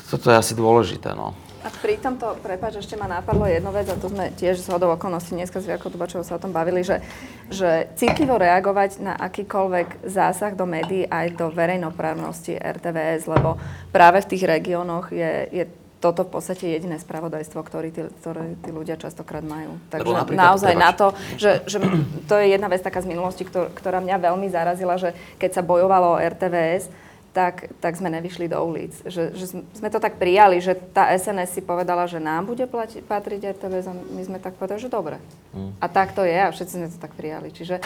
[0.08, 1.12] toto je asi dôležité.
[1.12, 1.36] No.
[1.66, 4.94] A pri tomto, prepáč, ešte ma napadlo jednu vec, a to sme tiež z hodou
[4.94, 7.02] okolností dneska s Viakou Tubačovou sa o tom bavili, že,
[7.50, 13.58] že citlivo reagovať na akýkoľvek zásah do médií aj do verejnoprávnosti RTVS, lebo
[13.90, 15.66] práve v tých regiónoch je, je
[16.06, 19.82] toto v podstate jediné spravodajstvo, ktoré tí, ktoré tí ľudia častokrát majú.
[19.90, 21.82] Takže naozaj na to, že, že
[22.30, 26.14] to je jedna vec taká z minulosti, ktorá mňa veľmi zarazila, že keď sa bojovalo
[26.14, 26.94] o RTVS,
[27.34, 28.96] tak, tak sme nevyšli do ulic.
[29.04, 33.04] Že, že sme to tak prijali, že tá SNS si povedala, že nám bude plati,
[33.04, 35.20] patriť RTVS a my sme tak povedali, že dobre.
[35.52, 35.76] Mm.
[35.82, 37.52] A tak to je a všetci sme to tak prijali.
[37.52, 37.84] Čiže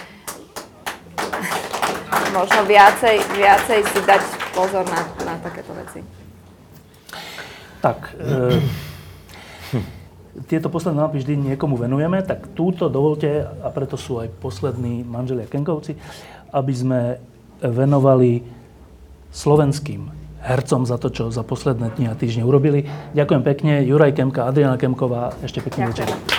[2.38, 4.22] možno viacej, viacej si dať
[4.54, 6.06] pozor na, na takéto veci.
[7.80, 8.60] Tak, e,
[10.52, 15.48] tieto posledné mapy vždy niekomu venujeme, tak túto dovolte, a preto sú aj poslední manželia
[15.48, 15.96] Kenkovci,
[16.52, 17.02] aby sme
[17.60, 18.44] venovali
[19.30, 20.10] slovenským
[20.40, 22.88] hercom za to, čo za posledné dni a týždne urobili.
[23.12, 23.74] Ďakujem pekne.
[23.84, 25.36] Juraj Kemka, Adriana Kemková.
[25.44, 26.39] Ešte pekný večer.